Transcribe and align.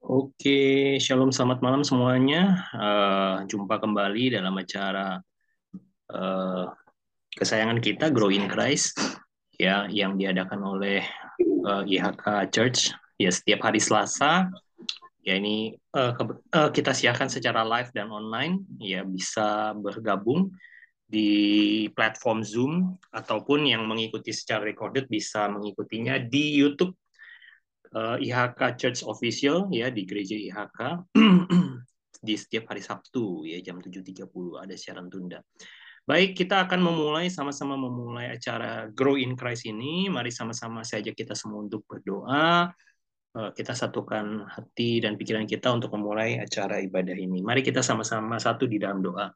Oke, 0.00 0.96
shalom, 0.96 1.28
selamat 1.28 1.60
malam 1.60 1.84
semuanya. 1.84 2.64
Uh, 2.72 3.44
jumpa 3.44 3.76
kembali 3.76 4.32
dalam 4.32 4.56
acara 4.56 5.20
uh, 6.08 6.72
kesayangan 7.36 7.84
kita, 7.84 8.08
Grow 8.08 8.32
in 8.32 8.48
Christ, 8.48 8.96
ya, 9.60 9.84
yang 9.92 10.16
diadakan 10.16 10.64
oleh 10.64 11.04
uh, 11.68 11.84
IHK 11.84 12.48
Church, 12.48 12.96
ya 13.20 13.28
setiap 13.28 13.68
hari 13.68 13.76
Selasa. 13.76 14.48
Ya 15.20 15.36
ini 15.36 15.76
uh, 15.92 16.16
uh, 16.56 16.72
kita 16.72 16.96
siarkan 16.96 17.28
secara 17.28 17.60
live 17.60 17.92
dan 17.92 18.08
online, 18.08 18.64
ya 18.80 19.04
bisa 19.04 19.76
bergabung 19.76 20.48
di 21.04 21.92
platform 21.92 22.40
Zoom 22.40 22.72
ataupun 23.12 23.68
yang 23.68 23.84
mengikuti 23.84 24.32
secara 24.32 24.64
recorded 24.64 25.12
bisa 25.12 25.44
mengikutinya 25.52 26.16
di 26.16 26.56
YouTube 26.56 26.96
uh, 27.96 28.16
eh, 28.18 28.30
IHK 28.30 28.60
Church 28.78 29.00
Official 29.06 29.70
ya 29.72 29.90
di 29.90 30.02
gereja 30.06 30.36
IHK 30.36 30.78
di 32.26 32.34
setiap 32.36 32.70
hari 32.70 32.82
Sabtu 32.84 33.48
ya 33.48 33.58
jam 33.64 33.80
7.30 33.80 34.26
ada 34.60 34.74
siaran 34.76 35.08
tunda. 35.08 35.40
Baik, 36.08 36.34
kita 36.34 36.66
akan 36.66 36.80
memulai 36.80 37.30
sama-sama 37.30 37.78
memulai 37.78 38.34
acara 38.34 38.88
Grow 38.90 39.14
in 39.14 39.38
Christ 39.38 39.68
ini. 39.68 40.10
Mari 40.10 40.32
sama-sama 40.32 40.82
saja 40.82 41.12
kita 41.14 41.38
semua 41.38 41.62
untuk 41.62 41.86
berdoa. 41.86 42.72
Eh, 43.30 43.50
kita 43.54 43.78
satukan 43.78 44.42
hati 44.50 44.98
dan 44.98 45.14
pikiran 45.14 45.46
kita 45.46 45.70
untuk 45.70 45.94
memulai 45.94 46.42
acara 46.42 46.82
ibadah 46.82 47.14
ini. 47.14 47.46
Mari 47.46 47.62
kita 47.62 47.78
sama-sama 47.78 48.42
satu 48.42 48.66
di 48.66 48.82
dalam 48.82 49.06
doa. 49.06 49.30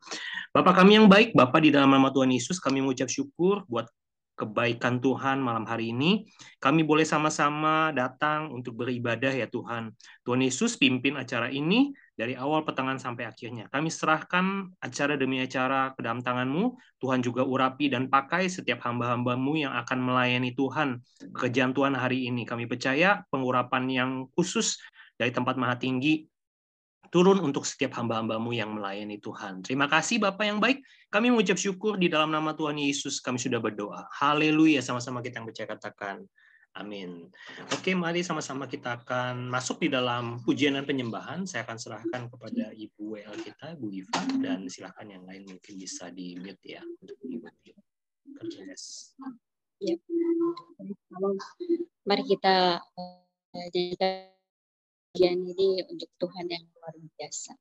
Bapak 0.50 0.83
kami 0.83 0.98
yang 0.98 1.06
baik, 1.06 1.30
Bapak 1.30 1.62
di 1.62 1.70
dalam 1.70 1.95
nama 1.95 2.11
Tuhan 2.11 2.34
Yesus, 2.34 2.59
kami 2.59 2.83
mengucap 2.83 3.06
syukur 3.06 3.62
buat 3.70 3.86
kebaikan 4.34 4.98
Tuhan 4.98 5.38
malam 5.38 5.65
hari 5.65 5.95
ini. 5.95 6.27
Kami 6.59 6.83
boleh 6.83 7.06
sama-sama 7.06 7.95
datang 7.95 8.51
untuk 8.51 8.83
beribadah 8.83 9.30
ya 9.30 9.47
Tuhan. 9.47 9.95
Tuhan 10.27 10.41
Yesus 10.42 10.75
pimpin 10.75 11.15
acara 11.15 11.48
ini 11.51 11.95
dari 12.15 12.39
awal 12.39 12.62
petangan 12.62 12.98
sampai 12.98 13.27
akhirnya. 13.27 13.70
Kami 13.70 13.91
serahkan 13.91 14.75
acara 14.83 15.14
demi 15.14 15.42
acara 15.42 15.95
ke 15.95 16.03
dalam 16.03 16.23
tanganmu. 16.23 16.75
Tuhan 17.03 17.23
juga 17.23 17.47
urapi 17.47 17.91
dan 17.91 18.11
pakai 18.11 18.50
setiap 18.50 18.83
hamba-hambamu 18.83 19.58
yang 19.58 19.75
akan 19.75 19.98
melayani 20.03 20.55
Tuhan. 20.55 21.03
Pekerjaan 21.34 21.75
Tuhan 21.75 21.95
hari 21.95 22.27
ini. 22.27 22.42
Kami 22.47 22.67
percaya 22.67 23.23
pengurapan 23.30 23.86
yang 23.91 24.11
khusus 24.34 24.78
dari 25.14 25.30
tempat 25.30 25.55
maha 25.55 25.78
tinggi 25.78 26.27
turun 27.15 27.39
untuk 27.39 27.62
setiap 27.62 27.95
hamba-hambamu 27.95 28.51
yang 28.51 28.75
melayani 28.75 29.23
Tuhan. 29.23 29.62
Terima 29.62 29.87
kasih 29.87 30.19
Bapak 30.19 30.43
yang 30.51 30.59
baik. 30.59 30.83
Kami 31.15 31.31
mengucap 31.31 31.55
syukur 31.55 31.95
di 31.95 32.11
dalam 32.11 32.34
nama 32.34 32.59
Tuhan 32.59 32.75
Yesus. 32.75 33.23
Kami 33.23 33.39
sudah 33.39 33.62
berdoa. 33.62 34.11
Haleluya. 34.19 34.83
Sama-sama 34.83 35.23
kita 35.23 35.39
yang 35.39 35.47
percaya 35.47 35.70
katakan. 35.70 36.27
Amin. 36.75 37.31
Oke, 37.70 37.95
mari 37.95 38.27
sama-sama 38.27 38.67
kita 38.67 38.98
akan 38.98 39.47
masuk 39.47 39.87
di 39.87 39.95
dalam 39.95 40.42
pujian 40.42 40.75
dan 40.75 40.83
penyembahan. 40.83 41.47
Saya 41.47 41.62
akan 41.62 41.79
serahkan 41.79 42.27
kepada 42.27 42.75
Ibu 42.75 43.15
WL 43.15 43.39
kita, 43.47 43.79
Bu 43.79 43.95
Iva, 43.95 44.19
dan 44.42 44.67
silakan 44.67 45.15
yang 45.15 45.23
lain 45.23 45.47
mungkin 45.47 45.75
bisa 45.79 46.11
di 46.11 46.35
mute 46.35 46.67
ya 46.67 46.83
untuk 46.83 47.15
Ibu. 47.23 47.47
Yes. 48.59 49.15
Ya. 49.79 49.95
Mari 52.03 52.27
kita 52.27 52.83
uh, 52.83 54.33
bagian 55.15 55.47
ini 55.47 55.79
untuk 55.87 56.11
Tuhan 56.19 56.51
yang 56.51 56.67
luar 56.75 56.91
biasa. 56.98 57.55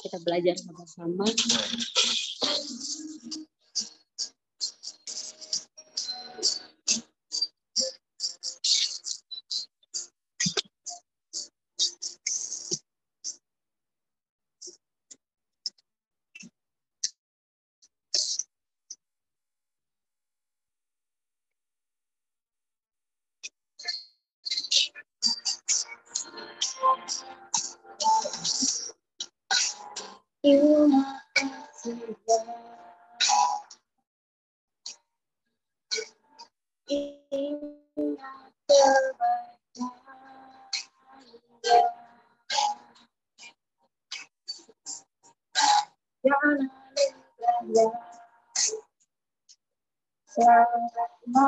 Kita 0.00 0.16
belajar 0.24 0.56
sama-sama. 0.56 1.28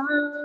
Bye. 0.09 0.40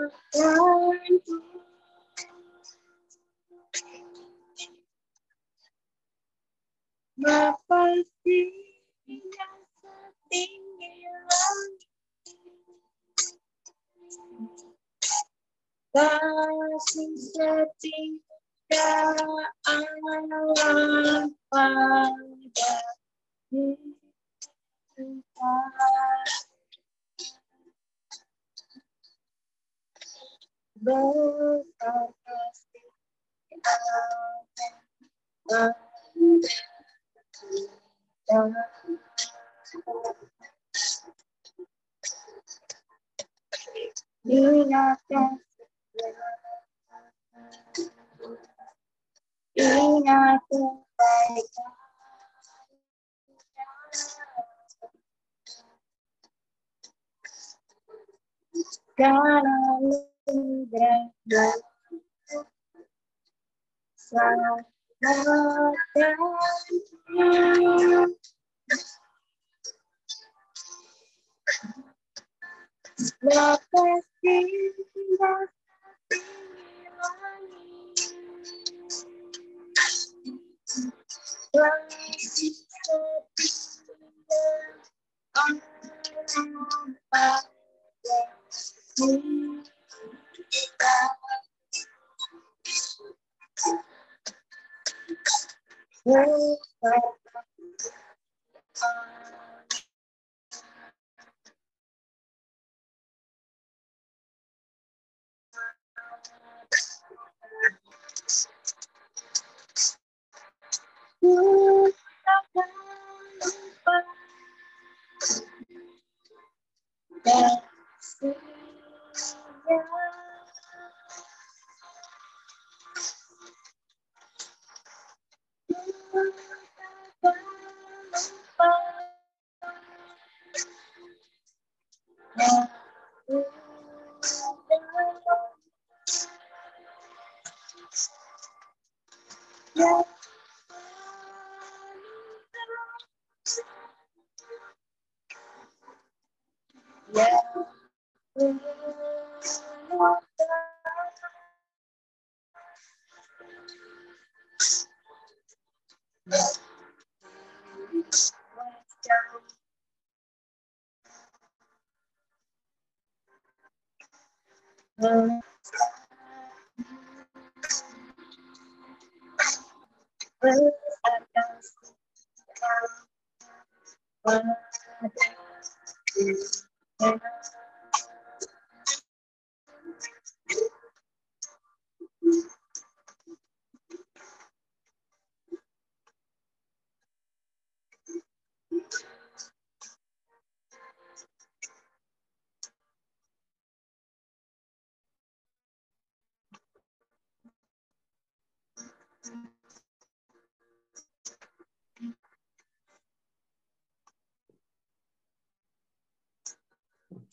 Titi 82.30 82.55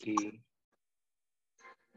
Oke. 0.03 0.43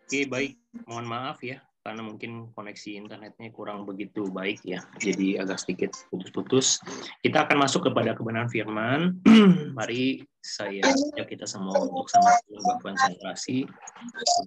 Oke, 0.06 0.20
baik. 0.30 0.54
Mohon 0.86 1.06
maaf 1.10 1.42
ya, 1.42 1.58
karena 1.82 2.06
mungkin 2.06 2.54
koneksi 2.54 2.94
internetnya 2.94 3.50
kurang 3.50 3.82
begitu 3.82 4.30
baik 4.30 4.62
ya. 4.62 4.78
Jadi 5.02 5.34
agak 5.42 5.58
sedikit 5.58 5.90
putus-putus. 6.06 6.78
Kita 7.18 7.42
akan 7.42 7.66
masuk 7.66 7.90
kepada 7.90 8.14
kebenaran 8.14 8.46
firman. 8.46 9.18
Mari 9.78 10.22
saya 10.38 10.86
ajak 10.86 11.26
kita 11.34 11.46
semua 11.50 11.74
untuk 11.82 12.06
sama-sama 12.06 12.78
konsentrasi 12.78 13.66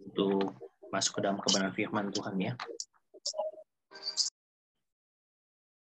untuk 0.07 0.55
masuk 0.87 1.19
ke 1.19 1.21
dalam 1.27 1.43
kebenaran 1.43 1.75
firman 1.75 2.07
Tuhan 2.15 2.35
ya. 2.39 2.53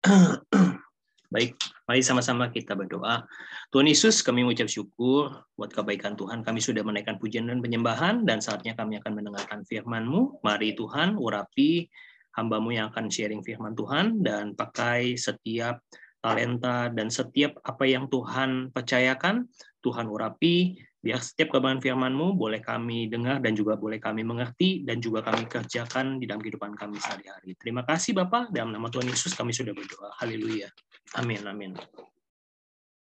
Baik, 1.33 1.57
mari 1.87 2.03
sama-sama 2.03 2.51
kita 2.51 2.75
berdoa. 2.75 3.25
Tuhan 3.71 3.87
Yesus, 3.87 4.21
kami 4.21 4.43
mengucap 4.43 4.67
syukur 4.67 5.47
buat 5.55 5.71
kebaikan 5.71 6.19
Tuhan. 6.19 6.43
Kami 6.43 6.59
sudah 6.59 6.83
menaikkan 6.83 7.17
pujian 7.23 7.47
dan 7.47 7.63
penyembahan, 7.63 8.27
dan 8.27 8.43
saatnya 8.43 8.75
kami 8.75 8.99
akan 8.99 9.23
mendengarkan 9.23 9.63
firman-Mu. 9.65 10.43
Mari 10.43 10.75
Tuhan, 10.75 11.17
urapi 11.17 11.87
hambamu 12.35 12.75
yang 12.75 12.91
akan 12.91 13.09
sharing 13.09 13.47
firman 13.47 13.79
Tuhan, 13.79 14.21
dan 14.27 14.59
pakai 14.59 15.15
setiap 15.15 15.81
talenta 16.23 16.87
dan 16.91 17.11
setiap 17.11 17.59
apa 17.63 17.87
yang 17.87 18.11
Tuhan 18.11 18.75
percayakan, 18.75 19.47
Tuhan 19.83 20.07
urapi, 20.11 20.79
biar 21.03 21.19
setiap 21.19 21.59
kebenaran 21.59 21.83
firman-Mu 21.83 22.39
boleh 22.39 22.63
kami 22.63 23.11
dengar 23.11 23.43
dan 23.43 23.59
juga 23.59 23.75
boleh 23.75 23.99
kami 23.99 24.23
mengerti 24.23 24.87
dan 24.87 25.03
juga 25.03 25.27
kami 25.27 25.51
kerjakan 25.51 26.23
di 26.23 26.31
dalam 26.31 26.39
kehidupan 26.39 26.79
kami 26.79 27.03
sehari-hari. 27.03 27.59
Terima 27.59 27.83
kasih 27.83 28.15
Bapak, 28.15 28.55
dalam 28.55 28.71
nama 28.71 28.87
Tuhan 28.87 29.11
Yesus 29.11 29.35
kami 29.35 29.51
sudah 29.51 29.75
berdoa. 29.75 30.15
Haleluya. 30.23 30.71
Amin, 31.19 31.43
amin. 31.43 31.75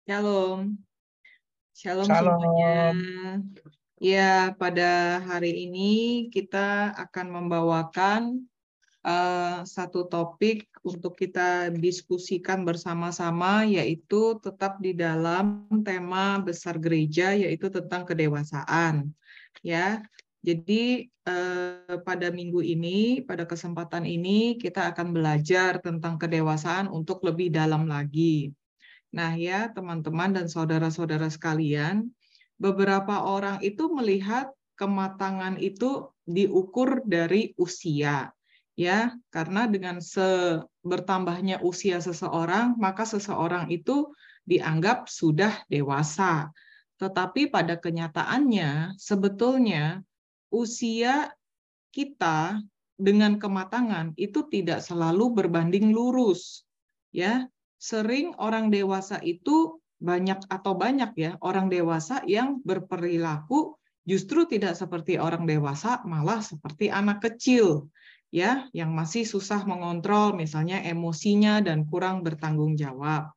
Shalom. 0.08 0.80
Shalom, 1.76 2.08
Shalom 2.08 2.40
semuanya. 2.40 2.76
Ya, 4.00 4.52
pada 4.56 5.20
hari 5.22 5.68
ini 5.68 5.92
kita 6.32 6.92
akan 6.96 7.26
membawakan 7.30 8.48
uh, 9.04 9.60
satu 9.62 10.08
topik 10.08 10.66
untuk 10.84 11.16
kita 11.16 11.72
diskusikan 11.72 12.62
bersama-sama 12.68 13.64
yaitu 13.64 14.36
tetap 14.44 14.76
di 14.84 14.92
dalam 14.92 15.64
tema 15.80 16.36
besar 16.44 16.76
gereja 16.76 17.32
yaitu 17.32 17.72
tentang 17.72 18.04
kedewasaan 18.04 19.08
ya. 19.64 20.04
Jadi 20.44 21.08
eh, 21.08 21.96
pada 22.04 22.28
minggu 22.28 22.60
ini 22.60 23.24
pada 23.24 23.48
kesempatan 23.48 24.04
ini 24.04 24.60
kita 24.60 24.92
akan 24.92 25.16
belajar 25.16 25.80
tentang 25.80 26.20
kedewasaan 26.20 26.92
untuk 26.92 27.24
lebih 27.24 27.48
dalam 27.48 27.88
lagi. 27.88 28.52
Nah 29.16 29.32
ya 29.32 29.72
teman-teman 29.72 30.36
dan 30.36 30.52
saudara-saudara 30.52 31.32
sekalian 31.32 32.12
beberapa 32.60 33.24
orang 33.24 33.64
itu 33.64 33.88
melihat 33.88 34.52
kematangan 34.76 35.56
itu 35.64 36.12
diukur 36.28 37.00
dari 37.08 37.56
usia 37.56 38.28
ya. 38.76 39.16
Karena 39.32 39.64
dengan 39.64 40.04
se 40.04 40.60
bertambahnya 40.84 41.64
usia 41.64 41.98
seseorang 41.98 42.76
maka 42.76 43.08
seseorang 43.08 43.72
itu 43.72 44.12
dianggap 44.44 45.08
sudah 45.08 45.64
dewasa. 45.72 46.52
Tetapi 47.00 47.50
pada 47.50 47.80
kenyataannya 47.80 48.94
sebetulnya 49.00 50.04
usia 50.52 51.32
kita 51.90 52.60
dengan 52.94 53.40
kematangan 53.40 54.14
itu 54.14 54.46
tidak 54.46 54.84
selalu 54.84 55.34
berbanding 55.34 55.90
lurus 55.90 56.62
ya. 57.10 57.48
Sering 57.74 58.32
orang 58.40 58.72
dewasa 58.72 59.20
itu 59.20 59.76
banyak 60.00 60.40
atau 60.48 60.72
banyak 60.72 61.12
ya 61.16 61.32
orang 61.44 61.68
dewasa 61.68 62.24
yang 62.24 62.60
berperilaku 62.64 63.76
justru 64.04 64.44
tidak 64.44 64.76
seperti 64.76 65.16
orang 65.16 65.48
dewasa 65.48 66.04
malah 66.04 66.44
seperti 66.44 66.92
anak 66.92 67.24
kecil 67.24 67.88
ya 68.34 68.66
yang 68.74 68.90
masih 68.90 69.22
susah 69.22 69.62
mengontrol 69.62 70.34
misalnya 70.34 70.82
emosinya 70.82 71.62
dan 71.62 71.86
kurang 71.86 72.26
bertanggung 72.26 72.74
jawab. 72.74 73.30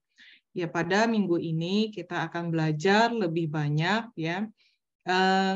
Ya 0.57 0.65
pada 0.65 1.05
minggu 1.05 1.37
ini 1.37 1.93
kita 1.93 2.25
akan 2.25 2.49
belajar 2.49 3.13
lebih 3.13 3.45
banyak 3.53 4.09
ya. 4.17 4.49
Eh, 5.05 5.55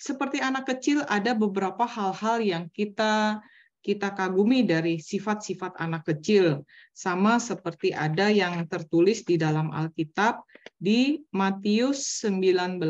seperti 0.00 0.40
anak 0.40 0.64
kecil 0.64 1.04
ada 1.04 1.36
beberapa 1.36 1.84
hal-hal 1.84 2.40
yang 2.40 2.64
kita 2.72 3.44
kita 3.84 4.10
kagumi 4.16 4.66
dari 4.66 4.98
sifat-sifat 4.98 5.78
anak 5.78 6.08
kecil 6.08 6.66
sama 6.90 7.38
seperti 7.38 7.94
ada 7.94 8.32
yang 8.32 8.64
tertulis 8.66 9.22
di 9.22 9.38
dalam 9.38 9.70
Alkitab 9.70 10.42
di 10.74 11.22
Matius 11.30 12.24
19 12.24 12.82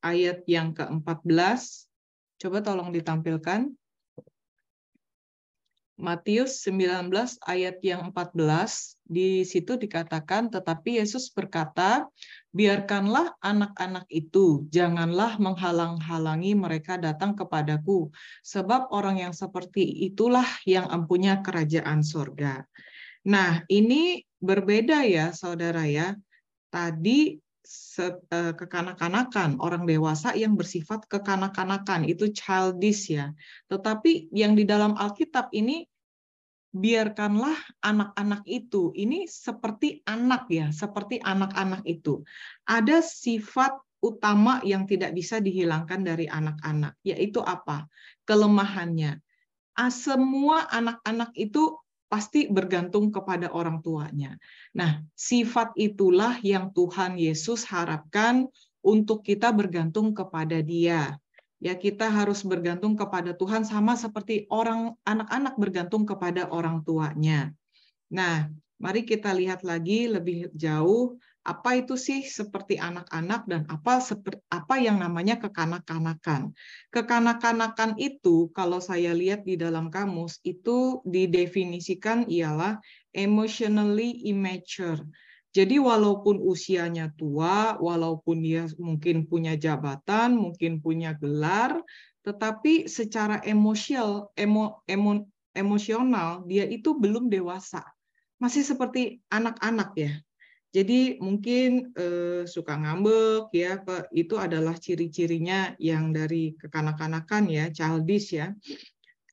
ayat 0.00 0.38
yang 0.48 0.72
ke-14 0.72 1.60
coba 2.40 2.58
tolong 2.64 2.88
ditampilkan 2.94 3.68
Matius 5.94 6.66
19 6.66 7.14
ayat 7.46 7.78
yang 7.86 8.10
14 8.10 8.98
di 9.06 9.46
situ 9.46 9.78
dikatakan 9.78 10.50
tetapi 10.50 10.98
Yesus 10.98 11.30
berkata 11.30 12.10
biarkanlah 12.50 13.38
anak-anak 13.38 14.02
itu 14.10 14.66
janganlah 14.74 15.38
menghalang-halangi 15.38 16.58
mereka 16.58 16.98
datang 16.98 17.38
kepadaku 17.38 18.10
sebab 18.42 18.90
orang 18.90 19.22
yang 19.22 19.34
seperti 19.36 19.86
itulah 20.10 20.46
yang 20.66 20.90
empunya 20.90 21.38
kerajaan 21.46 22.02
surga. 22.02 22.66
Nah, 23.30 23.62
ini 23.70 24.26
berbeda 24.42 25.06
ya 25.06 25.30
Saudara 25.30 25.86
ya. 25.86 26.18
Tadi 26.74 27.38
kekanak-kanakan, 28.60 29.56
orang 29.58 29.88
dewasa 29.88 30.36
yang 30.36 30.54
bersifat 30.54 31.08
kekanak-kanakan, 31.08 32.04
itu 32.04 32.28
childish 32.30 33.12
ya. 33.12 33.32
Tetapi 33.72 34.28
yang 34.36 34.52
di 34.52 34.68
dalam 34.68 34.94
Alkitab 34.94 35.48
ini, 35.56 35.88
biarkanlah 36.74 37.54
anak-anak 37.86 38.42
itu, 38.50 38.90
ini 38.98 39.30
seperti 39.30 40.02
anak 40.04 40.50
ya, 40.50 40.74
seperti 40.74 41.22
anak-anak 41.22 41.86
itu. 41.86 42.26
Ada 42.66 43.00
sifat 43.00 43.78
utama 44.04 44.60
yang 44.66 44.84
tidak 44.84 45.16
bisa 45.16 45.40
dihilangkan 45.40 46.04
dari 46.04 46.28
anak-anak, 46.28 47.00
yaitu 47.00 47.40
apa? 47.40 47.88
Kelemahannya. 48.28 49.22
Ah, 49.74 49.90
semua 49.90 50.68
anak-anak 50.70 51.32
itu 51.34 51.74
pasti 52.14 52.46
bergantung 52.46 53.10
kepada 53.10 53.50
orang 53.50 53.82
tuanya. 53.82 54.38
Nah, 54.70 55.02
sifat 55.18 55.74
itulah 55.74 56.38
yang 56.46 56.70
Tuhan 56.70 57.18
Yesus 57.18 57.66
harapkan 57.66 58.46
untuk 58.86 59.26
kita 59.26 59.50
bergantung 59.50 60.14
kepada 60.14 60.62
Dia. 60.62 61.18
Ya, 61.58 61.74
kita 61.74 62.06
harus 62.06 62.46
bergantung 62.46 62.94
kepada 62.94 63.34
Tuhan 63.34 63.66
sama 63.66 63.98
seperti 63.98 64.46
orang 64.46 64.94
anak-anak 65.02 65.58
bergantung 65.58 66.06
kepada 66.06 66.46
orang 66.54 66.86
tuanya. 66.86 67.50
Nah, 68.14 68.46
mari 68.78 69.02
kita 69.02 69.34
lihat 69.34 69.66
lagi 69.66 70.06
lebih 70.06 70.54
jauh 70.54 71.18
apa 71.44 71.76
itu 71.76 72.00
sih 72.00 72.24
seperti 72.24 72.80
anak-anak 72.80 73.44
dan 73.44 73.62
apa 73.68 74.00
apa 74.48 74.74
yang 74.80 74.96
namanya 74.96 75.36
kekanak-kanakan. 75.36 76.56
Kekanak-kanakan 76.88 78.00
itu 78.00 78.48
kalau 78.56 78.80
saya 78.80 79.12
lihat 79.12 79.44
di 79.44 79.60
dalam 79.60 79.92
kamus 79.92 80.40
itu 80.40 81.04
didefinisikan 81.04 82.24
ialah 82.32 82.80
emotionally 83.12 84.24
immature. 84.24 85.04
Jadi 85.54 85.78
walaupun 85.78 86.40
usianya 86.42 87.12
tua, 87.14 87.76
walaupun 87.78 88.42
dia 88.42 88.66
mungkin 88.80 89.28
punya 89.28 89.54
jabatan, 89.54 90.34
mungkin 90.34 90.82
punya 90.82 91.14
gelar, 91.14 91.78
tetapi 92.24 92.88
secara 92.88 93.38
emosional, 93.44 94.32
emo, 94.34 94.80
emo, 94.88 95.28
emosional 95.52 96.42
dia 96.48 96.64
itu 96.64 96.96
belum 96.96 97.28
dewasa. 97.28 97.84
Masih 98.40 98.64
seperti 98.64 99.20
anak-anak 99.28 99.92
ya. 99.94 100.12
Jadi 100.74 101.22
mungkin 101.22 101.94
eh, 101.94 102.42
suka 102.50 102.74
ngambek 102.74 103.54
ya, 103.54 103.78
itu 104.10 104.34
adalah 104.34 104.74
ciri-cirinya 104.74 105.78
yang 105.78 106.10
dari 106.10 106.58
kekanak-kanakan 106.58 107.46
ya, 107.46 107.70
childish 107.70 108.34
ya. 108.34 108.50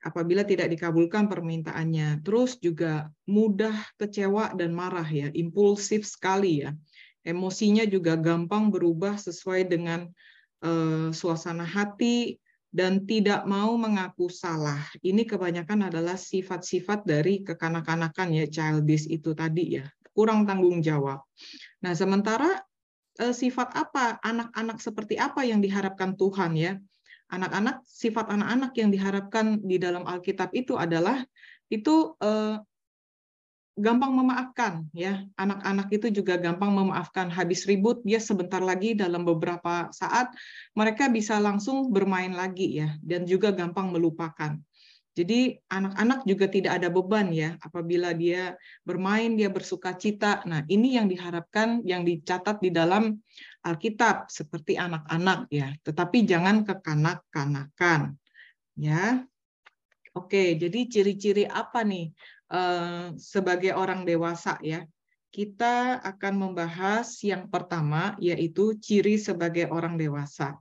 Apabila 0.06 0.46
tidak 0.46 0.70
dikabulkan 0.70 1.26
permintaannya, 1.26 2.22
terus 2.22 2.62
juga 2.62 3.10
mudah 3.26 3.74
kecewa 3.98 4.54
dan 4.54 4.70
marah 4.70 5.06
ya, 5.10 5.34
impulsif 5.34 6.06
sekali 6.06 6.62
ya. 6.62 6.78
Emosinya 7.26 7.90
juga 7.90 8.14
gampang 8.22 8.70
berubah 8.70 9.18
sesuai 9.18 9.66
dengan 9.66 10.14
eh, 10.62 11.10
suasana 11.10 11.66
hati 11.66 12.38
dan 12.70 13.10
tidak 13.10 13.50
mau 13.50 13.74
mengaku 13.82 14.30
salah. 14.30 14.86
Ini 15.02 15.26
kebanyakan 15.26 15.90
adalah 15.90 16.22
sifat-sifat 16.22 17.02
dari 17.02 17.42
kekanak-kanakan 17.42 18.30
ya, 18.30 18.46
childish 18.46 19.10
itu 19.10 19.34
tadi 19.34 19.82
ya 19.82 19.90
kurang 20.12 20.44
tanggung 20.48 20.84
jawab. 20.84 21.24
Nah, 21.84 21.94
sementara 21.96 22.64
eh, 23.20 23.36
sifat 23.36 23.76
apa 23.76 24.20
anak-anak 24.22 24.78
seperti 24.80 25.16
apa 25.20 25.44
yang 25.44 25.60
diharapkan 25.60 26.16
Tuhan 26.16 26.56
ya? 26.56 26.74
Anak-anak 27.32 27.88
sifat 27.88 28.28
anak-anak 28.28 28.72
yang 28.76 28.90
diharapkan 28.92 29.64
di 29.64 29.80
dalam 29.80 30.04
Alkitab 30.04 30.52
itu 30.52 30.76
adalah 30.76 31.24
itu 31.72 32.16
eh, 32.20 32.60
gampang 33.80 34.12
memaafkan 34.12 34.86
ya. 34.92 35.24
Anak-anak 35.40 35.88
itu 35.96 36.08
juga 36.12 36.36
gampang 36.36 36.76
memaafkan. 36.76 37.32
Habis 37.32 37.64
ribut 37.66 38.04
dia 38.04 38.20
sebentar 38.20 38.60
lagi 38.60 38.94
dalam 38.94 39.24
beberapa 39.24 39.88
saat 39.96 40.30
mereka 40.76 41.08
bisa 41.08 41.40
langsung 41.40 41.90
bermain 41.90 42.36
lagi 42.36 42.84
ya 42.84 43.00
dan 43.00 43.24
juga 43.24 43.56
gampang 43.56 43.90
melupakan. 43.96 44.60
Jadi 45.12 45.60
anak-anak 45.68 46.24
juga 46.24 46.48
tidak 46.48 46.80
ada 46.80 46.88
beban 46.88 47.36
ya 47.36 47.60
apabila 47.60 48.16
dia 48.16 48.56
bermain, 48.88 49.36
dia 49.36 49.52
bersuka 49.52 49.92
cita. 50.00 50.40
Nah, 50.48 50.64
ini 50.72 50.96
yang 50.96 51.12
diharapkan 51.12 51.84
yang 51.84 52.08
dicatat 52.08 52.64
di 52.64 52.72
dalam 52.72 53.20
Alkitab 53.68 54.32
seperti 54.32 54.80
anak-anak 54.80 55.52
ya, 55.52 55.76
tetapi 55.84 56.24
jangan 56.24 56.64
kekanak-kanakan. 56.64 58.16
Ya. 58.80 59.28
Oke, 60.16 60.56
jadi 60.56 60.88
ciri-ciri 60.88 61.44
apa 61.44 61.84
nih 61.84 62.16
eh, 62.52 63.12
sebagai 63.20 63.76
orang 63.76 64.08
dewasa 64.08 64.64
ya? 64.64 64.88
Kita 65.32 66.00
akan 66.04 66.34
membahas 66.36 67.20
yang 67.24 67.48
pertama 67.52 68.16
yaitu 68.20 68.76
ciri 68.80 69.16
sebagai 69.20 69.68
orang 69.72 69.96
dewasa 69.96 70.60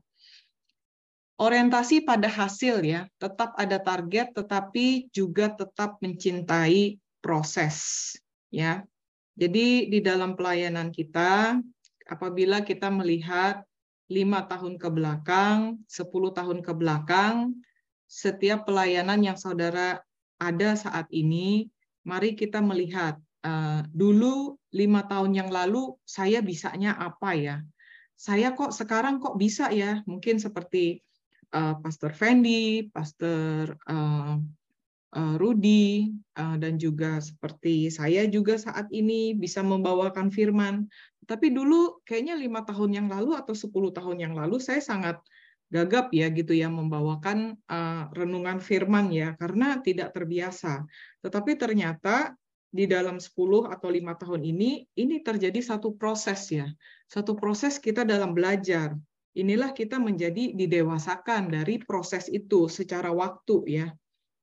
orientasi 1.41 2.05
pada 2.05 2.29
hasil 2.29 2.85
ya, 2.85 3.09
tetap 3.17 3.57
ada 3.57 3.81
target 3.81 4.37
tetapi 4.37 5.09
juga 5.09 5.49
tetap 5.49 5.97
mencintai 6.05 7.01
proses 7.25 8.13
ya. 8.53 8.85
Jadi 9.41 9.89
di 9.89 9.99
dalam 10.05 10.37
pelayanan 10.37 10.93
kita 10.93 11.57
apabila 12.05 12.61
kita 12.61 12.93
melihat 12.93 13.65
lima 14.13 14.45
tahun 14.45 14.77
ke 14.77 14.89
belakang, 14.93 15.81
10 15.89 16.37
tahun 16.37 16.59
ke 16.61 16.73
belakang, 16.77 17.57
setiap 18.11 18.69
pelayanan 18.69 19.23
yang 19.25 19.39
saudara 19.41 20.03
ada 20.37 20.77
saat 20.77 21.07
ini, 21.15 21.71
mari 22.05 22.37
kita 22.37 22.59
melihat 22.61 23.17
uh, 23.47 23.87
dulu 23.95 24.59
lima 24.75 25.07
tahun 25.07 25.33
yang 25.33 25.49
lalu 25.49 25.95
saya 26.05 26.45
bisanya 26.45 26.99
apa 27.01 27.33
ya? 27.33 27.57
Saya 28.19 28.53
kok 28.53 28.77
sekarang 28.77 29.23
kok 29.23 29.41
bisa 29.41 29.73
ya? 29.73 30.05
Mungkin 30.05 30.43
seperti 30.43 31.01
uh, 31.54 31.75
Pastor 31.83 32.14
Fendi, 32.14 32.87
Pastor 32.90 33.75
uh, 33.87 34.38
uh, 35.14 35.35
Rudy, 35.38 36.11
uh, 36.38 36.57
dan 36.59 36.78
juga 36.78 37.19
seperti 37.19 37.90
saya 37.90 38.26
juga 38.30 38.59
saat 38.59 38.90
ini 38.95 39.35
bisa 39.35 39.62
membawakan 39.62 40.30
firman. 40.30 40.87
Tapi 41.26 41.54
dulu 41.54 42.02
kayaknya 42.02 42.35
lima 42.35 42.66
tahun 42.66 42.90
yang 42.90 43.07
lalu 43.07 43.38
atau 43.38 43.54
10 43.54 43.71
tahun 43.95 44.16
yang 44.19 44.35
lalu 44.35 44.59
saya 44.59 44.83
sangat 44.83 45.23
gagap 45.71 46.11
ya 46.11 46.26
gitu 46.35 46.50
ya 46.50 46.66
membawakan 46.66 47.54
uh, 47.71 48.11
renungan 48.11 48.59
firman 48.59 49.14
ya 49.14 49.38
karena 49.38 49.78
tidak 49.78 50.11
terbiasa. 50.11 50.83
Tetapi 51.23 51.54
ternyata 51.54 52.35
di 52.71 52.87
dalam 52.87 53.19
10 53.19 53.30
atau 53.66 53.88
lima 53.90 54.14
tahun 54.14 54.47
ini 54.47 54.87
ini 54.99 55.16
terjadi 55.23 55.62
satu 55.62 55.95
proses 55.95 56.50
ya. 56.50 56.66
Satu 57.07 57.38
proses 57.38 57.78
kita 57.78 58.02
dalam 58.02 58.35
belajar 58.35 58.99
inilah 59.35 59.71
kita 59.71 60.03
menjadi 60.03 60.55
didewasakan 60.55 61.55
dari 61.55 61.79
proses 61.83 62.27
itu 62.27 62.67
secara 62.67 63.15
waktu 63.15 63.57
ya. 63.67 63.87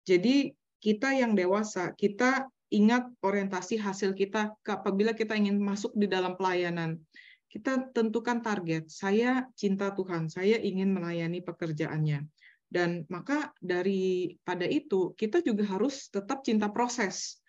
Jadi 0.07 0.55
kita 0.79 1.11
yang 1.11 1.35
dewasa, 1.35 1.91
kita 1.97 2.47
ingat 2.71 3.07
orientasi 3.23 3.79
hasil 3.79 4.11
kita 4.15 4.55
apabila 4.67 5.15
kita 5.15 5.35
ingin 5.35 5.59
masuk 5.59 5.95
di 5.95 6.07
dalam 6.07 6.35
pelayanan. 6.35 6.99
Kita 7.47 7.91
tentukan 7.95 8.43
target, 8.43 8.91
saya 8.91 9.47
cinta 9.55 9.95
Tuhan, 9.95 10.27
saya 10.27 10.59
ingin 10.59 10.91
melayani 10.91 11.39
pekerjaannya. 11.39 12.27
Dan 12.67 13.07
maka 13.07 13.55
dari 13.63 14.35
pada 14.43 14.67
itu 14.67 15.15
kita 15.15 15.39
juga 15.39 15.63
harus 15.63 16.11
tetap 16.11 16.43
cinta 16.43 16.67
proses. 16.67 17.39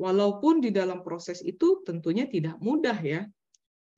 Walaupun 0.00 0.64
di 0.64 0.72
dalam 0.72 1.04
proses 1.04 1.44
itu 1.44 1.84
tentunya 1.84 2.24
tidak 2.24 2.56
mudah 2.64 2.96
ya. 2.96 3.28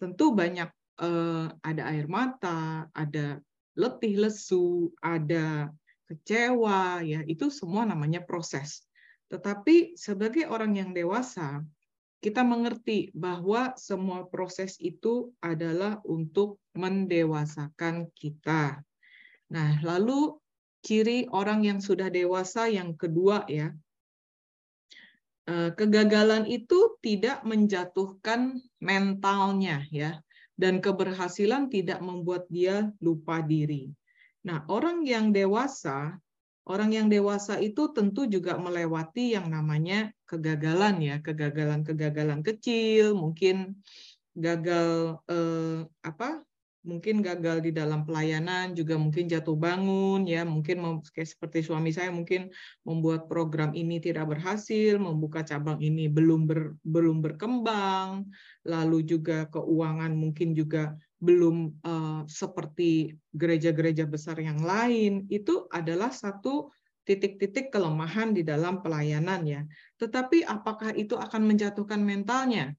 Tentu 0.02 0.34
banyak 0.34 0.66
eh, 1.00 1.46
ada 1.50 1.82
air 1.90 2.06
mata, 2.06 2.86
ada 2.94 3.40
letih 3.74 4.22
lesu, 4.22 4.94
ada 5.02 5.70
kecewa, 6.06 7.02
ya 7.02 7.20
itu 7.26 7.50
semua 7.50 7.88
namanya 7.88 8.22
proses. 8.22 8.86
Tetapi 9.32 9.98
sebagai 9.98 10.46
orang 10.46 10.78
yang 10.78 10.90
dewasa, 10.94 11.64
kita 12.22 12.40
mengerti 12.40 13.12
bahwa 13.12 13.76
semua 13.76 14.24
proses 14.24 14.80
itu 14.80 15.34
adalah 15.44 16.00
untuk 16.06 16.62
mendewasakan 16.72 18.08
kita. 18.16 18.80
Nah, 19.52 19.70
lalu 19.84 20.38
ciri 20.80 21.28
orang 21.32 21.64
yang 21.64 21.80
sudah 21.84 22.08
dewasa 22.08 22.68
yang 22.70 22.96
kedua 22.96 23.44
ya, 23.50 23.74
eh, 25.50 25.70
kegagalan 25.76 26.48
itu 26.48 26.96
tidak 27.04 27.44
menjatuhkan 27.44 28.60
mentalnya 28.80 29.84
ya 29.92 30.20
dan 30.54 30.78
keberhasilan 30.78 31.70
tidak 31.70 31.98
membuat 32.00 32.46
dia 32.50 32.90
lupa 33.02 33.42
diri. 33.42 33.90
Nah, 34.44 34.62
orang 34.70 35.02
yang 35.02 35.32
dewasa, 35.32 36.16
orang 36.68 36.90
yang 36.92 37.06
dewasa 37.08 37.58
itu 37.58 37.90
tentu 37.90 38.28
juga 38.28 38.56
melewati 38.60 39.34
yang 39.34 39.48
namanya 39.50 40.12
kegagalan 40.28 41.00
ya, 41.00 41.16
kegagalan-kegagalan 41.24 42.44
kecil, 42.44 43.16
mungkin 43.16 43.80
gagal 44.34 45.20
eh, 45.30 45.83
mungkin 46.84 47.24
gagal 47.24 47.64
di 47.64 47.72
dalam 47.72 48.04
pelayanan, 48.04 48.76
juga 48.76 49.00
mungkin 49.00 49.24
jatuh 49.24 49.56
bangun, 49.56 50.28
ya 50.28 50.44
mungkin 50.44 51.02
seperti 51.08 51.64
suami 51.64 51.90
saya 51.90 52.12
mungkin 52.12 52.52
membuat 52.84 53.26
program 53.26 53.72
ini 53.72 53.98
tidak 53.98 54.36
berhasil, 54.36 55.00
membuka 55.00 55.40
cabang 55.40 55.80
ini 55.80 56.12
belum 56.12 56.44
ber, 56.44 56.76
belum 56.84 57.24
berkembang, 57.24 58.28
lalu 58.68 59.00
juga 59.02 59.48
keuangan 59.48 60.12
mungkin 60.12 60.52
juga 60.52 60.92
belum 61.24 61.80
uh, 61.88 62.22
seperti 62.28 63.16
gereja-gereja 63.32 64.04
besar 64.04 64.36
yang 64.36 64.60
lain, 64.60 65.24
itu 65.32 65.64
adalah 65.72 66.12
satu 66.12 66.68
titik-titik 67.08 67.72
kelemahan 67.72 68.36
di 68.36 68.44
dalam 68.44 68.84
pelayanan 68.84 69.44
ya. 69.44 69.64
Tetapi 69.96 70.44
apakah 70.44 70.92
itu 70.96 71.16
akan 71.16 71.48
menjatuhkan 71.48 72.00
mentalnya? 72.00 72.76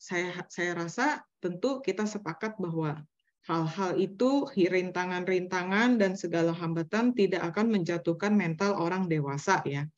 Saya 0.00 0.34
saya 0.48 0.72
rasa 0.76 1.24
tentu 1.40 1.78
kita 1.84 2.04
sepakat 2.08 2.58
bahwa 2.58 3.00
hal-hal 3.46 3.98
itu 3.98 4.46
rintangan-rintangan 4.54 5.98
dan 5.98 6.14
segala 6.14 6.54
hambatan 6.54 7.10
tidak 7.10 7.42
akan 7.50 7.74
menjatuhkan 7.74 8.32
mental 8.38 8.78
orang 8.78 9.10
dewasa 9.10 9.58
ya. 9.66 9.90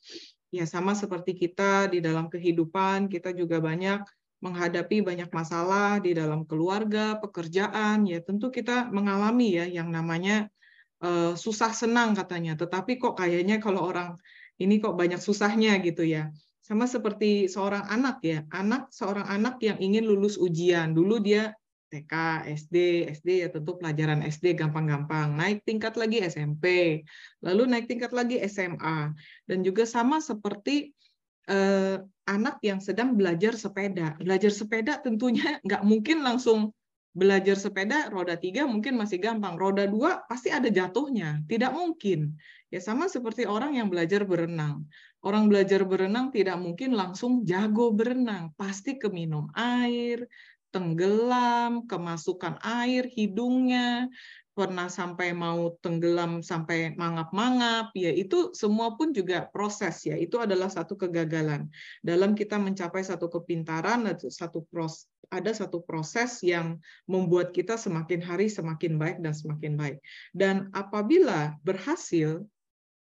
Ya 0.54 0.64
sama 0.70 0.94
seperti 0.94 1.34
kita 1.34 1.90
di 1.90 1.98
dalam 1.98 2.30
kehidupan 2.30 3.10
kita 3.10 3.34
juga 3.34 3.58
banyak 3.58 4.00
menghadapi 4.44 5.00
banyak 5.00 5.32
masalah 5.32 5.98
di 6.04 6.12
dalam 6.12 6.44
keluarga, 6.44 7.16
pekerjaan 7.16 8.04
ya 8.04 8.20
tentu 8.20 8.52
kita 8.52 8.92
mengalami 8.92 9.56
ya 9.56 9.64
yang 9.64 9.88
namanya 9.88 10.52
uh, 11.00 11.32
susah 11.32 11.72
senang 11.72 12.12
katanya. 12.12 12.52
Tetapi 12.56 13.00
kok 13.00 13.16
kayaknya 13.16 13.56
kalau 13.60 13.88
orang 13.88 14.20
ini 14.60 14.78
kok 14.78 14.94
banyak 14.96 15.18
susahnya 15.18 15.80
gitu 15.80 16.04
ya. 16.04 16.28
Sama 16.64 16.88
seperti 16.88 17.48
seorang 17.48 17.88
anak 17.88 18.24
ya, 18.24 18.44
anak 18.52 18.88
seorang 18.88 19.28
anak 19.28 19.60
yang 19.64 19.76
ingin 19.80 20.04
lulus 20.08 20.40
ujian. 20.40 20.92
Dulu 20.96 21.20
dia 21.20 21.52
TK, 21.94 22.42
SD, 22.50 23.06
SD 23.14 23.46
ya 23.46 23.48
tentu 23.54 23.78
pelajaran 23.78 24.26
SD 24.26 24.58
gampang-gampang. 24.58 25.38
Naik 25.38 25.62
tingkat 25.62 25.94
lagi 25.94 26.18
SMP, 26.26 26.98
lalu 27.38 27.70
naik 27.70 27.86
tingkat 27.86 28.10
lagi 28.10 28.42
SMA. 28.50 29.14
Dan 29.46 29.62
juga 29.62 29.86
sama 29.86 30.18
seperti 30.18 30.90
eh, 31.46 32.02
anak 32.26 32.58
yang 32.66 32.82
sedang 32.82 33.14
belajar 33.14 33.54
sepeda. 33.54 34.18
Belajar 34.18 34.50
sepeda 34.50 34.98
tentunya 34.98 35.62
nggak 35.66 35.86
mungkin 35.86 36.26
langsung 36.26 36.74
belajar 37.14 37.54
sepeda 37.54 38.10
roda 38.10 38.34
tiga 38.34 38.66
mungkin 38.66 38.98
masih 38.98 39.22
gampang, 39.22 39.54
roda 39.54 39.86
dua 39.86 40.26
pasti 40.26 40.50
ada 40.50 40.66
jatuhnya, 40.66 41.46
tidak 41.46 41.70
mungkin. 41.70 42.34
Ya 42.74 42.82
sama 42.82 43.06
seperti 43.06 43.46
orang 43.46 43.78
yang 43.78 43.86
belajar 43.86 44.26
berenang. 44.26 44.90
Orang 45.22 45.46
belajar 45.46 45.86
berenang 45.86 46.34
tidak 46.34 46.58
mungkin 46.58 46.98
langsung 46.98 47.46
jago 47.46 47.94
berenang, 47.94 48.50
pasti 48.58 48.98
keminum 48.98 49.46
air, 49.54 50.26
tenggelam, 50.74 51.86
kemasukan 51.86 52.58
air 52.66 53.06
hidungnya, 53.06 54.10
pernah 54.54 54.86
sampai 54.86 55.34
mau 55.34 55.74
tenggelam 55.82 56.38
sampai 56.42 56.94
mangap-mangap 56.94 57.90
ya 57.98 58.14
itu 58.14 58.54
semua 58.54 58.94
pun 58.98 59.10
juga 59.14 59.46
proses 59.50 60.02
ya. 60.06 60.18
Itu 60.18 60.42
adalah 60.42 60.70
satu 60.70 60.94
kegagalan. 60.98 61.70
Dalam 62.02 62.34
kita 62.34 62.58
mencapai 62.58 63.06
satu 63.06 63.30
kepintaran 63.30 64.06
satu 64.18 64.66
proses 64.70 65.10
ada 65.32 65.50
satu 65.50 65.82
proses 65.82 66.38
yang 66.46 66.78
membuat 67.10 67.50
kita 67.50 67.74
semakin 67.74 68.22
hari 68.22 68.46
semakin 68.46 68.94
baik 68.94 69.18
dan 69.18 69.34
semakin 69.34 69.74
baik. 69.74 69.98
Dan 70.30 70.70
apabila 70.70 71.58
berhasil 71.66 72.46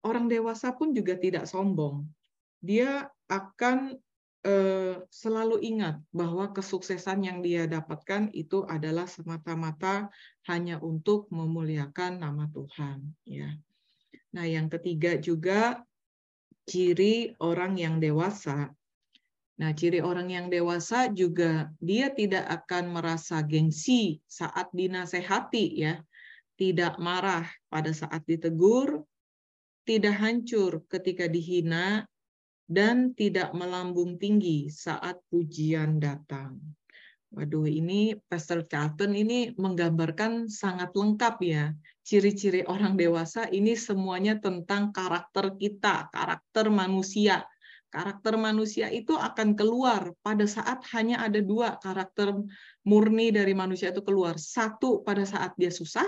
orang 0.05 0.29
dewasa 0.29 0.77
pun 0.77 0.93
juga 0.93 1.17
tidak 1.17 1.49
sombong. 1.49 2.05
Dia 2.61 3.09
akan 3.33 3.97
selalu 5.13 5.61
ingat 5.61 6.01
bahwa 6.17 6.49
kesuksesan 6.57 7.29
yang 7.29 7.39
dia 7.45 7.69
dapatkan 7.69 8.33
itu 8.33 8.65
adalah 8.65 9.05
semata-mata 9.05 10.09
hanya 10.49 10.81
untuk 10.81 11.29
memuliakan 11.29 12.25
nama 12.25 12.49
Tuhan 12.49 13.05
ya. 13.29 13.53
Nah, 14.31 14.47
yang 14.47 14.73
ketiga 14.73 15.19
juga 15.21 15.83
ciri 16.65 17.35
orang 17.43 17.77
yang 17.77 17.99
dewasa. 17.99 18.71
Nah, 19.61 19.71
ciri 19.77 20.01
orang 20.01 20.33
yang 20.33 20.47
dewasa 20.49 21.13
juga 21.13 21.69
dia 21.83 22.09
tidak 22.09 22.49
akan 22.49 22.97
merasa 22.97 23.45
gengsi 23.45 24.25
saat 24.25 24.73
dinasehati 24.73 25.67
ya. 25.85 26.01
Tidak 26.57 26.97
marah 26.97 27.45
pada 27.69 27.93
saat 27.93 28.25
ditegur, 28.25 29.05
tidak 29.85 30.17
hancur 30.17 30.85
ketika 30.89 31.29
dihina, 31.29 32.07
dan 32.71 33.19
tidak 33.19 33.51
melambung 33.51 34.15
tinggi 34.15 34.71
saat 34.71 35.19
pujian 35.27 35.99
datang. 35.99 36.63
Waduh, 37.35 37.67
ini 37.67 38.15
Pastor 38.31 38.63
Charlton 38.67 39.11
ini 39.15 39.51
menggambarkan 39.59 40.47
sangat 40.47 40.95
lengkap 40.95 41.35
ya. 41.43 41.75
Ciri-ciri 42.07 42.63
orang 42.67 42.95
dewasa 42.95 43.51
ini 43.51 43.75
semuanya 43.75 44.39
tentang 44.39 44.95
karakter 44.95 45.59
kita, 45.59 46.11
karakter 46.15 46.71
manusia. 46.71 47.43
Karakter 47.91 48.39
manusia 48.39 48.87
itu 48.87 49.19
akan 49.19 49.59
keluar 49.59 50.15
pada 50.23 50.47
saat 50.47 50.87
hanya 50.95 51.27
ada 51.27 51.43
dua 51.43 51.75
karakter 51.83 52.39
murni 52.87 53.35
dari 53.35 53.51
manusia 53.51 53.91
itu 53.91 54.03
keluar. 54.07 54.39
Satu 54.39 55.03
pada 55.03 55.27
saat 55.27 55.59
dia 55.59 55.75
susah, 55.75 56.07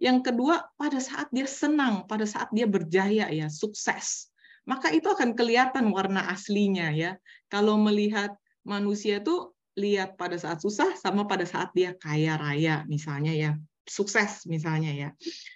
yang 0.00 0.24
kedua 0.24 0.72
pada 0.80 1.00
saat 1.04 1.28
dia 1.32 1.44
senang, 1.44 2.08
pada 2.08 2.24
saat 2.24 2.48
dia 2.52 2.64
berjaya 2.64 3.28
ya, 3.28 3.52
sukses 3.52 4.32
maka 4.68 4.92
itu 4.92 5.08
akan 5.08 5.32
kelihatan 5.32 5.88
warna 5.88 6.28
aslinya 6.28 6.92
ya. 6.92 7.16
Kalau 7.48 7.80
melihat 7.80 8.36
manusia 8.68 9.24
itu 9.24 9.56
lihat 9.80 10.20
pada 10.20 10.36
saat 10.36 10.60
susah 10.60 10.92
sama 11.00 11.24
pada 11.24 11.48
saat 11.48 11.72
dia 11.72 11.96
kaya 11.96 12.36
raya 12.36 12.84
misalnya 12.84 13.32
ya, 13.32 13.50
sukses 13.88 14.44
misalnya 14.44 14.92
ya. 14.92 15.08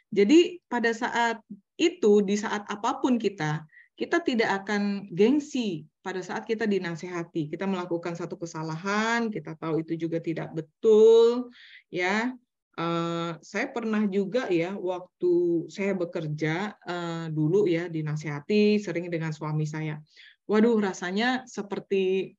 Jadi 0.08 0.64
pada 0.64 0.96
saat 0.96 1.44
itu 1.76 2.24
di 2.24 2.40
saat 2.40 2.64
apa 2.72 3.04
pun 3.04 3.20
kita 3.20 3.68
kita 3.92 4.24
tidak 4.24 4.64
akan 4.64 5.12
gengsi 5.12 5.84
pada 6.02 6.18
saat 6.24 6.42
kita 6.48 6.66
dinasehati. 6.66 7.52
Kita 7.52 7.68
melakukan 7.68 8.18
satu 8.18 8.34
kesalahan, 8.34 9.30
kita 9.30 9.54
tahu 9.54 9.84
itu 9.84 9.94
juga 9.94 10.18
tidak 10.18 10.50
betul, 10.56 11.52
ya. 11.92 12.34
Uh, 12.72 13.36
saya 13.44 13.68
pernah 13.68 14.00
juga 14.08 14.48
ya 14.48 14.72
waktu 14.72 15.68
saya 15.68 15.92
bekerja 15.92 16.72
uh, 16.80 17.28
dulu 17.28 17.68
ya 17.68 17.84
dinasehati 17.92 18.80
sering 18.80 19.12
dengan 19.12 19.28
suami 19.28 19.68
saya. 19.68 20.00
Waduh 20.48 20.80
rasanya 20.80 21.44
seperti 21.44 22.32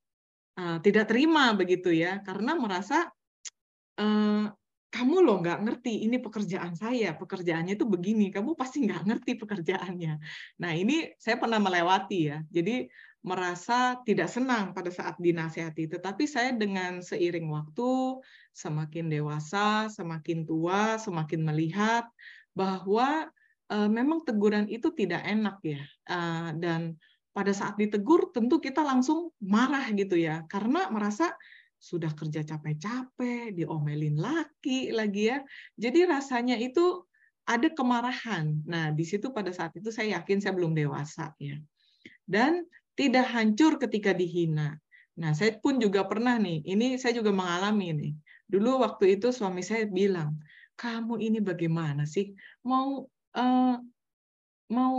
uh, 0.57 0.81
tidak 0.81 1.13
terima 1.13 1.53
begitu 1.53 1.93
ya 1.93 2.17
karena 2.25 2.57
merasa 2.57 3.13
uh, 4.01 4.49
kamu 4.93 5.25
loh 5.25 5.37
nggak 5.41 5.59
ngerti 5.65 6.05
ini 6.05 6.21
pekerjaan 6.21 6.77
saya 6.77 7.17
pekerjaannya 7.17 7.77
itu 7.77 7.85
begini 7.85 8.29
kamu 8.29 8.57
pasti 8.57 8.85
nggak 8.89 9.05
ngerti 9.05 9.31
pekerjaannya. 9.37 10.13
Nah 10.61 10.71
ini 10.73 11.13
saya 11.17 11.37
pernah 11.37 11.61
melewati 11.61 12.19
ya 12.33 12.41
jadi 12.49 12.89
merasa 13.23 14.03
tidak 14.03 14.27
senang 14.27 14.75
pada 14.75 14.91
saat 14.91 15.15
dinasehati. 15.15 15.87
Tetapi 15.87 16.27
saya 16.27 16.51
dengan 16.51 16.99
seiring 16.99 17.47
waktu, 17.47 18.19
semakin 18.51 19.07
dewasa, 19.07 19.87
semakin 19.87 20.43
tua, 20.43 20.99
semakin 20.99 21.41
melihat 21.47 22.03
bahwa 22.51 23.31
uh, 23.71 23.89
memang 23.89 24.27
teguran 24.27 24.67
itu 24.67 24.91
tidak 24.91 25.23
enak 25.23 25.57
ya. 25.63 25.81
Uh, 26.03 26.51
dan 26.59 26.99
pada 27.33 27.55
saat 27.55 27.79
ditegur 27.79 28.29
tentu 28.35 28.59
kita 28.59 28.83
langsung 28.83 29.31
marah 29.41 29.87
gitu 29.95 30.19
ya, 30.19 30.43
karena 30.51 30.91
merasa 30.91 31.33
sudah 31.79 32.11
kerja 32.15 32.43
capek-capek, 32.43 33.55
diomelin 33.55 34.19
laki 34.19 34.91
lagi 34.91 35.31
ya. 35.31 35.39
Jadi 35.79 36.07
rasanya 36.07 36.55
itu 36.59 37.07
ada 37.43 37.67
kemarahan. 37.71 38.63
Nah, 38.63 38.91
di 38.95 39.03
situ 39.03 39.31
pada 39.35 39.51
saat 39.51 39.75
itu 39.75 39.91
saya 39.91 40.19
yakin 40.19 40.39
saya 40.39 40.55
belum 40.55 40.71
dewasa 40.75 41.35
ya. 41.43 41.59
Dan 42.23 42.63
tidak 42.93 43.25
hancur 43.29 43.81
ketika 43.81 44.13
dihina. 44.13 44.77
Nah, 45.13 45.31
saya 45.37 45.57
pun 45.61 45.77
juga 45.77 46.05
pernah 46.09 46.37
nih, 46.41 46.65
ini 46.65 46.97
saya 46.97 47.21
juga 47.21 47.29
mengalami 47.29 47.93
nih. 47.93 48.13
Dulu 48.49 48.81
waktu 48.81 49.17
itu 49.17 49.29
suami 49.29 49.61
saya 49.61 49.85
bilang, 49.85 50.41
kamu 50.73 51.21
ini 51.21 51.37
bagaimana 51.41 52.09
sih? 52.09 52.33
Mau 52.65 53.05
uh, 53.37 53.75
mau 54.73 54.93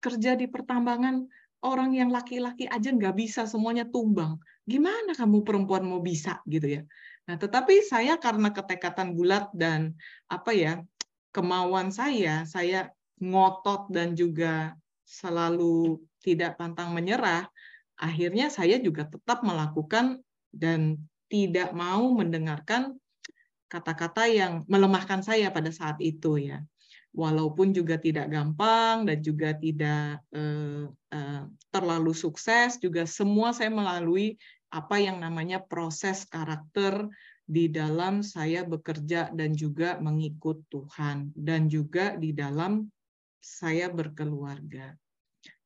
kerja 0.00 0.34
di 0.34 0.48
pertambangan 0.48 1.28
orang 1.62 1.94
yang 1.94 2.08
laki-laki 2.08 2.66
aja 2.66 2.88
nggak 2.90 3.14
bisa 3.16 3.44
semuanya 3.44 3.84
tumbang. 3.86 4.40
Gimana 4.64 5.12
kamu 5.12 5.44
perempuan 5.44 5.84
mau 5.84 6.00
bisa 6.00 6.40
gitu 6.48 6.80
ya? 6.80 6.82
Nah, 7.28 7.36
tetapi 7.38 7.86
saya 7.86 8.18
karena 8.18 8.50
ketekatan 8.50 9.14
bulat 9.14 9.52
dan 9.54 9.94
apa 10.26 10.50
ya 10.50 10.82
kemauan 11.30 11.94
saya, 11.94 12.42
saya 12.48 12.90
ngotot 13.22 13.92
dan 13.94 14.18
juga 14.18 14.74
selalu 15.12 16.00
tidak 16.24 16.56
pantang 16.56 16.96
menyerah, 16.96 17.44
akhirnya 18.00 18.48
saya 18.48 18.80
juga 18.80 19.04
tetap 19.04 19.44
melakukan 19.44 20.24
dan 20.48 20.96
tidak 21.28 21.76
mau 21.76 22.12
mendengarkan 22.16 22.96
kata-kata 23.68 24.28
yang 24.28 24.64
melemahkan 24.68 25.20
saya 25.20 25.52
pada 25.52 25.68
saat 25.68 26.00
itu 26.00 26.40
ya. 26.40 26.64
Walaupun 27.12 27.76
juga 27.76 28.00
tidak 28.00 28.32
gampang 28.32 29.04
dan 29.04 29.20
juga 29.20 29.52
tidak 29.52 30.24
eh, 30.32 30.88
eh, 30.88 31.44
terlalu 31.68 32.16
sukses, 32.16 32.80
juga 32.80 33.04
semua 33.04 33.52
saya 33.52 33.68
melalui 33.68 34.40
apa 34.72 34.96
yang 34.96 35.20
namanya 35.20 35.60
proses 35.60 36.24
karakter 36.24 37.04
di 37.44 37.68
dalam 37.68 38.24
saya 38.24 38.64
bekerja 38.64 39.28
dan 39.36 39.52
juga 39.52 40.00
mengikut 40.00 40.64
Tuhan 40.72 41.36
dan 41.36 41.68
juga 41.68 42.16
di 42.16 42.32
dalam 42.32 42.88
saya 43.42 43.92
berkeluarga 43.92 44.96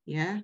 ya. 0.06 0.40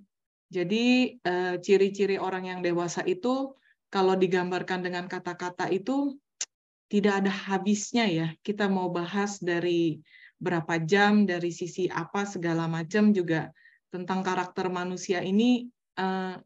Jadi 0.53 1.17
eh, 1.17 1.57
ciri-ciri 1.65 2.21
orang 2.21 2.45
yang 2.45 2.61
dewasa 2.61 3.01
itu 3.09 3.57
kalau 3.89 4.13
digambarkan 4.19 4.85
dengan 4.85 5.09
kata-kata 5.09 5.73
itu 5.73 6.21
tidak 6.93 7.25
ada 7.25 7.33
habisnya 7.33 8.05
ya. 8.05 8.29
Kita 8.45 8.69
mau 8.69 8.93
bahas 8.93 9.41
dari 9.41 9.97
berapa 10.37 10.77
jam, 10.85 11.25
dari 11.25 11.49
sisi 11.49 11.89
apa 11.89 12.29
segala 12.29 12.69
macam 12.69 13.17
juga 13.17 13.49
tentang 13.89 14.21
karakter 14.21 14.69
manusia 14.69 15.25
ini 15.25 15.73
eh, 15.97 16.37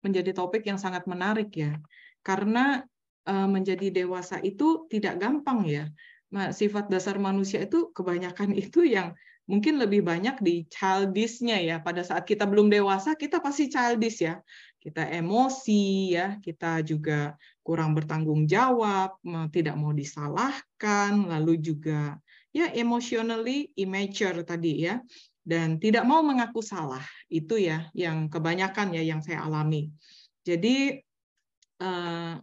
menjadi 0.00 0.30
topik 0.30 0.62
yang 0.62 0.78
sangat 0.78 1.10
menarik 1.10 1.50
ya. 1.50 1.74
Karena 2.22 2.86
eh, 3.26 3.48
menjadi 3.50 3.90
dewasa 3.90 4.38
itu 4.46 4.86
tidak 4.86 5.18
gampang 5.18 5.66
ya. 5.66 5.90
Sifat 6.30 6.86
dasar 6.86 7.18
manusia 7.18 7.66
itu 7.66 7.90
kebanyakan 7.90 8.54
itu 8.62 8.86
yang 8.86 9.18
mungkin 9.50 9.82
lebih 9.82 10.06
banyak 10.06 10.38
di 10.38 10.62
childish-nya 10.70 11.58
ya. 11.58 11.76
Pada 11.82 12.06
saat 12.06 12.22
kita 12.22 12.46
belum 12.46 12.70
dewasa, 12.70 13.18
kita 13.18 13.42
pasti 13.42 13.66
childish 13.66 14.22
ya. 14.22 14.38
Kita 14.78 15.04
emosi 15.10 16.14
ya, 16.14 16.38
kita 16.38 16.86
juga 16.86 17.34
kurang 17.60 17.92
bertanggung 17.92 18.46
jawab, 18.46 19.18
tidak 19.50 19.74
mau 19.76 19.90
disalahkan, 19.90 21.26
lalu 21.26 21.58
juga 21.58 22.16
ya 22.54 22.70
emotionally 22.72 23.74
immature 23.74 24.46
tadi 24.46 24.86
ya. 24.86 25.02
Dan 25.42 25.82
tidak 25.82 26.06
mau 26.06 26.22
mengaku 26.22 26.62
salah. 26.62 27.02
Itu 27.26 27.58
ya 27.58 27.90
yang 27.92 28.30
kebanyakan 28.30 28.94
ya 28.94 29.02
yang 29.02 29.18
saya 29.18 29.42
alami. 29.42 29.90
Jadi 30.46 31.02
eh, 31.82 32.34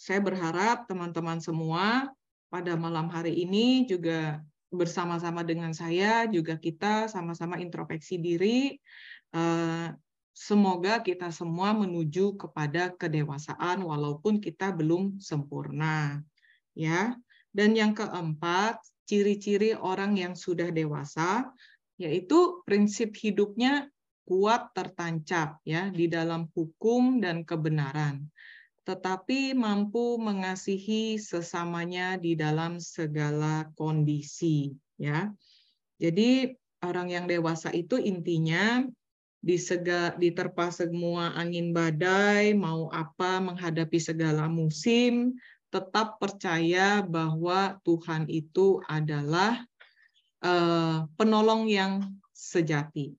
saya 0.00 0.20
berharap 0.24 0.88
teman-teman 0.88 1.42
semua 1.44 2.08
pada 2.48 2.72
malam 2.74 3.12
hari 3.12 3.44
ini 3.44 3.84
juga 3.84 4.40
bersama-sama 4.70 5.42
dengan 5.42 5.74
saya 5.74 6.30
juga 6.30 6.54
kita 6.56 7.10
sama-sama 7.10 7.58
introspeksi 7.58 8.22
diri. 8.22 8.78
Eh, 9.34 9.88
semoga 10.30 11.02
kita 11.02 11.34
semua 11.34 11.74
menuju 11.74 12.38
kepada 12.38 12.94
kedewasaan 12.94 13.82
walaupun 13.82 14.38
kita 14.38 14.70
belum 14.70 15.18
sempurna. 15.18 16.22
Ya. 16.72 17.18
Dan 17.50 17.74
yang 17.74 17.98
keempat, 17.98 18.78
ciri-ciri 19.10 19.74
orang 19.74 20.14
yang 20.14 20.38
sudah 20.38 20.70
dewasa 20.70 21.50
yaitu 21.98 22.62
prinsip 22.62 23.12
hidupnya 23.18 23.90
kuat 24.22 24.70
tertancap 24.70 25.58
ya 25.66 25.90
di 25.90 26.06
dalam 26.06 26.46
hukum 26.54 27.18
dan 27.18 27.42
kebenaran 27.42 28.30
tetapi 28.84 29.52
mampu 29.52 30.16
mengasihi 30.16 31.20
sesamanya 31.20 32.16
di 32.16 32.34
dalam 32.34 32.80
segala 32.80 33.68
kondisi 33.76 34.72
ya 34.96 35.30
jadi 36.00 36.56
orang 36.80 37.12
yang 37.12 37.24
dewasa 37.28 37.68
itu 37.76 38.00
intinya 38.00 38.84
di 39.40 39.56
diterpa 40.20 40.68
semua 40.68 41.32
angin 41.32 41.72
badai 41.72 42.52
mau 42.52 42.92
apa 42.92 43.40
menghadapi 43.40 43.96
segala 43.96 44.48
musim 44.52 45.32
tetap 45.70 46.18
percaya 46.18 47.00
bahwa 47.00 47.78
Tuhan 47.86 48.26
itu 48.26 48.82
adalah 48.90 49.64
uh, 50.42 51.06
penolong 51.14 51.70
yang 51.70 52.10
sejati. 52.34 53.14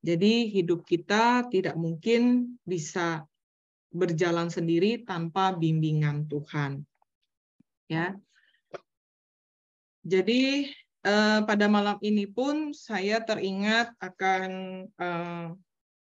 Jadi 0.00 0.48
hidup 0.48 0.88
kita 0.88 1.44
tidak 1.52 1.76
mungkin 1.76 2.56
bisa 2.64 3.28
berjalan 3.90 4.48
sendiri 4.48 5.02
tanpa 5.02 5.54
bimbingan 5.54 6.26
Tuhan. 6.30 6.86
Ya. 7.90 8.14
Jadi 10.06 10.70
uh, 11.04 11.44
pada 11.44 11.66
malam 11.66 11.98
ini 12.00 12.24
pun 12.24 12.72
saya 12.72 13.20
teringat 13.20 13.92
akan 14.00 14.50
uh, 14.96 15.46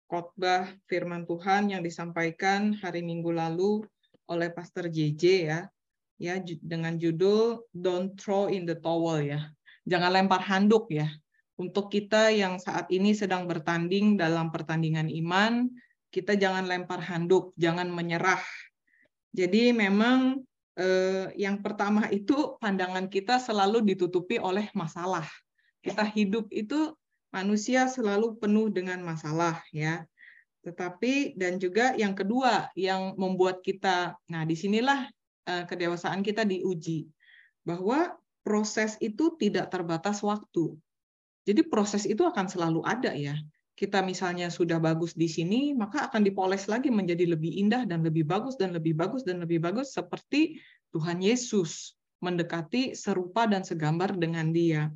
khotbah 0.08 0.70
firman 0.86 1.26
Tuhan 1.26 1.74
yang 1.74 1.82
disampaikan 1.82 2.72
hari 2.78 3.02
Minggu 3.02 3.34
lalu 3.34 3.84
oleh 4.30 4.48
Pastor 4.54 4.88
JJ 4.88 5.22
ya 5.50 5.60
ya 6.16 6.38
dengan 6.62 6.96
judul 6.96 7.66
Don't 7.74 8.14
Throw 8.16 8.48
in 8.48 8.64
the 8.64 8.78
Towel 8.78 9.26
ya. 9.26 9.40
Jangan 9.84 10.10
lempar 10.14 10.40
handuk 10.40 10.88
ya. 10.88 11.10
Untuk 11.54 11.92
kita 11.92 12.34
yang 12.34 12.58
saat 12.58 12.90
ini 12.90 13.14
sedang 13.14 13.46
bertanding 13.46 14.18
dalam 14.18 14.50
pertandingan 14.50 15.06
iman, 15.06 15.70
kita 16.14 16.38
jangan 16.38 16.70
lempar 16.70 17.02
handuk, 17.02 17.50
jangan 17.58 17.90
menyerah. 17.90 18.38
Jadi 19.34 19.74
memang 19.74 20.46
eh, 20.78 21.34
yang 21.34 21.58
pertama 21.58 22.06
itu 22.14 22.54
pandangan 22.62 23.10
kita 23.10 23.42
selalu 23.42 23.82
ditutupi 23.82 24.38
oleh 24.38 24.70
masalah. 24.78 25.26
Kita 25.82 26.06
hidup 26.06 26.54
itu 26.54 26.94
manusia 27.34 27.90
selalu 27.90 28.38
penuh 28.38 28.70
dengan 28.70 29.02
masalah 29.02 29.58
ya. 29.74 30.06
Tetapi 30.62 31.34
dan 31.34 31.58
juga 31.58 31.98
yang 31.98 32.14
kedua 32.14 32.70
yang 32.78 33.18
membuat 33.18 33.66
kita, 33.66 34.14
nah 34.30 34.46
di 34.46 34.54
sinilah 34.54 35.10
Eh, 35.44 35.64
kedewasaan 35.68 36.24
kita 36.24 36.40
diuji 36.48 37.04
bahwa 37.68 38.16
proses 38.40 38.96
itu 39.04 39.36
tidak 39.36 39.68
terbatas 39.68 40.24
waktu. 40.24 40.72
Jadi 41.44 41.60
proses 41.68 42.08
itu 42.08 42.24
akan 42.24 42.48
selalu 42.48 42.80
ada 42.80 43.12
ya. 43.12 43.36
Kita 43.74 44.06
misalnya 44.06 44.54
sudah 44.54 44.78
bagus 44.78 45.18
di 45.18 45.26
sini, 45.26 45.74
maka 45.74 46.06
akan 46.06 46.22
dipoles 46.22 46.70
lagi 46.70 46.94
menjadi 46.94 47.34
lebih 47.34 47.58
indah 47.58 47.82
dan 47.82 48.06
lebih 48.06 48.22
bagus 48.22 48.54
dan 48.54 48.70
lebih 48.70 48.94
bagus 48.94 49.26
dan 49.26 49.42
lebih 49.42 49.58
bagus 49.58 49.90
seperti 49.90 50.62
Tuhan 50.94 51.18
Yesus 51.18 51.98
mendekati 52.22 52.94
serupa 52.94 53.50
dan 53.50 53.66
segambar 53.66 54.14
dengan 54.14 54.54
Dia. 54.54 54.88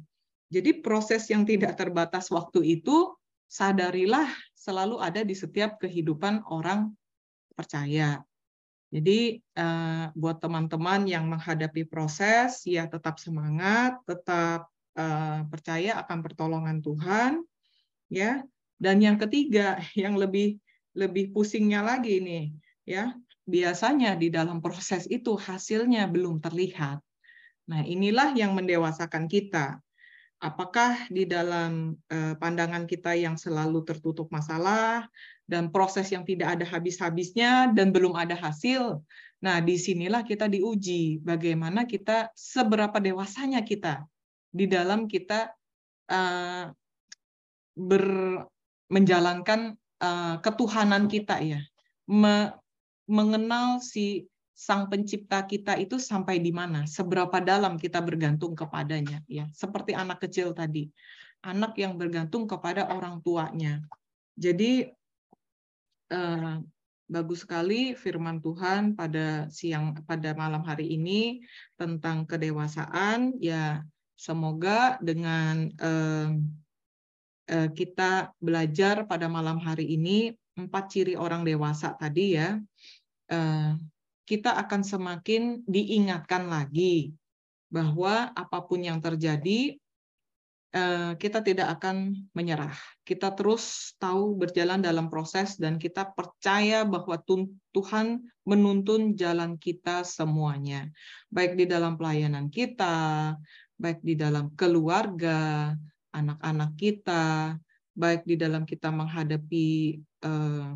Jadi 0.49 0.79
proses 0.81 1.27
yang 1.29 1.43
tidak 1.43 1.75
terbatas 1.75 2.31
waktu 2.31 2.81
itu 2.81 3.13
sadarilah 3.51 4.31
selalu 4.55 5.03
ada 5.03 5.27
di 5.27 5.35
setiap 5.35 5.77
kehidupan 5.83 6.47
orang 6.49 6.95
percaya. 7.53 8.23
Jadi 8.89 9.37
uh, 9.59 10.09
buat 10.17 10.41
teman-teman 10.41 11.05
yang 11.05 11.29
menghadapi 11.29 11.85
proses, 11.85 12.65
ya 12.65 12.89
tetap 12.89 13.21
semangat, 13.21 14.01
tetap 14.09 14.73
uh, 14.97 15.45
percaya 15.45 16.01
akan 16.01 16.19
pertolongan 16.25 16.81
Tuhan, 16.81 17.45
ya. 18.09 18.41
Dan 18.79 19.03
yang 19.03 19.19
ketiga, 19.19 19.83
yang 19.99 20.15
lebih 20.15 20.63
lebih 20.95 21.31
pusingnya 21.35 21.85
lagi 21.85 22.19
nih, 22.19 22.55
ya 22.87 23.15
biasanya 23.47 24.19
di 24.19 24.31
dalam 24.31 24.59
proses 24.63 25.07
itu 25.11 25.35
hasilnya 25.39 26.07
belum 26.11 26.43
terlihat. 26.43 26.99
Nah 27.69 27.83
inilah 27.85 28.35
yang 28.35 28.55
mendewasakan 28.55 29.27
kita. 29.29 29.79
Apakah 30.39 31.11
di 31.11 31.27
dalam 31.27 31.99
pandangan 32.39 32.87
kita 32.87 33.19
yang 33.19 33.35
selalu 33.35 33.83
tertutup 33.83 34.31
masalah, 34.31 35.11
dan 35.49 35.73
proses 35.73 36.13
yang 36.13 36.29
tidak 36.29 36.61
ada 36.61 36.69
habis-habisnya 36.69 37.73
dan 37.73 37.89
belum 37.89 38.13
ada 38.13 38.37
hasil. 38.37 39.01
Nah, 39.41 39.65
di 39.65 39.81
sinilah 39.81 40.23
kita 40.29 40.45
diuji 40.45 41.25
bagaimana 41.25 41.89
kita 41.89 42.29
seberapa 42.37 43.01
dewasanya 43.01 43.65
kita 43.65 44.05
di 44.53 44.69
dalam 44.69 45.09
kita 45.09 45.49
uh, 46.13 46.69
ber, 47.73 48.07
menjalankan 48.89 49.77
uh, 50.01 50.41
ketuhanan 50.41 51.09
kita 51.09 51.41
ya, 51.41 51.61
Me, 52.09 52.53
mengenal 53.05 53.85
si 53.85 54.29
sang 54.59 54.91
pencipta 54.91 55.47
kita 55.47 55.79
itu 55.79 56.03
sampai 56.03 56.43
di 56.43 56.51
mana, 56.51 56.83
seberapa 56.89 57.39
dalam 57.39 57.79
kita 57.79 58.03
bergantung 58.03 58.59
kepadanya 58.59 59.23
ya, 59.31 59.47
seperti 59.55 59.95
anak 59.95 60.25
kecil 60.25 60.51
tadi, 60.51 60.91
anak 61.47 61.79
yang 61.79 61.95
bergantung 61.95 62.51
kepada 62.51 62.91
orang 62.91 63.23
tuanya. 63.23 63.85
Jadi 64.35 64.89
uh, 66.11 66.59
bagus 67.09 67.47
sekali 67.47 67.97
firman 67.97 68.43
Tuhan 68.45 68.93
pada 68.99 69.49
siang 69.49 69.97
pada 70.05 70.37
malam 70.37 70.61
hari 70.67 70.97
ini 70.97 71.41
tentang 71.79 72.29
kedewasaan. 72.29 73.39
Ya 73.41 73.87
semoga 74.19 74.99
dengan 74.99 75.71
uh, 75.79 76.35
kita 77.49 78.37
belajar 78.37 79.09
pada 79.09 79.25
malam 79.25 79.57
hari 79.57 79.97
ini 79.97 80.37
empat 80.53 80.85
ciri 80.93 81.15
orang 81.17 81.49
dewasa 81.49 81.97
tadi 81.97 82.37
ya 82.37 82.61
uh, 83.33 83.73
kita 84.29 84.53
akan 84.53 84.85
semakin 84.85 85.65
diingatkan 85.65 86.53
lagi 86.53 87.17
bahwa 87.73 88.29
apa 88.37 88.59
pun 88.69 88.85
yang 88.85 89.01
terjadi 89.01 89.81
Eh, 90.69 91.13
kita 91.17 91.41
tidak 91.41 91.81
akan 91.81 92.29
menyerah. 92.37 92.77
Kita 93.01 93.33
terus 93.33 93.97
tahu 93.97 94.37
berjalan 94.37 94.85
dalam 94.85 95.09
proses 95.09 95.57
dan 95.57 95.81
kita 95.81 96.13
percaya 96.13 96.85
bahwa 96.85 97.17
Tuhan 97.73 98.21
menuntun 98.45 99.17
jalan 99.17 99.57
kita 99.57 100.05
semuanya. 100.05 100.93
Baik 101.33 101.57
di 101.57 101.65
dalam 101.65 101.97
pelayanan 101.97 102.53
kita, 102.53 103.33
baik 103.81 104.05
di 104.05 104.13
dalam 104.13 104.53
keluarga, 104.61 105.73
anak-anak 106.19 106.75
kita, 106.75 107.57
baik 107.95 108.27
di 108.27 108.35
dalam 108.35 108.67
kita 108.67 108.91
menghadapi 108.91 109.69
eh, 110.03 110.71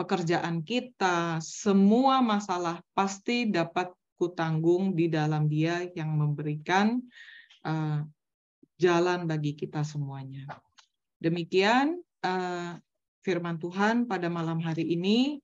pekerjaan 0.00 0.64
kita, 0.64 1.44
semua 1.44 2.24
masalah 2.24 2.80
pasti 2.96 3.44
dapat 3.44 3.92
kutanggung 4.20 4.96
di 4.96 5.12
dalam 5.12 5.44
Dia 5.48 5.84
yang 5.96 6.12
memberikan 6.12 7.00
uh, 7.64 8.04
jalan 8.76 9.24
bagi 9.24 9.56
kita 9.56 9.80
semuanya. 9.80 10.44
Demikian 11.16 12.04
uh, 12.20 12.76
firman 13.24 13.56
Tuhan 13.56 14.04
pada 14.04 14.28
malam 14.28 14.60
hari 14.60 14.92
ini. 14.92 15.40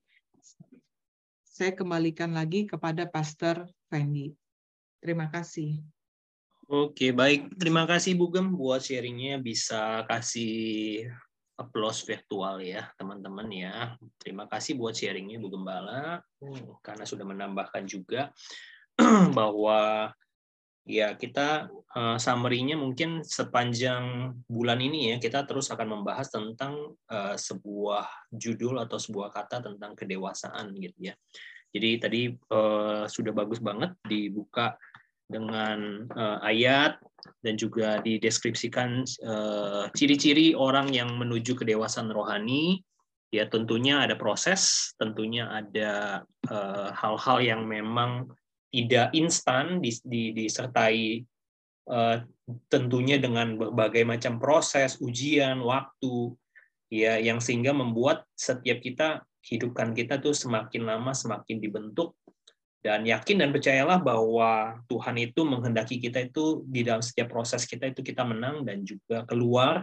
Saya 1.45 1.73
kembalikan 1.73 2.37
lagi 2.37 2.69
kepada 2.69 3.09
Pastor 3.09 3.65
Fendi. 3.89 4.37
Terima 5.01 5.33
kasih. 5.33 5.96
Oke, 6.67 7.15
baik. 7.15 7.55
Terima 7.63 7.87
kasih 7.87 8.19
Bu 8.19 8.27
Gem 8.35 8.51
buat 8.51 8.83
sharingnya. 8.83 9.39
Bisa 9.39 10.03
kasih 10.11 11.07
applause 11.55 12.03
virtual 12.03 12.59
ya, 12.59 12.91
teman-teman 12.99 13.47
ya. 13.55 13.95
Terima 14.19 14.51
kasih 14.51 14.75
buat 14.75 14.99
sharingnya 14.99 15.39
Bu 15.39 15.47
Gembala, 15.47 16.19
hmm, 16.43 16.83
karena 16.83 17.07
sudah 17.07 17.23
menambahkan 17.23 17.87
juga 17.87 18.35
bahwa 19.39 20.11
ya 20.83 21.15
kita 21.15 21.71
uh, 21.71 22.19
summary-nya 22.19 22.75
mungkin 22.75 23.23
sepanjang 23.23 24.35
bulan 24.51 24.83
ini 24.83 25.15
ya 25.15 25.17
kita 25.23 25.47
terus 25.47 25.71
akan 25.71 26.03
membahas 26.03 26.35
tentang 26.35 26.99
uh, 27.11 27.39
sebuah 27.39 28.07
judul 28.35 28.83
atau 28.83 28.99
sebuah 28.99 29.31
kata 29.31 29.63
tentang 29.63 29.95
kedewasaan 29.95 30.75
gitu 30.83 31.11
ya. 31.11 31.15
Jadi 31.71 31.91
tadi 32.03 32.23
uh, 32.51 33.07
sudah 33.07 33.31
bagus 33.31 33.63
banget 33.63 33.95
dibuka 34.03 34.75
dengan 35.27 36.07
uh, 36.15 36.39
ayat 36.43 36.99
dan 37.43 37.59
juga 37.59 37.99
dideskripsikan 38.03 39.03
ciri 39.03 39.91
ciri-ciri 39.95 40.47
orang 40.55 40.95
yang 40.95 41.15
menuju 41.19 41.59
kedewasaan 41.59 42.11
rohani. 42.11 42.83
Ya 43.35 43.51
tentunya 43.51 44.07
ada 44.07 44.15
proses, 44.15 44.95
tentunya 45.03 45.51
ada 45.51 46.23
eh, 46.47 46.89
hal-hal 46.95 47.39
uh, 47.43 47.45
yang 47.45 47.67
memang 47.67 48.31
tidak 48.71 49.11
instan 49.19 49.83
disertai 49.83 51.27
uh, 51.91 52.23
tentunya 52.71 53.19
dengan 53.19 53.59
berbagai 53.59 54.07
macam 54.07 54.39
proses, 54.39 55.03
ujian, 55.03 55.59
waktu, 55.59 56.39
ya 56.87 57.19
yang 57.19 57.43
sehingga 57.43 57.75
membuat 57.75 58.23
setiap 58.39 58.79
kita 58.79 59.27
hidupkan 59.43 59.91
kita 59.95 60.23
tuh 60.23 60.35
semakin 60.35 60.87
lama 60.87 61.11
semakin 61.11 61.59
dibentuk 61.59 62.15
dan 62.87 63.03
yakin 63.03 63.43
dan 63.43 63.51
percayalah 63.51 63.99
bahwa 63.99 64.79
Tuhan 64.87 65.19
itu 65.19 65.43
menghendaki 65.43 65.99
kita 65.99 66.23
itu 66.31 66.63
di 66.71 66.87
dalam 66.87 67.03
setiap 67.03 67.35
proses 67.35 67.67
kita 67.67 67.91
itu 67.91 67.99
kita 68.07 68.23
menang 68.23 68.63
dan 68.63 68.87
juga 68.87 69.27
keluar 69.27 69.83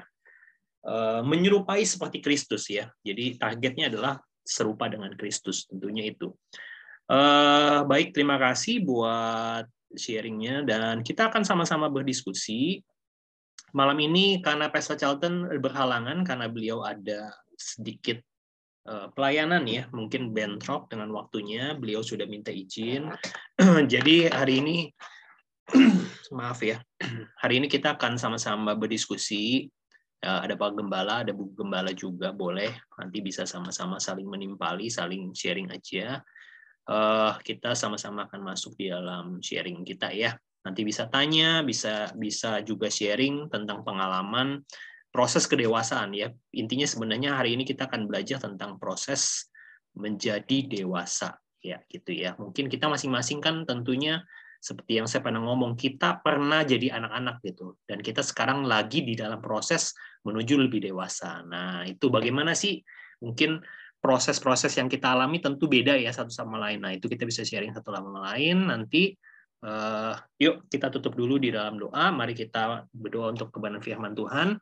uh, 0.88 1.20
menyerupai 1.20 1.84
seperti 1.84 2.24
Kristus 2.24 2.72
ya. 2.72 2.88
Jadi 3.04 3.36
targetnya 3.36 3.92
adalah 3.92 4.24
serupa 4.48 4.88
dengan 4.88 5.12
Kristus 5.20 5.68
tentunya 5.68 6.08
itu. 6.08 6.32
Uh, 7.12 7.84
baik, 7.84 8.16
terima 8.16 8.40
kasih 8.40 8.80
buat 8.88 9.68
sharingnya 10.00 10.64
dan 10.64 11.04
kita 11.04 11.28
akan 11.28 11.44
sama-sama 11.44 11.92
berdiskusi 11.92 12.80
malam 13.76 14.00
ini 14.00 14.40
karena 14.40 14.72
Pastor 14.72 14.96
Charlton 14.96 15.52
berhalangan 15.60 16.24
karena 16.24 16.48
beliau 16.48 16.88
ada 16.88 17.36
sedikit 17.60 18.24
Eh, 18.24 18.33
pelayanan 18.86 19.64
ya, 19.64 19.88
mungkin 19.96 20.36
bentrok 20.36 20.92
dengan 20.92 21.08
waktunya, 21.16 21.72
beliau 21.76 22.04
sudah 22.04 22.28
minta 22.28 22.52
izin. 22.52 23.08
Jadi 23.94 24.28
hari 24.28 24.60
ini, 24.60 24.78
maaf 26.38 26.60
ya, 26.60 26.84
hari 27.44 27.64
ini 27.64 27.72
kita 27.72 27.96
akan 27.96 28.20
sama-sama 28.20 28.76
berdiskusi. 28.76 29.72
Eh, 30.24 30.40
ada 30.48 30.56
Pak 30.56 30.80
Gembala, 30.80 31.24
ada 31.24 31.36
Bu 31.36 31.52
Gembala 31.56 31.92
juga, 31.96 32.32
boleh. 32.36 32.72
Nanti 33.00 33.20
bisa 33.20 33.44
sama-sama 33.48 34.00
saling 34.00 34.28
menimpali, 34.28 34.88
saling 34.88 35.36
sharing 35.36 35.72
aja. 35.72 36.24
Uh, 36.84 37.32
kita 37.48 37.80
sama-sama 37.80 38.28
akan 38.28 38.44
masuk 38.44 38.76
di 38.76 38.92
dalam 38.92 39.40
sharing 39.40 39.88
kita 39.88 40.12
ya. 40.12 40.36
Nanti 40.64 40.84
bisa 40.84 41.08
tanya, 41.08 41.64
bisa 41.64 42.12
bisa 42.16 42.60
juga 42.64 42.92
sharing 42.92 43.48
tentang 43.48 43.88
pengalaman 43.88 44.64
proses 45.14 45.46
kedewasaan 45.46 46.10
ya. 46.18 46.34
Intinya 46.58 46.90
sebenarnya 46.90 47.38
hari 47.38 47.54
ini 47.54 47.64
kita 47.64 47.86
akan 47.86 48.10
belajar 48.10 48.42
tentang 48.42 48.82
proses 48.82 49.54
menjadi 49.94 50.66
dewasa 50.66 51.38
ya 51.62 51.78
gitu 51.86 52.18
ya. 52.18 52.34
Mungkin 52.42 52.66
kita 52.66 52.90
masing-masing 52.90 53.38
kan 53.38 53.62
tentunya 53.70 54.26
seperti 54.58 54.98
yang 54.98 55.06
saya 55.06 55.22
pernah 55.22 55.44
ngomong, 55.44 55.78
kita 55.78 56.24
pernah 56.24 56.66
jadi 56.66 56.98
anak-anak 56.98 57.46
gitu 57.46 57.78
dan 57.86 58.02
kita 58.02 58.26
sekarang 58.26 58.66
lagi 58.66 59.06
di 59.06 59.14
dalam 59.14 59.38
proses 59.44 59.94
menuju 60.26 60.56
lebih 60.56 60.82
dewasa. 60.82 61.46
Nah, 61.46 61.86
itu 61.86 62.10
bagaimana 62.10 62.58
sih 62.58 62.82
mungkin 63.22 63.62
proses-proses 64.00 64.72
yang 64.80 64.88
kita 64.88 65.14
alami 65.16 65.40
tentu 65.40 65.70
beda 65.70 66.00
ya 66.00 66.10
satu 66.10 66.34
sama 66.34 66.58
lain. 66.58 66.80
Nah, 66.80 66.92
itu 66.96 67.06
kita 67.06 67.28
bisa 67.28 67.46
sharing 67.46 67.76
satu 67.76 67.92
sama 67.92 68.34
lain 68.34 68.72
nanti 68.72 69.14
uh, 69.68 70.16
yuk 70.40 70.68
kita 70.68 70.92
tutup 70.92 71.16
dulu 71.16 71.40
di 71.40 71.52
dalam 71.52 71.76
doa. 71.76 72.12
Mari 72.12 72.32
kita 72.32 72.88
berdoa 72.92 73.36
untuk 73.36 73.52
kebenaran 73.52 73.84
firman 73.84 74.16
Tuhan. 74.16 74.60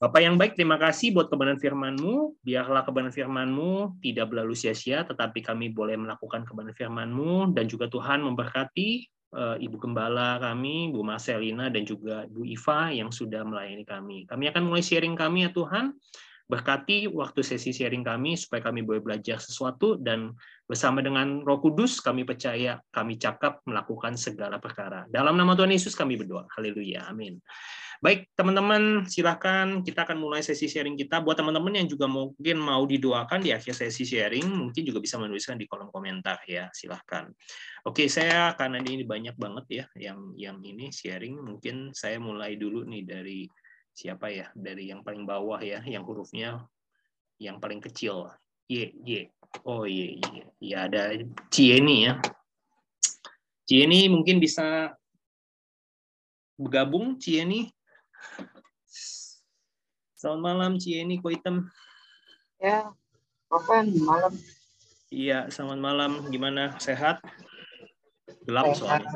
Bapak 0.00 0.24
yang 0.24 0.40
baik, 0.40 0.56
terima 0.56 0.80
kasih 0.80 1.12
buat 1.12 1.28
kebenaran 1.28 1.60
firman-Mu. 1.60 2.40
Biarlah 2.40 2.88
kebenaran 2.88 3.12
firman-Mu 3.12 4.00
tidak 4.00 4.32
berlalu 4.32 4.56
sia-sia, 4.56 5.04
tetapi 5.04 5.44
kami 5.44 5.76
boleh 5.76 5.92
melakukan 6.00 6.48
kebenaran 6.48 6.72
firman-Mu, 6.72 7.52
dan 7.52 7.68
juga 7.68 7.84
Tuhan 7.92 8.24
memberkati 8.24 9.04
uh, 9.36 9.60
Ibu 9.60 9.76
Gembala 9.76 10.40
kami, 10.40 10.88
Bu 10.88 11.04
Marcelina, 11.04 11.68
dan 11.68 11.84
juga 11.84 12.24
Bu 12.32 12.48
Iva 12.48 12.88
yang 12.88 13.12
sudah 13.12 13.44
melayani 13.44 13.84
kami. 13.84 14.24
Kami 14.24 14.48
akan 14.48 14.72
mulai 14.72 14.80
sharing 14.80 15.12
kami 15.12 15.44
ya 15.44 15.52
Tuhan. 15.52 15.92
Berkati 16.48 17.04
waktu 17.06 17.44
sesi 17.44 17.68
sharing 17.68 18.00
kami 18.00 18.40
supaya 18.40 18.72
kami 18.72 18.80
boleh 18.80 19.04
belajar 19.04 19.36
sesuatu 19.36 20.00
dan 20.00 20.32
bersama 20.64 21.04
dengan 21.04 21.44
Roh 21.46 21.62
Kudus 21.62 22.02
kami 22.02 22.26
percaya 22.26 22.80
kami 22.90 23.20
cakap 23.20 23.62
melakukan 23.68 24.16
segala 24.16 24.56
perkara. 24.58 25.06
Dalam 25.12 25.36
nama 25.36 25.54
Tuhan 25.54 25.70
Yesus 25.70 25.94
kami 25.94 26.18
berdoa. 26.18 26.50
Haleluya. 26.56 27.06
Amin. 27.06 27.38
Baik, 28.00 28.32
teman-teman, 28.32 29.04
silahkan 29.04 29.84
kita 29.84 30.08
akan 30.08 30.16
mulai 30.16 30.40
sesi 30.40 30.64
sharing 30.64 30.96
kita. 30.96 31.20
Buat 31.20 31.44
teman-teman 31.44 31.84
yang 31.84 31.84
juga 31.84 32.08
mungkin 32.08 32.56
mau 32.56 32.80
didoakan 32.88 33.44
di 33.44 33.52
akhir 33.52 33.76
sesi 33.76 34.08
sharing, 34.08 34.48
mungkin 34.48 34.88
juga 34.88 35.04
bisa 35.04 35.20
menuliskan 35.20 35.60
di 35.60 35.68
kolom 35.68 35.92
komentar 35.92 36.40
ya, 36.48 36.72
silahkan. 36.72 37.28
Oke, 37.84 38.08
saya 38.08 38.56
karena 38.56 38.80
ini 38.80 39.04
banyak 39.04 39.36
banget 39.36 39.66
ya 39.68 39.84
yang 40.00 40.32
yang 40.32 40.56
ini 40.64 40.88
sharing, 40.88 41.44
mungkin 41.44 41.92
saya 41.92 42.16
mulai 42.16 42.56
dulu 42.56 42.88
nih 42.88 43.04
dari 43.04 43.44
siapa 43.92 44.32
ya? 44.32 44.48
Dari 44.56 44.88
yang 44.88 45.04
paling 45.04 45.28
bawah 45.28 45.60
ya, 45.60 45.84
yang 45.84 46.00
hurufnya 46.08 46.64
yang 47.36 47.60
paling 47.60 47.84
kecil. 47.84 48.32
Y, 48.64 48.96
Y. 49.04 49.28
Oh, 49.68 49.84
Y, 49.84 50.16
Y. 50.24 50.48
Ya 50.56 50.88
ada 50.88 51.20
Cieni 51.52 52.08
ya. 52.08 52.16
Cieni 53.68 54.08
mungkin 54.08 54.40
bisa 54.40 54.96
bergabung 56.56 57.20
Cieni 57.20 57.68
Selamat 60.20 60.40
malam 60.40 60.72
Cieni 60.76 61.16
Koitem. 61.16 61.64
Ya, 62.60 62.92
kapan 63.48 63.88
malam. 64.04 64.36
Iya, 65.08 65.48
selamat 65.48 65.78
malam. 65.80 66.10
Gimana? 66.28 66.76
Sehat? 66.76 67.24
Gelap 68.44 68.76
soalnya. 68.76 69.08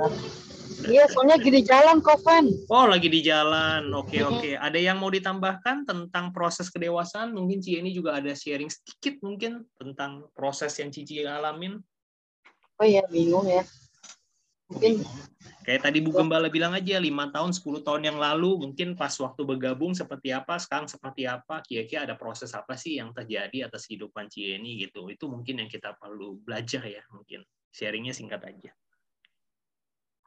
Iya, 0.84 1.04
soalnya 1.08 1.36
lagi 1.40 1.50
di 1.54 1.62
jalan, 1.64 2.00
Kopen. 2.00 2.44
Oh, 2.68 2.84
lagi 2.88 3.08
di 3.08 3.20
jalan. 3.20 3.88
Oke, 3.94 4.20
oke. 4.20 4.56
Ada 4.58 4.80
yang 4.80 5.00
mau 5.00 5.08
ditambahkan 5.08 5.86
tentang 5.86 6.32
proses 6.34 6.68
kedewasaan? 6.68 7.32
Mungkin 7.32 7.62
Cieni 7.62 7.94
juga 7.94 8.16
ada 8.18 8.32
sharing 8.32 8.68
sedikit 8.68 9.20
mungkin 9.22 9.64
tentang 9.76 10.28
proses 10.32 10.74
yang 10.80 10.92
Cici 10.92 11.24
alamin. 11.24 11.78
Oh 12.80 12.86
iya, 12.88 13.06
bingung 13.06 13.46
ya. 13.46 13.62
Mungkin 14.72 15.04
Kayak 15.64 15.88
tadi 15.88 16.04
Bu 16.04 16.12
Gembala 16.12 16.52
bilang 16.52 16.76
aja, 16.76 17.00
lima 17.00 17.32
tahun, 17.32 17.56
10 17.56 17.80
tahun 17.80 18.04
yang 18.04 18.20
lalu, 18.20 18.68
mungkin 18.68 18.92
pas 19.00 19.16
waktu 19.16 19.48
bergabung 19.48 19.96
seperti 19.96 20.28
apa, 20.28 20.60
sekarang 20.60 20.84
seperti 20.84 21.24
apa, 21.24 21.64
kira-kira 21.64 22.04
ada 22.04 22.20
proses 22.20 22.52
apa 22.52 22.76
sih 22.76 23.00
yang 23.00 23.16
terjadi 23.16 23.72
atas 23.72 23.88
kehidupan 23.88 24.28
Cieni 24.28 24.84
gitu. 24.84 25.08
Itu 25.08 25.32
mungkin 25.32 25.64
yang 25.64 25.72
kita 25.72 25.96
perlu 25.96 26.36
belajar 26.44 26.84
ya, 26.84 27.00
mungkin. 27.08 27.40
Sharingnya 27.72 28.12
singkat 28.12 28.44
aja. 28.44 28.76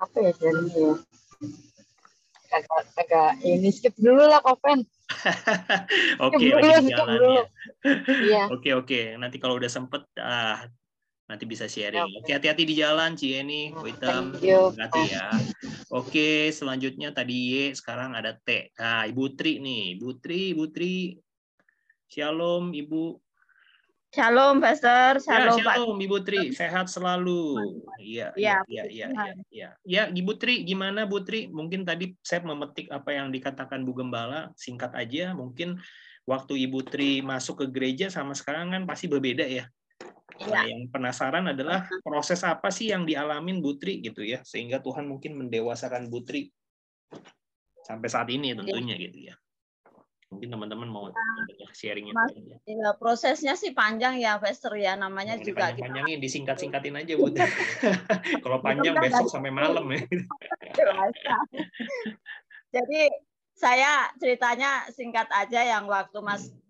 Apa 0.02 0.26
ya 0.26 0.34
sharingnya? 0.34 1.06
Agak, 2.50 2.84
agak 2.98 3.32
ini 3.46 3.70
skip 3.70 3.94
dulu 3.94 4.26
lah, 4.26 4.42
Kopen. 4.42 4.90
oke, 6.26 6.46
lagi. 6.50 6.90
Iya. 8.26 8.44
Oke, 8.50 8.74
oke. 8.74 9.00
Nanti 9.22 9.38
kalau 9.38 9.62
udah 9.62 9.70
sempet, 9.70 10.02
ah, 10.18 10.66
nanti 11.28 11.44
bisa 11.44 11.68
sharing. 11.68 12.08
Oke, 12.24 12.32
hati-hati 12.32 12.64
di 12.64 12.80
jalan, 12.80 13.20
Cieni, 13.20 13.76
Witam. 13.76 14.32
Hati 14.80 15.04
ya. 15.12 15.28
Oke, 15.92 16.50
selanjutnya 16.56 17.12
tadi 17.12 17.36
Y, 17.52 17.76
sekarang 17.76 18.16
ada 18.16 18.32
T. 18.32 18.72
Nah, 18.80 19.04
Ibu 19.04 19.36
Tri 19.36 19.60
nih. 19.60 20.00
Ibu 20.00 20.10
Tri, 20.24 20.56
Ibu 20.56 20.66
Tri. 20.72 21.20
Shalom, 22.08 22.72
Ibu. 22.72 23.20
Shalom, 24.16 24.64
Pastor. 24.64 25.20
Ya, 25.20 25.24
shalom, 25.28 25.60
ya, 25.60 25.64
shalom 25.76 25.98
Ibu 26.00 26.18
Tri. 26.24 26.56
Sehat 26.56 26.88
selalu. 26.88 27.60
Iya, 28.00 28.32
iya, 28.40 28.64
iya, 28.72 28.84
iya, 28.88 29.08
iya. 29.12 29.36
Ya. 29.52 29.70
ya, 29.84 30.04
Ibu 30.08 30.40
Tri, 30.40 30.64
gimana 30.64 31.04
Bu 31.04 31.28
Tri? 31.28 31.52
Mungkin 31.52 31.84
tadi 31.84 32.16
saya 32.24 32.40
memetik 32.48 32.88
apa 32.88 33.12
yang 33.12 33.36
dikatakan 33.36 33.84
Bu 33.84 33.92
Gembala, 33.92 34.56
singkat 34.56 34.96
aja. 34.96 35.36
Mungkin 35.36 35.76
waktu 36.24 36.72
Ibu 36.72 36.88
Tri 36.88 37.20
masuk 37.20 37.64
ke 37.64 37.66
gereja 37.68 38.08
sama 38.08 38.32
sekarang 38.32 38.72
kan 38.72 38.88
pasti 38.88 39.12
berbeda 39.12 39.44
ya 39.44 39.68
Nah, 40.28 40.68
ya. 40.68 40.76
yang 40.76 40.92
penasaran 40.92 41.50
adalah 41.50 41.88
proses 42.04 42.44
apa 42.44 42.68
sih 42.70 42.92
yang 42.92 43.08
dialamin 43.08 43.64
Butri 43.64 44.04
gitu 44.04 44.22
ya, 44.22 44.44
sehingga 44.44 44.84
Tuhan 44.84 45.08
mungkin 45.08 45.40
mendewasakan 45.40 46.12
Butri 46.12 46.52
sampai 47.88 48.12
saat 48.12 48.28
ini 48.30 48.54
tentunya 48.54 49.00
ya. 49.00 49.04
gitu 49.08 49.20
ya. 49.32 49.36
Mungkin 50.28 50.52
teman-teman 50.52 50.92
mau 50.92 51.08
sharing 51.72 52.12
itu 52.12 52.20
aja. 52.20 52.60
Ya, 52.68 52.92
prosesnya 53.00 53.56
sih 53.56 53.72
panjang 53.72 54.20
ya, 54.20 54.36
Pastor 54.36 54.76
ya, 54.76 55.00
namanya 55.00 55.40
Ini 55.40 55.48
juga. 55.48 55.72
Panjangin, 55.72 56.20
disingkat-singkatin 56.20 57.00
aja, 57.00 57.16
Bu. 57.18 57.32
Kalau 58.44 58.60
panjang 58.60 59.00
besok 59.00 59.32
sampai 59.32 59.56
malam 59.56 59.88
ya. 59.88 60.04
Jadi 62.76 63.08
saya 63.56 64.12
ceritanya 64.20 64.84
singkat 64.92 65.32
aja 65.32 65.64
yang 65.64 65.88
waktu 65.88 66.20
Mas 66.20 66.52
hmm 66.52 66.67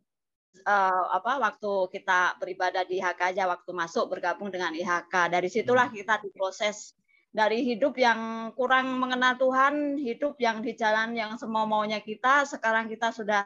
uh, 0.64 1.06
apa 1.14 1.38
waktu 1.38 1.72
kita 1.94 2.40
beribadah 2.42 2.88
di 2.88 2.98
IHK 3.02 3.36
aja 3.36 3.44
waktu 3.46 3.72
masuk 3.76 4.10
bergabung 4.10 4.50
dengan 4.50 4.74
IHK 4.74 5.30
dari 5.30 5.50
situlah 5.52 5.92
kita 5.92 6.22
diproses 6.24 6.98
dari 7.30 7.62
hidup 7.62 7.94
yang 8.00 8.50
kurang 8.56 8.98
mengenal 8.98 9.38
Tuhan 9.38 10.00
hidup 10.00 10.40
yang 10.42 10.66
di 10.66 10.74
jalan 10.74 11.14
yang 11.14 11.36
semau 11.36 11.68
maunya 11.70 12.02
kita 12.02 12.48
sekarang 12.50 12.90
kita 12.90 13.14
sudah 13.14 13.46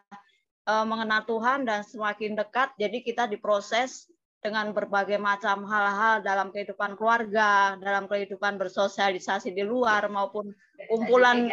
uh, 0.69 0.85
mengenal 0.87 1.27
Tuhan 1.27 1.67
dan 1.67 1.83
semakin 1.83 2.39
dekat 2.39 2.71
jadi 2.79 2.97
kita 3.03 3.27
diproses 3.27 4.07
dengan 4.41 4.73
berbagai 4.73 5.21
macam 5.21 5.69
hal-hal 5.69 6.25
dalam 6.25 6.49
kehidupan 6.49 6.97
keluarga 6.97 7.77
dalam 7.77 8.09
kehidupan 8.09 8.57
bersosialisasi 8.57 9.53
di 9.53 9.61
luar 9.61 10.09
maupun 10.09 10.49
kumpulan 10.89 11.45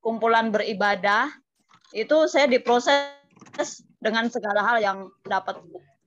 kumpulan 0.00 0.48
beribadah. 0.54 1.28
Itu 1.90 2.30
saya 2.30 2.46
diproses 2.46 3.82
dengan 4.00 4.26
segala 4.32 4.64
hal 4.64 4.78
yang 4.80 4.98
dapat 5.22 5.60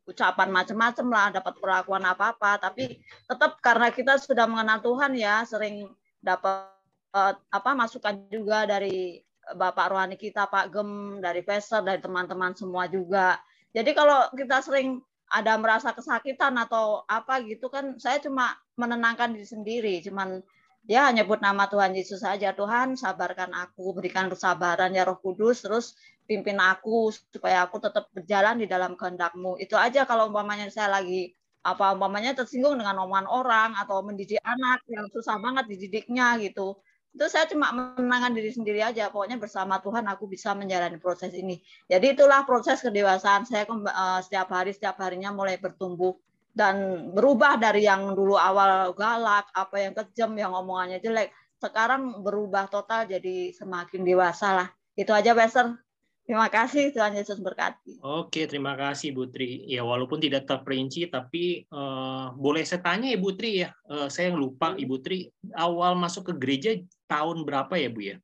ucapan 0.03 0.49
macam-macam 0.51 1.08
lah, 1.08 1.27
dapat 1.32 1.53
perlakuan 1.62 2.03
apa-apa, 2.03 2.60
tapi 2.60 2.99
tetap 3.29 3.62
karena 3.63 3.88
kita 3.93 4.19
sudah 4.19 4.49
mengenal 4.49 4.84
Tuhan 4.84 5.15
ya, 5.15 5.47
sering 5.47 5.88
dapat 6.19 6.67
uh, 7.15 7.34
apa 7.53 7.71
masukan 7.71 8.27
juga 8.27 8.67
dari 8.67 9.23
Bapak 9.43 9.91
rohani 9.91 10.15
kita 10.15 10.47
Pak 10.47 10.71
Gem, 10.71 11.19
dari 11.19 11.43
Peser, 11.43 11.84
dari 11.84 11.99
teman-teman 11.99 12.56
semua 12.56 12.88
juga. 12.88 13.39
Jadi 13.75 13.91
kalau 13.91 14.32
kita 14.32 14.63
sering 14.63 15.03
ada 15.27 15.60
merasa 15.60 15.91
kesakitan 15.91 16.56
atau 16.60 17.03
apa 17.08 17.43
gitu 17.43 17.67
kan, 17.67 17.95
saya 17.99 18.23
cuma 18.23 18.56
menenangkan 18.79 19.36
diri 19.36 19.47
sendiri, 19.47 19.95
cuman 20.03 20.39
ya 20.83 21.07
nyebut 21.15 21.39
nama 21.39 21.71
Tuhan 21.71 21.95
Yesus 21.95 22.19
saja 22.23 22.51
Tuhan 22.51 22.99
sabarkan 22.99 23.55
aku 23.55 23.95
berikan 23.95 24.27
kesabaran 24.27 24.91
ya 24.91 25.07
Roh 25.07 25.19
Kudus 25.19 25.63
terus 25.63 25.95
pimpin 26.27 26.59
aku 26.59 27.11
supaya 27.11 27.67
aku 27.67 27.79
tetap 27.83 28.07
berjalan 28.15 28.59
di 28.59 28.67
dalam 28.67 28.95
kehendakmu. 28.95 29.59
Itu 29.59 29.75
aja 29.75 30.07
kalau 30.07 30.31
umpamanya 30.31 30.67
saya 30.71 30.99
lagi 30.99 31.35
apa 31.63 31.95
umpamanya 31.95 32.35
tersinggung 32.35 32.75
dengan 32.75 32.99
omongan 33.07 33.27
orang 33.27 33.69
atau 33.79 34.03
mendidik 34.03 34.39
anak 34.43 34.83
yang 34.91 35.07
susah 35.11 35.39
banget 35.39 35.71
dididiknya 35.71 36.35
gitu. 36.43 36.79
Itu 37.13 37.29
saya 37.29 37.45
cuma 37.45 37.69
menenangkan 37.71 38.33
diri 38.33 38.51
sendiri 38.51 38.81
aja 38.81 39.07
pokoknya 39.13 39.37
bersama 39.37 39.77
Tuhan 39.79 40.03
aku 40.09 40.25
bisa 40.27 40.51
menjalani 40.57 40.97
proses 40.99 41.31
ini. 41.31 41.61
Jadi 41.87 42.17
itulah 42.17 42.43
proses 42.43 42.83
kedewasaan 42.83 43.47
saya 43.47 43.63
eh, 43.69 44.19
setiap 44.25 44.49
hari 44.51 44.75
setiap 44.75 44.99
harinya 44.99 45.31
mulai 45.31 45.55
bertumbuh 45.61 46.17
dan 46.53 47.09
berubah 47.11 47.57
dari 47.57 47.89
yang 47.89 48.13
dulu 48.13 48.37
awal 48.37 48.93
galak, 48.93 49.49
apa 49.57 49.75
yang 49.81 49.93
kejam, 49.97 50.31
yang 50.37 50.53
omongannya 50.53 51.01
jelek, 51.01 51.33
sekarang 51.57 52.21
berubah 52.21 52.69
total 52.69 53.09
jadi 53.09 53.49
semakin 53.51 54.05
dewasa 54.05 54.53
lah. 54.53 54.69
Itu 54.93 55.09
aja, 55.11 55.33
Pastor. 55.33 55.81
Terima 56.23 56.47
kasih, 56.47 56.95
Tuhan 56.95 57.19
Yesus 57.19 57.43
berkati. 57.43 57.99
Oke, 57.99 58.47
terima 58.47 58.79
kasih, 58.79 59.11
Bu 59.11 59.27
Tri. 59.27 59.67
Ya, 59.67 59.83
walaupun 59.83 60.23
tidak 60.23 60.47
terperinci, 60.47 61.11
tapi 61.11 61.67
uh, 61.67 62.31
boleh 62.39 62.63
saya 62.63 62.79
tanya, 62.79 63.11
Ibu 63.11 63.35
Tri 63.35 63.67
ya. 63.67 63.75
Uh, 63.83 64.07
saya 64.07 64.31
lupa, 64.31 64.71
Ibu 64.71 65.03
Tri, 65.03 65.27
awal 65.51 65.99
masuk 65.99 66.31
ke 66.31 66.33
gereja 66.39 66.71
tahun 67.11 67.43
berapa 67.43 67.75
ya, 67.75 67.89
Bu 67.91 68.01
ya? 68.07 68.17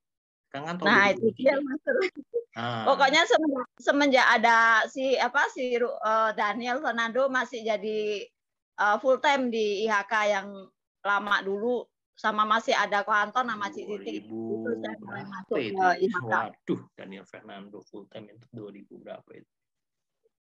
Kan 0.48 0.80
tahun 0.80 0.88
nah, 0.88 1.12
itu 1.12 1.28
dia, 1.36 1.60
Master. 1.60 1.94
Ah. 2.60 2.84
Pokoknya 2.84 3.24
semenjak, 3.24 3.68
semenjak 3.80 4.28
ada 4.36 4.84
si 4.92 5.16
apa 5.16 5.48
si 5.48 5.80
uh, 5.80 6.36
Daniel 6.36 6.84
Fernando 6.84 7.32
masih 7.32 7.64
jadi 7.64 8.28
uh, 8.84 9.00
full 9.00 9.24
time 9.24 9.48
di 9.48 9.88
IHK 9.88 10.14
yang 10.28 10.48
lama 11.00 11.40
dulu 11.40 11.88
sama 12.20 12.44
masih 12.44 12.76
ada 12.76 13.08
ko 13.08 13.16
Anton 13.16 13.48
nama 13.48 13.72
Cik 13.72 14.04
Titi. 14.04 14.28
Itu 14.28 14.72
saya 14.84 14.96
mulai 15.00 15.24
masuk 15.24 15.56
ke 15.56 15.88
IHK. 16.04 16.28
Waduh, 16.28 16.82
Daniel 17.00 17.24
Fernando 17.24 17.80
full 17.88 18.12
time 18.12 18.36
itu 18.36 18.44
2000 18.52 19.04
berapa 19.08 19.30
itu? 19.40 19.52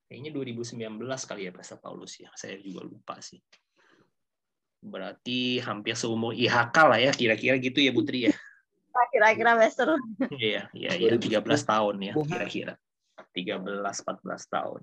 Kayaknya 0.09 0.31
2019 0.33 1.29
kali 1.29 1.41
ya 1.45 1.51
Pastor 1.53 1.77
Paulus 1.77 2.17
ya. 2.17 2.33
Saya 2.33 2.57
juga 2.57 2.81
lupa 2.81 3.21
sih. 3.21 3.37
Berarti 4.81 5.61
hampir 5.61 5.93
seumur 5.93 6.33
IHK 6.33 6.77
lah 6.81 6.97
ya, 6.97 7.13
kira-kira 7.13 7.61
gitu 7.61 7.77
ya 7.77 7.93
Putri 7.93 8.25
ya 8.25 8.33
kira-kira 9.11 9.55
Master. 9.55 9.95
Iya, 10.31 10.67
iya, 10.75 10.91
iya, 10.97 11.15
13 11.15 11.43
tahun 11.63 11.95
ya 12.01 12.13
kira-kira. 12.15 12.73
13 13.31 13.63
14 13.63 14.27
tahun. 14.51 14.81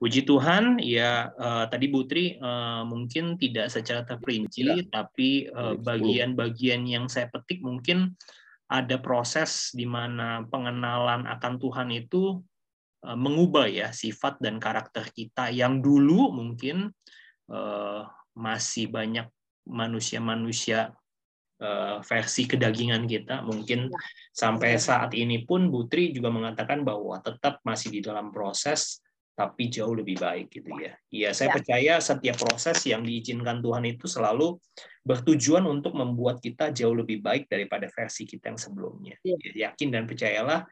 Puji 0.00 0.24
Tuhan, 0.24 0.80
ya 0.80 1.28
uh, 1.36 1.68
tadi 1.68 1.92
Butri 1.92 2.40
uh, 2.40 2.88
mungkin 2.88 3.36
tidak 3.36 3.68
secara 3.68 4.00
terperinci, 4.08 4.64
ya. 4.64 4.80
tapi 4.88 5.44
bagian 5.52 5.60
eh, 5.60 5.76
bagian-bagian 5.76 6.82
yang 6.88 7.04
saya 7.04 7.28
petik 7.28 7.60
mungkin 7.60 8.16
ada 8.70 8.96
proses 8.96 9.74
di 9.76 9.84
mana 9.84 10.48
pengenalan 10.48 11.28
akan 11.28 11.60
Tuhan 11.60 11.92
itu 11.92 12.40
uh, 13.04 13.18
mengubah 13.18 13.68
ya 13.68 13.92
sifat 13.92 14.40
dan 14.40 14.56
karakter 14.56 15.04
kita 15.12 15.52
yang 15.52 15.84
dulu 15.84 16.32
mungkin 16.32 16.88
uh, 17.52 18.08
masih 18.32 18.88
banyak 18.88 19.28
manusia-manusia 19.68 20.96
versi 22.00 22.48
kedagingan 22.48 23.04
kita 23.04 23.44
mungkin 23.44 23.92
ya. 23.92 23.98
sampai 24.32 24.80
saat 24.80 25.12
ini 25.12 25.44
pun 25.44 25.68
Butri 25.68 26.08
juga 26.08 26.32
mengatakan 26.32 26.80
bahwa 26.88 27.20
tetap 27.20 27.60
masih 27.68 27.92
di 27.92 28.00
dalam 28.00 28.32
proses 28.32 29.04
tapi 29.40 29.72
jauh 29.72 29.96
lebih 29.96 30.20
baik 30.20 30.52
gitu 30.52 30.68
ya. 30.76 30.92
Iya, 31.08 31.32
saya 31.32 31.48
ya. 31.48 31.54
percaya 31.56 31.94
setiap 31.96 32.36
proses 32.36 32.76
yang 32.84 33.00
diizinkan 33.00 33.64
Tuhan 33.64 33.88
itu 33.88 34.04
selalu 34.04 34.60
bertujuan 35.00 35.64
untuk 35.64 35.96
membuat 35.96 36.44
kita 36.44 36.76
jauh 36.76 36.92
lebih 36.92 37.24
baik 37.24 37.48
daripada 37.48 37.88
versi 37.88 38.28
kita 38.28 38.52
yang 38.52 38.60
sebelumnya. 38.60 39.16
Ya. 39.24 39.40
ya 39.40 39.72
yakin 39.72 39.88
dan 39.96 40.04
percayalah 40.04 40.68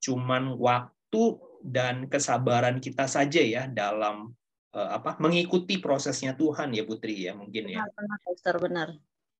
cuman 0.00 0.56
waktu 0.56 1.24
dan 1.60 2.08
kesabaran 2.08 2.80
kita 2.80 3.04
saja 3.04 3.42
ya 3.44 3.68
dalam 3.68 4.32
uh, 4.72 4.90
apa 4.96 5.20
mengikuti 5.20 5.76
prosesnya 5.76 6.32
Tuhan 6.32 6.72
ya 6.72 6.88
Putri 6.88 7.28
ya 7.28 7.36
mungkin 7.36 7.68
ya. 7.68 7.84
Benar, 7.84 8.56
benar. 8.64 8.88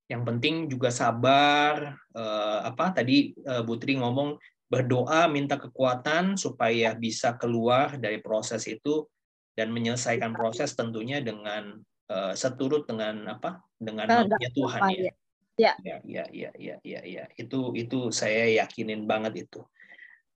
Yang 0.06 0.22
penting 0.22 0.54
juga 0.70 0.88
sabar. 0.94 1.98
Eh, 2.14 2.60
apa 2.62 2.94
tadi 2.94 3.34
eh, 3.34 3.62
Butri 3.66 3.98
ngomong 3.98 4.38
berdoa 4.66 5.30
minta 5.30 5.54
kekuatan 5.58 6.34
supaya 6.34 6.94
bisa 6.98 7.38
keluar 7.38 7.94
dari 7.98 8.18
proses 8.18 8.66
itu 8.66 9.06
dan 9.54 9.70
menyelesaikan 9.72 10.34
proses 10.36 10.76
tentunya 10.76 11.22
dengan 11.22 11.80
uh, 12.12 12.34
seturut 12.36 12.84
dengan 12.84 13.24
apa 13.30 13.62
dengan 13.78 14.04
maunya 14.04 14.50
Tuhan 14.52 14.80
ya. 14.92 15.12
Ya. 15.56 15.72
Ya, 15.80 15.96
ya, 16.04 16.24
ya, 16.28 16.50
ya, 16.60 16.76
ya, 16.84 17.00
ya. 17.00 17.24
Itu 17.40 17.72
itu 17.72 18.12
saya 18.12 18.52
yakinin 18.60 19.08
banget 19.08 19.48
itu. 19.48 19.64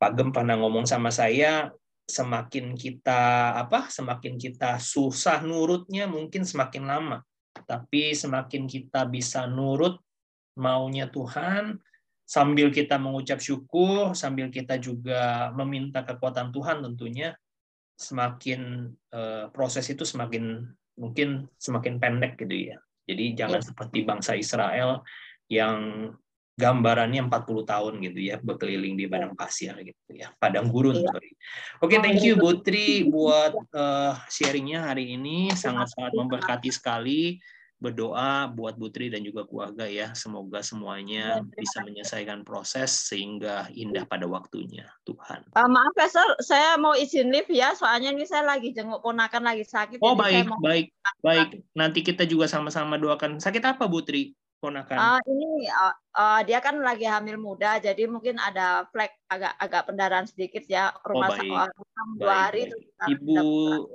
Pak 0.00 0.16
Gem 0.16 0.32
pernah 0.32 0.56
ngomong 0.56 0.88
sama 0.88 1.12
saya, 1.12 1.68
semakin 2.08 2.72
kita 2.72 3.52
apa, 3.52 3.92
semakin 3.92 4.40
kita 4.40 4.80
susah 4.80 5.44
nurutnya 5.44 6.08
mungkin 6.08 6.48
semakin 6.48 6.88
lama. 6.88 7.18
Tapi 7.64 8.12
semakin 8.12 8.68
kita 8.68 9.08
bisa 9.08 9.44
nurut 9.48 9.98
maunya 10.58 11.08
Tuhan, 11.08 11.80
sambil 12.26 12.70
kita 12.70 12.94
mengucap 13.00 13.42
syukur, 13.42 14.14
sambil 14.14 14.52
kita 14.54 14.78
juga 14.78 15.50
meminta 15.54 16.06
kekuatan 16.06 16.54
Tuhan 16.54 16.84
tentunya, 16.86 17.34
semakin 17.98 18.90
uh, 19.12 19.52
proses 19.52 19.84
itu 19.92 20.08
semakin 20.08 20.64
mungkin 20.96 21.48
semakin 21.60 22.00
pendek 22.00 22.40
gitu 22.40 22.72
ya. 22.72 22.78
Jadi 23.04 23.24
jangan 23.34 23.60
ya. 23.60 23.66
seperti 23.66 23.98
bangsa 24.06 24.32
Israel 24.38 25.02
yang 25.50 26.08
gambarannya 26.60 27.24
40 27.24 27.64
tahun 27.64 27.92
gitu 28.04 28.20
ya 28.20 28.36
berkeliling 28.36 29.00
di 29.00 29.08
padang 29.08 29.32
pasir 29.32 29.72
gitu 29.80 30.12
ya 30.12 30.28
padang 30.36 30.68
gurun 30.68 31.00
ya. 31.00 31.08
sorry 31.08 31.32
oke 31.80 31.88
okay, 31.88 31.98
thank 32.04 32.20
you 32.20 32.36
Butri 32.36 33.08
buat 33.08 33.56
uh, 33.72 34.20
sharingnya 34.28 34.84
hari 34.84 35.16
ini 35.16 35.48
sangat 35.56 35.88
sangat 35.96 36.12
memberkati 36.12 36.68
sekali 36.68 37.40
berdoa 37.80 38.44
buat 38.52 38.76
Putri 38.76 39.08
dan 39.08 39.24
juga 39.24 39.48
keluarga 39.48 39.88
ya. 39.88 40.12
Semoga 40.12 40.60
semuanya 40.60 41.40
ya, 41.40 41.56
bisa 41.56 41.80
menyelesaikan 41.80 42.44
proses 42.44 42.92
sehingga 42.92 43.72
indah 43.72 44.04
pada 44.04 44.28
waktunya 44.28 44.84
Tuhan. 45.08 45.48
Uh, 45.56 45.66
maaf 45.66 45.96
ya, 45.96 46.06
Sir, 46.12 46.28
saya 46.44 46.76
mau 46.76 46.92
izin 46.92 47.32
live 47.32 47.48
ya, 47.48 47.72
soalnya 47.72 48.12
ini 48.12 48.28
saya 48.28 48.44
lagi 48.44 48.76
jenguk 48.76 49.00
ponakan 49.00 49.48
lagi 49.48 49.64
sakit. 49.64 49.98
Oh 50.04 50.12
baik, 50.12 50.46
mau... 50.46 50.60
baik, 50.60 50.92
baik. 51.24 51.64
Nanti 51.72 52.04
kita 52.04 52.28
juga 52.28 52.44
sama-sama 52.46 53.00
doakan. 53.00 53.40
Sakit 53.40 53.64
apa 53.64 53.88
Putri? 53.88 54.36
Ponakan? 54.60 54.96
Uh, 55.00 55.20
ini 55.26 55.66
uh, 55.72 55.94
uh, 56.14 56.40
dia 56.44 56.60
kan 56.60 56.76
lagi 56.78 57.08
hamil 57.08 57.40
muda, 57.40 57.80
jadi 57.80 58.04
mungkin 58.04 58.36
ada 58.36 58.84
flek 58.92 59.16
agak 59.32 59.56
agak 59.56 59.82
pendarahan 59.88 60.28
sedikit 60.28 60.62
ya 60.68 60.92
rumah 61.02 61.32
oh, 61.32 61.36
baik. 61.40 61.72
dua 62.20 62.34
hari. 62.46 62.62
Baik. 62.68 63.16
Ibu, 63.16 63.40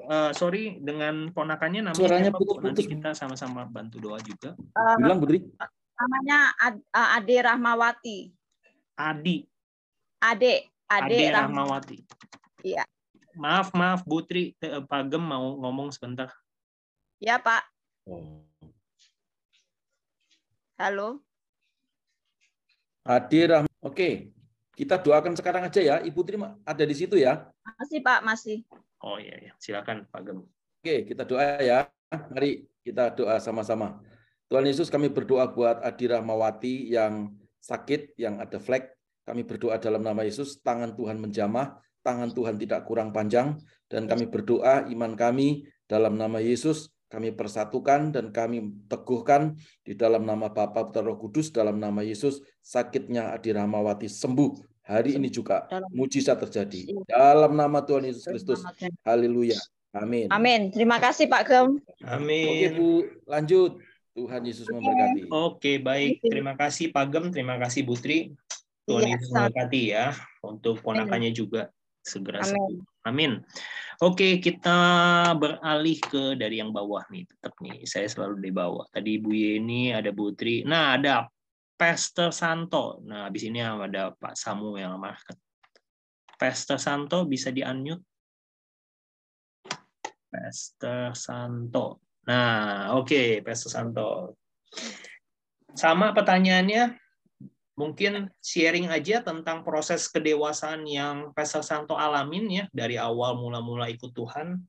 uh, 0.10 0.32
sorry 0.34 0.82
dengan 0.82 1.30
ponakannya 1.30 1.86
namanya 1.86 2.02
Suaranya? 2.02 2.32
Putus, 2.34 2.66
Nanti 2.66 2.84
kita 2.90 3.14
sama-sama 3.14 3.70
bantu 3.70 4.02
doa 4.02 4.18
juga. 4.26 4.58
Uh, 4.74 4.98
Bilang 4.98 5.22
Budi. 5.22 5.46
Namanya 5.96 6.52
Ad, 6.60 6.76
uh, 6.92 7.10
Ade 7.22 7.36
Rahmawati. 7.40 8.18
Adi. 8.98 9.38
Ade. 10.20 10.68
Ade, 10.90 11.14
Ade 11.14 11.20
Rahmawati. 11.32 11.98
Iya. 12.66 12.84
Maaf, 13.38 13.76
maaf, 13.76 14.02
Butri, 14.08 14.56
Pak 14.60 15.12
Gem 15.12 15.22
mau 15.22 15.60
ngomong 15.60 15.92
sebentar. 15.92 16.32
Ya, 17.20 17.36
Pak. 17.36 17.68
Oh. 18.08 18.48
Halo. 20.76 21.24
Hadir. 23.08 23.64
Oke. 23.80 24.36
Kita 24.76 25.00
doakan 25.00 25.32
sekarang 25.32 25.64
aja 25.72 25.80
ya. 25.80 25.96
Ibu 26.04 26.20
Terima 26.28 26.60
ada 26.68 26.84
di 26.84 26.92
situ 26.92 27.16
ya? 27.16 27.48
Masih, 27.80 28.04
Pak, 28.04 28.20
masih. 28.28 28.68
Oh 29.00 29.16
iya, 29.16 29.40
iya. 29.40 29.56
silakan 29.56 30.04
Pak 30.12 30.22
Gem. 30.28 30.44
Oke, 30.84 31.08
kita 31.08 31.24
doa 31.24 31.64
ya. 31.64 31.88
Mari 32.12 32.68
kita 32.84 33.08
doa 33.16 33.40
sama-sama. 33.40 34.04
Tuhan 34.52 34.68
Yesus 34.68 34.92
kami 34.92 35.08
berdoa 35.08 35.48
buat 35.48 35.80
Adi 35.80 36.12
Rahmawati 36.12 36.92
yang 36.92 37.32
sakit, 37.64 38.20
yang 38.20 38.44
ada 38.44 38.60
flek. 38.60 38.92
Kami 39.24 39.48
berdoa 39.48 39.80
dalam 39.80 40.04
nama 40.04 40.28
Yesus, 40.28 40.60
tangan 40.60 40.92
Tuhan 40.92 41.24
menjamah, 41.24 41.80
tangan 42.04 42.36
Tuhan 42.36 42.60
tidak 42.60 42.84
kurang 42.84 43.16
panjang, 43.16 43.56
dan 43.88 44.12
kami 44.12 44.28
berdoa 44.28 44.92
iman 44.92 45.16
kami 45.16 45.72
dalam 45.88 46.20
nama 46.20 46.44
Yesus 46.44 46.92
kami 47.06 47.32
persatukan 47.32 48.12
dan 48.12 48.34
kami 48.34 48.74
teguhkan 48.90 49.56
di 49.86 49.94
dalam 49.94 50.26
nama 50.26 50.50
Bapa 50.50 50.90
Putra 50.90 51.06
Roh 51.06 51.18
Kudus 51.22 51.54
dalam 51.54 51.78
nama 51.78 52.02
Yesus 52.02 52.42
sakitnya 52.66 53.32
Adi 53.32 53.54
Rahmawati 53.54 54.10
sembuh 54.10 54.58
hari 54.86 55.18
ini 55.18 55.30
juga 55.30 55.66
mujizat 55.94 56.42
terjadi. 56.46 56.94
Dalam 57.10 57.58
nama 57.58 57.82
Tuhan 57.82 58.06
Yesus 58.06 58.26
Kristus. 58.26 58.62
Haleluya. 59.02 59.58
Amin. 59.96 60.28
Amin. 60.30 60.70
Terima 60.76 61.00
kasih 61.00 61.26
Pak 61.32 61.44
Gem. 61.48 61.68
Amin. 62.04 62.52
Oke 62.52 62.68
Bu, 62.76 62.90
lanjut. 63.26 63.80
Tuhan 64.16 64.48
Yesus 64.48 64.72
memberkati. 64.72 65.28
Oke, 65.28 65.76
baik. 65.84 66.24
Terima 66.24 66.56
kasih 66.56 66.88
Pak 66.88 67.06
Gem, 67.12 67.26
terima 67.36 67.60
kasih 67.60 67.84
Bu 67.84 68.00
Tri. 68.00 68.32
Tuhan 68.88 69.04
Iya, 69.04 69.12
Yesus 69.18 69.30
memberkati 69.34 69.82
ya 69.92 70.06
untuk 70.40 70.80
ponakannya 70.80 71.36
juga 71.36 71.75
segera 72.06 72.46
Amin. 72.46 72.50
sembuh. 72.54 72.82
Amin. 73.10 73.32
Oke, 74.06 74.38
kita 74.38 74.78
beralih 75.34 75.98
ke 75.98 76.38
dari 76.38 76.62
yang 76.62 76.70
bawah 76.70 77.02
nih, 77.10 77.26
tetap 77.26 77.58
nih. 77.60 77.82
Saya 77.90 78.06
selalu 78.06 78.46
di 78.46 78.52
bawah. 78.54 78.86
Tadi 78.94 79.18
Bu 79.18 79.34
Yeni, 79.34 79.90
ada 79.90 80.14
Bu 80.14 80.38
Tri. 80.38 80.62
Nah, 80.62 81.00
ada 81.00 81.26
Pastor 81.76 82.30
Santo. 82.30 83.02
Nah, 83.04 83.28
habis 83.28 83.44
ini 83.50 83.60
ada 83.60 84.14
Pak 84.14 84.38
Samuel 84.38 84.96
Market. 85.02 85.36
Pastor 86.36 86.78
Santo 86.78 87.26
bisa 87.26 87.50
di-unmute? 87.50 88.04
Pastor 90.30 91.16
Santo. 91.16 92.04
Nah, 92.28 92.92
oke, 93.00 93.40
Pastor 93.42 93.72
Santo. 93.72 94.36
Sama 95.72 96.12
pertanyaannya, 96.12 97.05
mungkin 97.76 98.32
sharing 98.40 98.88
aja 98.88 99.20
tentang 99.20 99.62
proses 99.68 100.08
kedewasaan 100.08 100.88
yang 100.88 101.36
Pastor 101.36 101.62
Santo 101.62 102.00
alamin 102.00 102.48
ya 102.48 102.66
dari 102.72 102.96
awal 102.96 103.36
mula-mula 103.36 103.92
ikut 103.92 104.16
Tuhan. 104.16 104.60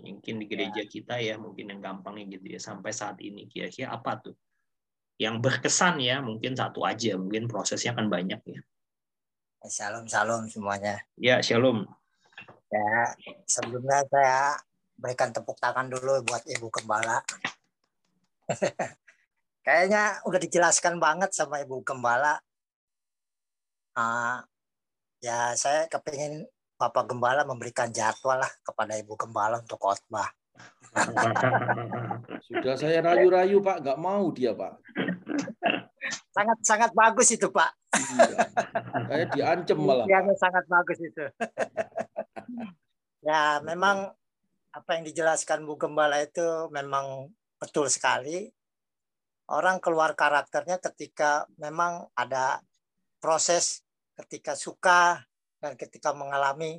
Mungkin 0.00 0.34
di 0.40 0.46
gereja 0.48 0.82
kita 0.88 1.20
ya 1.20 1.36
mungkin 1.36 1.70
yang 1.70 1.80
gampangnya 1.84 2.38
gitu 2.38 2.56
ya 2.56 2.60
sampai 2.60 2.90
saat 2.90 3.20
ini 3.22 3.46
kira-kira 3.46 3.94
apa 3.94 4.18
tuh? 4.18 4.36
Yang 5.20 5.36
berkesan 5.44 6.00
ya 6.00 6.18
mungkin 6.24 6.56
satu 6.56 6.82
aja 6.82 7.14
mungkin 7.14 7.46
prosesnya 7.46 7.94
kan 7.94 8.10
banyak 8.10 8.40
ya. 8.42 8.60
Shalom, 9.68 10.08
shalom 10.08 10.48
semuanya. 10.48 11.04
ya 11.20 11.44
shalom. 11.44 11.84
Ya, 12.70 13.12
sebelumnya 13.44 14.06
saya 14.08 14.56
berikan 14.96 15.34
tepuk 15.34 15.58
tangan 15.60 15.92
dulu 15.92 16.24
buat 16.24 16.46
Ibu 16.48 16.72
Gembala. 16.72 17.20
Kayaknya 19.60 20.24
udah 20.24 20.40
dijelaskan 20.40 20.96
banget 20.96 21.36
sama 21.36 21.60
Ibu 21.60 21.84
Gembala. 21.84 22.40
Ah, 23.92 24.40
ya, 25.20 25.52
saya 25.52 25.84
kepingin 25.90 26.48
Bapak 26.80 27.12
Gembala 27.12 27.44
memberikan 27.44 27.92
jadwal 27.92 28.40
lah 28.40 28.52
kepada 28.64 28.96
Ibu 28.96 29.12
Gembala 29.20 29.60
untuk 29.60 29.76
khotbah. 29.76 30.32
Sudah 32.48 32.74
saya 32.80 33.04
rayu-rayu 33.04 33.60
Pak, 33.60 33.84
nggak 33.84 33.98
mau 34.00 34.32
dia 34.32 34.56
Pak. 34.56 34.80
Sangat 36.32 36.58
sangat 36.64 36.90
bagus 36.96 37.28
itu 37.36 37.52
Pak. 37.52 37.70
Iya. 37.92 38.38
Saya 39.06 39.24
diancam 39.28 39.78
malah. 39.84 40.06
Yang 40.08 40.40
sangat 40.40 40.64
bagus 40.70 40.98
itu. 41.04 41.24
ya 43.20 43.60
memang 43.60 44.08
apa 44.72 44.90
yang 44.96 45.04
dijelaskan 45.04 45.68
Bu 45.68 45.76
Gembala 45.76 46.24
itu 46.24 46.72
memang 46.72 47.28
betul 47.60 47.92
sekali. 47.92 48.48
Orang 49.50 49.82
keluar 49.82 50.14
karakternya 50.14 50.78
ketika 50.78 51.42
memang 51.58 52.06
ada 52.14 52.62
proses 53.18 53.82
ketika 54.14 54.54
suka 54.54 55.26
dan 55.58 55.74
ketika 55.74 56.14
mengalami 56.14 56.78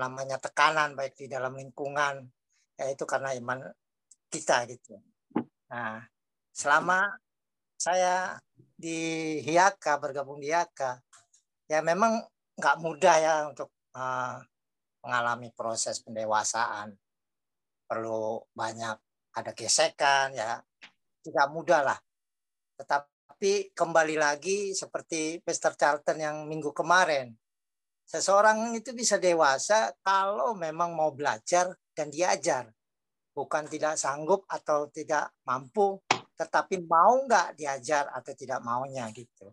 namanya 0.00 0.40
tekanan 0.40 0.96
baik 0.96 1.12
di 1.12 1.28
dalam 1.28 1.52
lingkungan 1.56 2.24
yaitu 2.80 3.04
karena 3.04 3.36
iman 3.36 3.60
kita 4.32 4.64
gitu. 4.68 4.96
Nah, 5.68 6.04
selama 6.52 7.04
saya 7.76 8.40
di 8.56 9.36
Hiaka 9.44 10.00
bergabung 10.00 10.40
di 10.40 10.48
Hiaka 10.48 10.96
ya 11.68 11.84
memang 11.84 12.24
nggak 12.56 12.76
mudah 12.80 13.16
ya 13.20 13.34
untuk 13.48 13.68
uh, 13.92 14.40
mengalami 15.04 15.52
proses 15.52 16.00
pendewasaan 16.00 16.96
perlu 17.84 18.40
banyak 18.56 18.96
ada 19.36 19.52
gesekan 19.52 20.32
ya 20.32 20.56
tidak 21.20 21.46
mudah 21.52 21.80
lah 21.84 21.98
tetapi 22.76 23.72
kembali 23.72 24.16
lagi 24.20 24.76
seperti 24.76 25.40
Mr. 25.40 25.72
Charlton 25.76 26.18
yang 26.20 26.36
minggu 26.44 26.70
kemarin 26.76 27.32
seseorang 28.06 28.76
itu 28.76 28.94
bisa 28.94 29.18
dewasa 29.18 29.90
kalau 30.04 30.54
memang 30.54 30.94
mau 30.94 31.10
belajar 31.10 31.74
dan 31.96 32.12
diajar 32.12 32.70
bukan 33.34 33.66
tidak 33.66 33.98
sanggup 33.98 34.46
atau 34.46 34.86
tidak 34.92 35.32
mampu 35.42 35.98
tetapi 36.36 36.84
mau 36.84 37.24
nggak 37.24 37.56
diajar 37.56 38.12
atau 38.12 38.32
tidak 38.36 38.60
maunya 38.62 39.08
gitu 39.10 39.50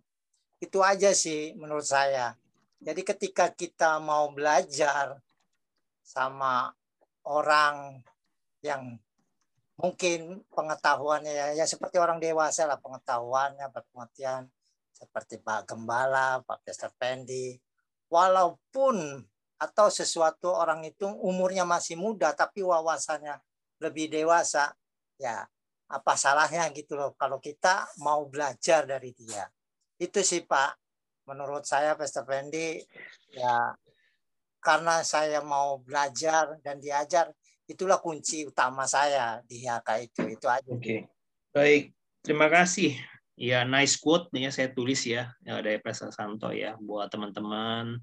itu 0.60 0.80
aja 0.84 1.16
sih 1.16 1.56
menurut 1.56 1.88
saya 1.88 2.36
jadi 2.84 3.02
ketika 3.16 3.52
kita 3.56 4.04
mau 4.04 4.28
belajar 4.36 5.16
sama 6.04 6.76
orang 7.24 8.04
yang 8.60 9.00
mungkin 9.78 10.46
pengetahuannya 10.54 11.34
ya, 11.34 11.48
ya 11.58 11.66
seperti 11.66 11.98
orang 11.98 12.22
dewasa 12.22 12.70
lah 12.70 12.78
pengetahuannya 12.78 13.66
berpengertian 13.74 14.46
seperti 14.94 15.42
Pak 15.42 15.74
Gembala, 15.74 16.40
Pak 16.46 16.62
Pastor 16.64 16.94
Pendi. 16.96 17.58
Walaupun 18.14 19.26
atau 19.58 19.88
sesuatu 19.90 20.54
orang 20.54 20.86
itu 20.86 21.08
umurnya 21.08 21.66
masih 21.66 21.98
muda 21.98 22.36
tapi 22.36 22.62
wawasannya 22.62 23.40
lebih 23.82 24.12
dewasa, 24.12 24.72
ya 25.18 25.44
apa 25.90 26.14
salahnya 26.18 26.70
gitu 26.74 26.98
loh 26.98 27.14
kalau 27.18 27.42
kita 27.42 27.90
mau 28.02 28.30
belajar 28.30 28.86
dari 28.86 29.12
dia. 29.18 29.50
Itu 29.98 30.22
sih 30.22 30.46
Pak, 30.46 30.72
menurut 31.26 31.66
saya 31.66 31.98
Pastor 31.98 32.28
Pendi 32.28 32.78
ya 33.34 33.74
karena 34.64 35.04
saya 35.04 35.44
mau 35.44 35.82
belajar 35.84 36.56
dan 36.64 36.80
diajar 36.80 37.28
itulah 37.68 38.00
kunci 38.00 38.48
utama 38.48 38.84
saya 38.84 39.40
di 39.48 39.64
HK 39.64 39.90
itu 40.04 40.22
itu 40.28 40.46
aja. 40.48 40.68
Oke, 40.68 41.08
baik. 41.56 41.96
Terima 42.24 42.48
kasih. 42.48 42.96
Ya, 43.34 43.66
nice 43.66 43.98
quote 43.98 44.30
nih 44.30 44.48
ya 44.48 44.52
saya 44.54 44.70
tulis 44.72 45.02
ya 45.10 45.34
ya, 45.42 45.58
dari 45.58 45.82
Pastor 45.82 46.14
Santo 46.14 46.54
ya 46.54 46.78
buat 46.78 47.10
teman-teman. 47.10 47.98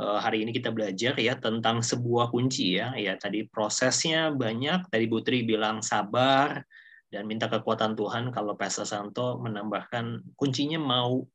Eh, 0.00 0.18
hari 0.18 0.42
ini 0.46 0.56
kita 0.56 0.72
belajar 0.72 1.14
ya 1.20 1.36
tentang 1.36 1.84
sebuah 1.84 2.32
kunci 2.32 2.80
ya. 2.80 2.96
Ya 2.96 3.18
tadi 3.18 3.44
prosesnya 3.44 4.32
banyak. 4.32 4.88
Tadi 4.88 5.04
Putri 5.10 5.44
bilang 5.44 5.84
sabar 5.84 6.64
dan 7.12 7.28
minta 7.28 7.50
kekuatan 7.50 7.92
Tuhan. 7.92 8.32
Kalau 8.32 8.56
Pastor 8.56 8.88
Santo 8.88 9.36
menambahkan 9.42 10.32
kuncinya 10.38 10.80
mau 10.80 11.26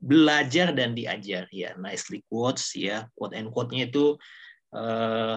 belajar 0.00 0.72
dan 0.72 0.96
diajar 0.96 1.50
ya. 1.52 1.76
Nicely 1.76 2.24
quotes 2.30 2.72
ya. 2.78 3.10
Quote 3.12 3.36
and 3.36 3.52
quote-nya 3.52 3.92
itu 3.92 4.16
eh, 4.72 5.36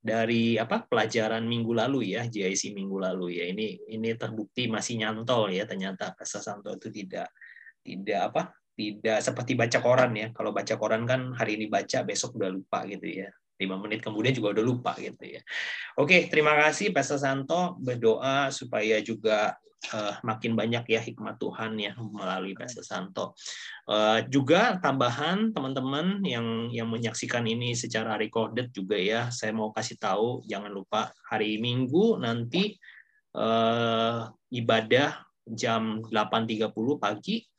dari 0.00 0.56
apa 0.56 0.88
pelajaran 0.88 1.44
minggu 1.44 1.76
lalu 1.76 2.16
ya 2.16 2.24
JIC 2.24 2.72
minggu 2.72 2.96
lalu 2.96 3.40
ya. 3.40 3.44
Ini 3.52 3.92
ini 3.92 4.08
terbukti 4.16 4.66
masih 4.66 5.00
nyantol 5.00 5.52
ya 5.52 5.68
ternyata 5.68 6.16
Pastor 6.16 6.40
Santo 6.40 6.72
itu 6.72 6.88
tidak 6.88 7.28
tidak 7.84 8.20
apa 8.32 8.42
tidak 8.76 9.18
seperti 9.20 9.52
baca 9.56 9.78
koran 9.84 10.12
ya. 10.16 10.28
Kalau 10.32 10.50
baca 10.56 10.74
koran 10.80 11.04
kan 11.04 11.36
hari 11.36 11.60
ini 11.60 11.68
baca 11.68 12.04
besok 12.04 12.40
udah 12.40 12.50
lupa 12.52 12.84
gitu 12.88 13.24
ya 13.24 13.28
lima 13.60 13.76
menit 13.76 14.00
kemudian 14.00 14.32
juga 14.32 14.56
udah 14.56 14.64
lupa 14.64 14.92
gitu 14.96 15.36
ya. 15.36 15.42
Oke 16.00 16.26
terima 16.32 16.56
kasih 16.56 16.90
Pastor 16.96 17.20
Santo 17.20 17.76
berdoa 17.76 18.48
supaya 18.48 18.98
juga 19.04 19.60
eh, 19.92 20.14
makin 20.24 20.56
banyak 20.56 20.88
ya 20.88 21.00
hikmat 21.04 21.36
Tuhan 21.36 21.76
ya 21.76 21.92
melalui 22.00 22.56
Pastor 22.56 22.82
Santo. 22.82 23.36
Eh, 23.84 24.24
juga 24.32 24.80
tambahan 24.80 25.52
teman-teman 25.52 26.24
yang 26.24 26.72
yang 26.72 26.88
menyaksikan 26.88 27.44
ini 27.44 27.76
secara 27.76 28.16
recorded 28.16 28.72
juga 28.72 28.96
ya, 28.96 29.28
saya 29.28 29.52
mau 29.52 29.70
kasih 29.76 30.00
tahu 30.00 30.40
jangan 30.48 30.72
lupa 30.72 31.12
hari 31.28 31.60
Minggu 31.60 32.16
nanti 32.16 32.80
eh, 33.36 34.20
ibadah 34.50 35.30
jam 35.50 36.02
8.30 36.06 36.70
pagi 37.02 37.49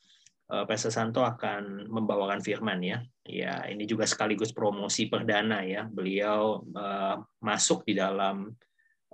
Pastor 0.51 0.91
Santo 0.91 1.23
akan 1.23 1.87
membawakan 1.87 2.43
firman 2.43 2.83
ya. 2.83 2.99
Ya, 3.23 3.63
ini 3.71 3.87
juga 3.87 4.03
sekaligus 4.03 4.51
promosi 4.51 5.07
perdana 5.07 5.63
ya. 5.63 5.87
Beliau 5.87 6.59
eh, 6.67 7.15
masuk 7.39 7.87
di 7.87 7.95
dalam 7.95 8.51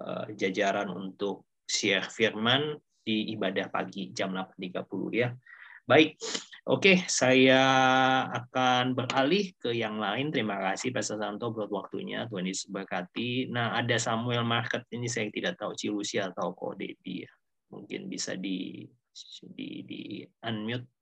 eh, 0.01 0.27
jajaran 0.33 0.89
untuk 0.89 1.45
share 1.69 2.09
firman 2.09 2.73
di 3.05 3.38
ibadah 3.38 3.69
pagi 3.69 4.09
jam 4.11 4.33
8.30 4.33 4.81
ya. 5.13 5.29
Baik, 5.88 6.19
oke, 6.67 7.07
saya 7.07 7.63
akan 8.27 8.97
beralih 8.97 9.55
ke 9.55 9.71
yang 9.71 10.01
lain. 10.01 10.33
Terima 10.33 10.59
kasih 10.59 10.91
Pastor 10.91 11.21
Santo 11.21 11.53
buat 11.53 11.71
waktunya. 11.71 12.27
Tuhan 12.27 12.49
Yesus 12.49 12.67
berkati. 12.67 13.47
Nah, 13.47 13.77
ada 13.77 13.95
Samuel 13.95 14.43
Market 14.43 14.83
ini 14.91 15.07
saya 15.07 15.31
tidak 15.31 15.55
tahu 15.55 15.71
Cilusi 15.77 16.19
atau 16.19 16.51
Kodebi. 16.51 17.23
ya. 17.23 17.31
Mungkin 17.71 18.11
bisa 18.11 18.35
di 18.35 18.83
di, 19.55 19.81
di 19.88 20.01
unmute 20.43 20.96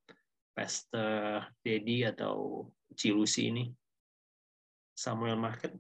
Pastor 0.56 1.52
Dedi 1.60 2.08
atau 2.08 2.66
Cilusi 2.96 3.52
ini. 3.52 3.68
Samuel 4.96 5.36
Market. 5.36 5.76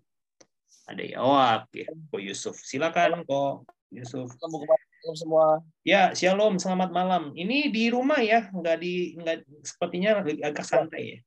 Ada 0.85 1.01
ya. 1.01 1.17
Oh, 1.23 1.39
oke. 1.39 1.87
Ko 2.11 2.19
Yusuf. 2.19 2.59
Silakan 2.59 3.23
kok 3.23 3.63
Yusuf. 3.87 4.27
Shalom 4.35 5.15
semua. 5.15 5.45
Ya, 5.85 6.11
shalom, 6.17 6.57
selamat 6.57 6.89
malam. 6.89 7.23
Ini 7.37 7.69
di 7.69 7.93
rumah 7.93 8.19
ya, 8.19 8.49
nggak 8.49 8.77
di 8.81 9.13
nggak 9.21 9.37
sepertinya 9.61 10.25
agak 10.25 10.65
santai 10.65 11.03
ya. 11.05 11.19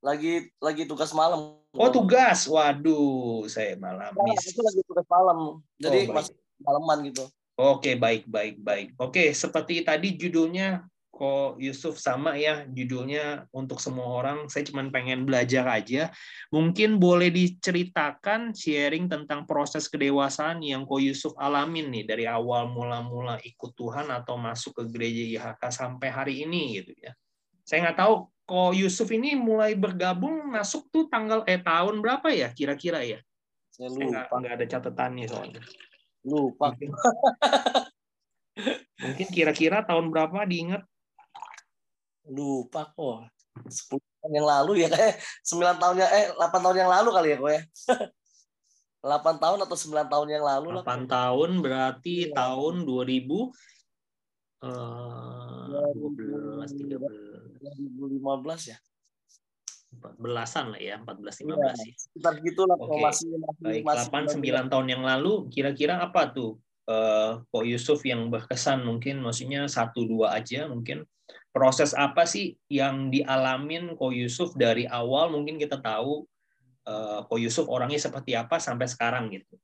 lagi 0.00 0.48
lagi 0.58 0.82
tugas 0.88 1.14
malam. 1.14 1.60
Oh 1.70 1.90
tugas, 1.94 2.48
waduh, 2.50 3.46
saya 3.46 3.78
malam. 3.78 4.10
Nah, 4.16 4.34
itu 4.34 4.58
lagi 4.58 4.82
tugas 4.82 5.06
malam, 5.06 5.62
jadi 5.78 6.10
Oh, 6.10 6.16
masih 6.18 6.34
malaman 6.58 6.98
gitu. 7.06 7.24
Oke, 7.54 7.94
baik, 7.94 8.26
baik, 8.26 8.58
baik. 8.58 8.88
Oke, 8.98 9.30
seperti 9.30 9.84
tadi 9.86 10.16
judulnya 10.18 10.82
kok 11.20 11.60
Yusuf 11.60 12.00
sama 12.00 12.32
ya 12.40 12.64
judulnya 12.64 13.44
untuk 13.52 13.76
semua 13.76 14.08
orang. 14.08 14.48
Saya 14.48 14.64
cuma 14.64 14.80
pengen 14.88 15.28
belajar 15.28 15.68
aja. 15.68 16.08
Mungkin 16.48 16.96
boleh 16.96 17.28
diceritakan 17.28 18.56
sharing 18.56 19.12
tentang 19.12 19.44
proses 19.44 19.84
kedewasaan 19.92 20.64
yang 20.64 20.88
kok 20.88 21.04
Yusuf 21.04 21.36
alamin 21.36 21.92
nih 21.92 22.04
dari 22.08 22.24
awal 22.24 22.72
mula-mula 22.72 23.36
ikut 23.44 23.76
Tuhan 23.76 24.08
atau 24.08 24.40
masuk 24.40 24.80
ke 24.80 24.84
gereja 24.88 25.52
IHK 25.52 25.62
sampai 25.68 26.08
hari 26.08 26.34
ini 26.48 26.80
gitu 26.80 26.96
ya. 26.96 27.12
Saya 27.68 27.92
nggak 27.92 28.00
tahu 28.00 28.14
kok 28.48 28.72
Yusuf 28.72 29.12
ini 29.12 29.36
mulai 29.36 29.76
bergabung 29.76 30.48
masuk 30.48 30.88
tuh 30.88 31.04
tanggal 31.12 31.44
eh 31.44 31.60
tahun 31.60 32.00
berapa 32.00 32.32
ya 32.32 32.48
kira-kira 32.56 33.04
ya? 33.04 33.20
Saya 33.68 33.92
Saya 33.92 34.08
nggak 34.08 34.24
lupa, 34.24 34.34
nggak 34.40 34.54
ada 34.56 34.66
catatannya 34.66 35.26
soalnya. 35.28 35.60
lupa. 36.24 36.72
Mungkin 39.04 39.28
kira-kira 39.32 39.84
tahun 39.84 40.08
berapa 40.08 40.48
diingat? 40.48 40.89
Lupa 42.30 42.86
kok 42.94 43.26
10 43.66 43.98
tahun 43.98 44.32
yang 44.32 44.46
lalu 44.46 44.72
ya 44.82 44.88
kayak 44.88 45.18
9 45.42 45.82
tahun 45.82 45.94
yang 45.98 46.10
eh 46.14 46.26
8 46.38 46.64
tahun 46.64 46.76
yang 46.78 46.90
lalu 46.90 47.08
kali 47.10 47.28
ya 47.34 47.38
ya 47.42 47.62
8 49.02 49.40
tahun 49.40 49.58
atau 49.64 49.76
9 49.76 50.12
tahun 50.12 50.28
yang 50.28 50.44
lalu 50.44 50.68
lah. 50.76 50.82
8 50.84 51.08
tahun 51.08 51.50
berarti 51.64 52.30
Iya. 52.30 52.36
tahun 52.36 52.74
2000 52.84 53.50
eh 54.60 55.90
12 55.96 56.68
13 56.76 57.00
2015 57.96 58.70
ya. 58.70 58.78
14-an 59.90 60.66
lah 60.70 60.80
ya, 60.80 60.94
14 61.02 61.42
15 61.42 61.50
Iya, 61.50 61.70
sih. 61.74 61.92
sekitar 61.98 62.38
gitulah 62.46 62.78
Oke. 62.78 63.02
masih 63.02 63.26
masih 63.42 63.58
Baik, 63.58 63.82
masih 63.82 64.06
8 64.06 64.38
9 64.38 64.70
tahun 64.70 64.86
yang 64.86 65.02
lalu 65.02 65.50
kira-kira 65.50 65.98
apa 65.98 66.30
tuh 66.30 66.62
eh 66.86 67.42
Kok 67.50 67.64
Yusuf 67.66 67.98
yang 68.06 68.30
berkesan 68.30 68.86
mungkin? 68.86 69.18
Maksudnya 69.18 69.66
satu 69.66 70.06
dua 70.06 70.38
aja 70.38 70.70
mungkin 70.70 71.02
proses 71.50 71.90
apa 71.98 72.26
sih 72.26 72.54
yang 72.70 73.10
dialamin 73.10 73.98
Ko 73.98 74.14
Yusuf 74.14 74.54
dari 74.54 74.86
awal 74.86 75.34
mungkin 75.34 75.58
kita 75.58 75.82
tahu 75.82 76.26
eh, 76.86 77.20
Ko 77.26 77.34
Yusuf 77.38 77.66
orangnya 77.66 77.98
seperti 77.98 78.38
apa 78.38 78.62
sampai 78.62 78.86
sekarang 78.86 79.30
gitu. 79.34 79.54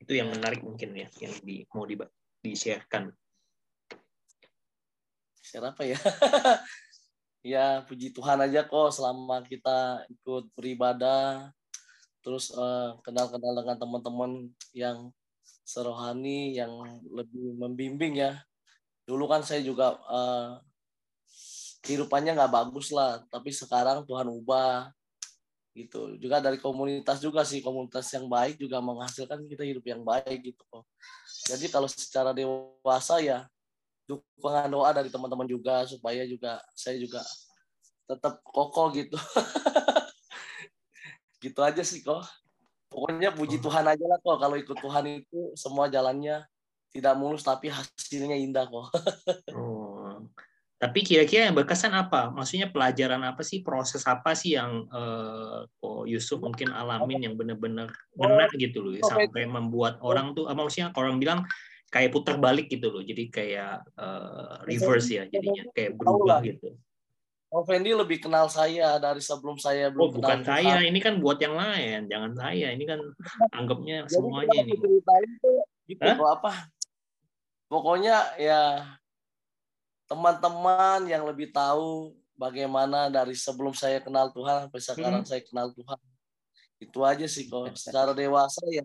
Itu 0.00 0.16
yang 0.16 0.32
menarik 0.32 0.64
mungkin 0.64 0.96
ya 0.96 1.08
yang 1.20 1.34
di, 1.44 1.68
mau 1.72 1.84
di 1.84 1.96
di-sharekan. 2.42 3.12
share 5.48 5.64
apa 5.64 5.80
ya 5.80 5.96
ya 7.56 7.66
puji 7.88 8.12
Tuhan 8.12 8.36
aja 8.44 8.68
kok 8.68 8.92
selama 8.92 9.40
kita 9.48 10.04
ikut 10.12 10.52
beribadah 10.52 11.48
terus 12.20 12.52
eh, 12.52 12.90
kenal-kenal 13.00 13.56
dengan 13.56 13.76
teman-teman 13.80 14.32
yang 14.76 15.08
serohani 15.64 16.52
yang 16.52 17.00
lebih 17.08 17.56
membimbing 17.56 18.20
ya 18.20 18.36
dulu 19.08 19.24
kan 19.24 19.40
saya 19.40 19.64
juga 19.64 19.96
eh, 19.96 20.67
kehidupannya 21.84 22.34
nggak 22.34 22.52
bagus 22.52 22.90
lah 22.90 23.22
tapi 23.30 23.54
sekarang 23.54 24.02
Tuhan 24.04 24.28
ubah 24.28 24.90
gitu. 25.78 26.18
Juga 26.18 26.42
dari 26.42 26.58
komunitas 26.58 27.22
juga 27.22 27.46
sih 27.46 27.62
komunitas 27.62 28.10
yang 28.10 28.26
baik 28.26 28.58
juga 28.58 28.82
menghasilkan 28.82 29.46
kita 29.46 29.62
hidup 29.62 29.84
yang 29.86 30.02
baik 30.02 30.54
gitu. 30.54 30.62
Kok 30.70 30.84
jadi 31.48 31.66
kalau 31.72 31.88
secara 31.88 32.36
dewasa 32.36 33.22
ya 33.22 33.46
dukungan 34.08 34.68
doa 34.72 34.90
dari 34.92 35.12
teman-teman 35.12 35.48
juga 35.48 35.84
supaya 35.84 36.24
juga 36.24 36.60
saya 36.72 36.96
juga 36.98 37.22
tetap 38.08 38.40
kokoh 38.42 38.92
gitu. 38.96 39.16
Gitu 41.38 41.60
aja 41.62 41.86
sih 41.86 42.02
kok. 42.02 42.26
Pokoknya 42.90 43.30
puji 43.30 43.62
Tuhan 43.62 43.86
aja 43.86 44.04
lah 44.10 44.18
kok. 44.18 44.42
Kalau 44.42 44.58
ikut 44.58 44.74
Tuhan 44.74 45.22
itu 45.22 45.54
semua 45.54 45.86
jalannya 45.86 46.42
tidak 46.90 47.14
mulus 47.14 47.46
tapi 47.46 47.70
hasilnya 47.70 48.34
indah 48.34 48.66
kok. 48.66 48.90
Oh. 49.54 49.77
Tapi 50.78 51.02
kira-kira 51.02 51.50
yang 51.50 51.58
berkesan 51.58 51.90
apa? 51.90 52.30
Maksudnya 52.30 52.70
pelajaran 52.70 53.18
apa 53.26 53.42
sih, 53.42 53.66
proses 53.66 54.06
apa 54.06 54.30
sih 54.38 54.54
yang 54.54 54.86
eh, 54.86 55.66
kok 55.66 56.06
Yusuf 56.06 56.38
mungkin 56.38 56.70
alamin 56.70 57.26
yang 57.26 57.34
benar-benar 57.34 57.90
ngena 58.14 58.46
gitu 58.54 58.86
loh, 58.86 58.92
ya, 58.94 59.02
Oh, 59.02 59.10
sampai 59.10 59.42
membuat 59.50 59.98
orang 60.06 60.38
tuh, 60.38 60.46
maksudnya 60.46 60.94
orang 60.94 61.18
bilang 61.18 61.42
kayak 61.90 62.14
putar 62.14 62.38
balik 62.38 62.70
gitu 62.70 62.94
loh, 62.94 63.02
jadi 63.02 63.26
kayak 63.26 63.74
eh, 63.98 64.54
reverse 64.70 65.10
ya, 65.18 65.26
jadinya 65.26 65.66
kayak 65.74 65.98
berubah 65.98 66.46
gitu. 66.46 66.78
Oh 67.48 67.64
Fendi 67.64 67.96
lebih 67.96 68.20
kenal 68.20 68.46
saya 68.52 69.00
dari 69.00 69.24
sebelum 69.24 69.56
saya 69.56 69.88
Oh 69.88 70.12
belum 70.12 70.20
bukan 70.20 70.44
kenal 70.44 70.52
saya, 70.52 70.78
Tuhan. 70.78 70.90
ini 70.94 70.98
kan 71.02 71.14
buat 71.18 71.40
yang 71.42 71.56
lain, 71.58 72.06
jangan 72.06 72.32
saya, 72.38 72.66
ini 72.70 72.84
kan 72.86 73.00
anggapnya 73.58 74.04
Jadi 74.06 74.14
semuanya 74.14 74.62
kita 74.62 74.62
ini. 74.62 74.72
tuh 74.78 75.58
gitu 75.88 76.04
Hah? 76.04 76.36
apa 76.36 76.52
pokoknya 77.72 78.16
ya 78.36 78.60
teman-teman 80.08 81.04
yang 81.04 81.22
lebih 81.22 81.52
tahu 81.52 82.16
bagaimana 82.34 83.12
dari 83.12 83.36
sebelum 83.36 83.76
saya 83.76 84.00
kenal 84.00 84.32
Tuhan 84.32 84.66
sampai 84.66 84.80
sekarang 84.80 85.22
Hmm. 85.22 85.28
saya 85.28 85.42
kenal 85.44 85.68
Tuhan 85.70 85.98
itu 86.78 86.98
aja 87.04 87.26
sih 87.28 87.44
kok 87.46 87.74
secara 87.84 88.16
dewasa 88.16 88.64
ya 88.72 88.82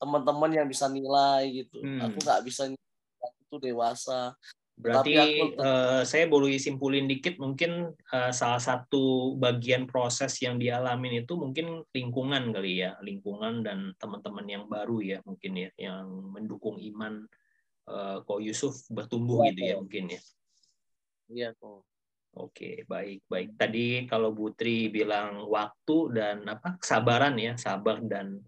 teman-teman 0.00 0.50
yang 0.50 0.66
bisa 0.66 0.88
nilai 0.88 1.64
gitu 1.64 1.84
Hmm. 1.84 2.00
aku 2.08 2.18
nggak 2.24 2.40
bisa 2.48 2.62
nilai 2.66 3.30
itu 3.44 3.56
dewasa 3.60 4.32
Berarti 4.74 5.14
Tapi 5.14 5.38
aku- 5.38 5.54
eh, 5.62 6.02
saya 6.02 6.26
boleh 6.26 6.58
simpulin 6.58 7.06
dikit 7.06 7.38
mungkin 7.38 7.94
eh, 7.94 8.32
salah 8.34 8.58
satu 8.58 9.38
bagian 9.38 9.86
proses 9.86 10.34
yang 10.42 10.58
dialamin 10.58 11.22
itu 11.22 11.38
mungkin 11.38 11.86
lingkungan 11.94 12.50
kali 12.50 12.82
ya, 12.82 12.98
lingkungan 12.98 13.62
dan 13.62 13.94
teman-teman 14.02 14.42
yang 14.50 14.64
baru 14.66 14.98
ya 14.98 15.22
mungkin 15.22 15.54
ya 15.54 15.70
yang 15.78 16.10
mendukung 16.34 16.82
iman 16.82 17.22
eh, 17.86 18.18
Ko 18.26 18.42
Yusuf 18.42 18.82
bertumbuh 18.90 19.46
Iya, 19.46 19.54
gitu 19.54 19.62
ya 19.62 19.74
Ko. 19.78 19.80
mungkin 19.86 20.04
ya. 20.10 20.20
Iya 21.32 21.52
kok 21.56 21.84
Oke, 22.34 22.82
baik, 22.90 23.30
baik. 23.30 23.54
Tadi 23.54 24.10
kalau 24.10 24.34
Putri 24.34 24.90
bilang 24.90 25.46
waktu 25.46 25.96
dan 26.10 26.42
apa 26.50 26.82
kesabaran 26.82 27.38
ya, 27.38 27.54
sabar 27.54 28.02
dan 28.02 28.42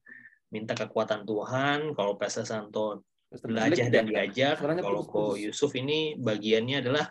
minta 0.50 0.74
kekuatan 0.74 1.22
Tuhan. 1.22 1.94
Kalau 1.94 2.18
Pastor 2.18 2.42
Santo 2.42 3.06
belajar 3.46 3.86
dan 3.86 4.10
diajar. 4.10 4.58
Suaranya 4.58 4.82
Kalau 4.82 5.06
Ko. 5.06 5.38
Yusuf 5.38 5.70
ini 5.78 6.18
bagiannya 6.18 6.82
adalah 6.82 7.06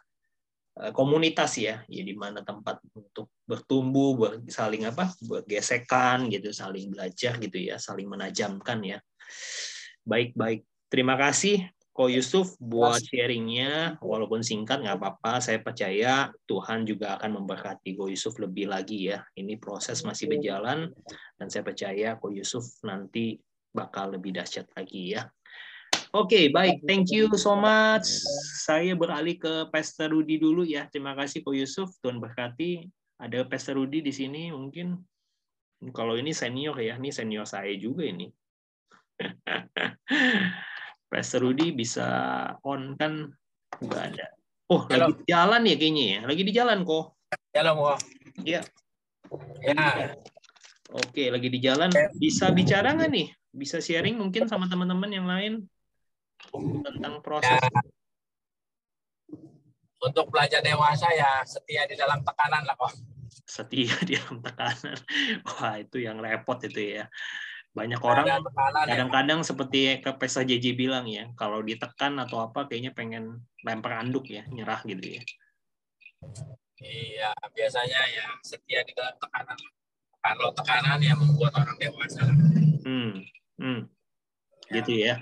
eh, 0.84 0.92
komunitas 0.92 1.56
ya, 1.56 1.80
ya 1.88 2.04
di 2.04 2.12
mana 2.12 2.44
tempat 2.44 2.84
untuk 2.92 3.32
bertumbuh, 3.48 4.12
ber- 4.20 4.44
saling 4.52 4.84
apa, 4.84 5.16
bergesekan 5.24 6.28
gitu, 6.28 6.52
saling 6.52 6.92
belajar 6.92 7.40
gitu 7.40 7.56
ya, 7.56 7.80
saling 7.80 8.12
menajamkan 8.12 8.84
ya. 8.84 9.00
Baik, 10.04 10.36
baik. 10.36 10.68
Terima 10.92 11.16
kasih 11.16 11.75
Ko 11.96 12.12
Yusuf 12.12 12.60
buat 12.60 13.00
sharingnya, 13.00 13.96
walaupun 14.04 14.44
singkat 14.44 14.84
nggak 14.84 15.00
apa-apa. 15.00 15.40
Saya 15.40 15.64
percaya 15.64 16.28
Tuhan 16.44 16.84
juga 16.84 17.16
akan 17.16 17.40
memberkati 17.40 17.96
Ko 17.96 18.12
Yusuf 18.12 18.36
lebih 18.36 18.68
lagi 18.68 19.08
ya. 19.08 19.24
Ini 19.32 19.56
proses 19.56 20.04
masih 20.04 20.28
berjalan 20.28 20.92
dan 21.40 21.48
saya 21.48 21.64
percaya 21.64 22.20
Ko 22.20 22.36
Yusuf 22.36 22.68
nanti 22.84 23.40
bakal 23.72 24.12
lebih 24.12 24.36
dahsyat 24.36 24.68
lagi 24.76 25.16
ya. 25.16 25.32
Oke, 26.12 26.52
baik. 26.52 26.84
Thank 26.84 27.16
you 27.16 27.32
so 27.40 27.56
much. 27.56 28.12
Saya 28.68 28.92
beralih 28.92 29.40
ke 29.40 29.72
Pastor 29.72 30.12
Rudi 30.12 30.36
dulu 30.36 30.68
ya. 30.68 30.92
Terima 30.92 31.16
kasih 31.16 31.48
Ko 31.48 31.56
Yusuf. 31.56 31.96
Tuhan 32.04 32.20
berkati. 32.20 32.92
Ada 33.24 33.48
Pastor 33.48 33.80
Rudi 33.80 34.04
di 34.04 34.12
sini 34.12 34.52
mungkin. 34.52 35.00
Kalau 35.96 36.20
ini 36.20 36.36
senior 36.36 36.76
ya, 36.76 37.00
ini 37.00 37.16
senior 37.16 37.48
saya 37.48 37.72
juga 37.80 38.04
ini. 38.04 38.28
Pastor 41.16 41.48
Rudi 41.48 41.72
bisa 41.72 42.08
on 42.68 43.00
kan 43.00 43.32
nggak 43.80 44.04
ada. 44.12 44.28
Oh, 44.68 44.84
Halo. 44.92 45.08
lagi 45.08 45.24
di 45.24 45.26
jalan 45.32 45.62
ya 45.64 45.76
kayaknya 45.80 46.04
ya. 46.04 46.20
Lagi 46.28 46.44
di 46.44 46.52
jalan 46.52 46.78
kok. 46.84 47.06
Halo, 47.56 47.72
Mo. 47.80 47.96
Iya. 48.44 48.62
Ya, 49.64 50.12
Oke, 50.92 51.32
lagi 51.32 51.48
di 51.48 51.64
jalan. 51.64 51.88
Bisa 52.20 52.52
bicara 52.52 52.92
nggak 53.00 53.08
nih? 53.16 53.32
Bisa 53.56 53.80
sharing 53.80 54.20
mungkin 54.20 54.52
sama 54.52 54.68
teman-teman 54.68 55.08
yang 55.08 55.24
lain 55.24 55.64
tentang 56.84 57.24
proses. 57.24 57.64
untuk 60.04 60.30
belajar 60.30 60.62
dewasa 60.62 61.10
ya 61.18 61.42
setia 61.48 61.88
di 61.90 61.98
dalam 61.98 62.22
tekanan 62.22 62.62
lah 62.68 62.78
kok. 62.78 62.94
setia 63.48 63.96
di 64.08 64.20
dalam 64.20 64.44
tekanan. 64.44 65.00
Wah, 65.48 65.80
itu 65.80 65.98
yang 66.04 66.20
repot 66.20 66.60
itu 66.68 67.00
ya. 67.00 67.08
Banyak 67.76 68.00
orang 68.00 68.40
tekanan 68.40 68.84
ya. 68.88 68.90
kadang-kadang 68.96 69.40
seperti 69.44 70.00
ke 70.00 70.12
Pesa 70.16 70.48
JJ 70.48 70.80
bilang 70.80 71.06
ya, 71.12 71.28
kalau 71.36 71.60
ditekan 71.60 72.16
atau 72.24 72.48
apa 72.48 72.72
kayaknya 72.72 72.96
pengen 72.96 73.44
lempar 73.68 74.00
anduk 74.00 74.32
ya, 74.32 74.48
nyerah 74.48 74.80
gitu 74.88 75.20
ya. 75.20 75.24
Iya, 76.80 77.36
biasanya 77.52 78.00
ya 78.16 78.26
setia 78.48 78.80
di 78.88 78.96
dalam 78.96 79.16
tekanan. 79.20 79.60
Kalau 80.24 80.48
tekanan 80.56 81.00
yang 81.04 81.20
membuat 81.20 81.52
orang 81.60 81.76
dewasa. 81.76 82.24
Hmm. 82.88 83.28
Hmm. 83.60 83.82
Gitu 84.72 84.96
ya. 84.96 85.20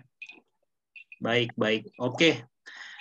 Baik, 1.17 1.57
baik. 1.57 1.89
Oke. 1.97 2.45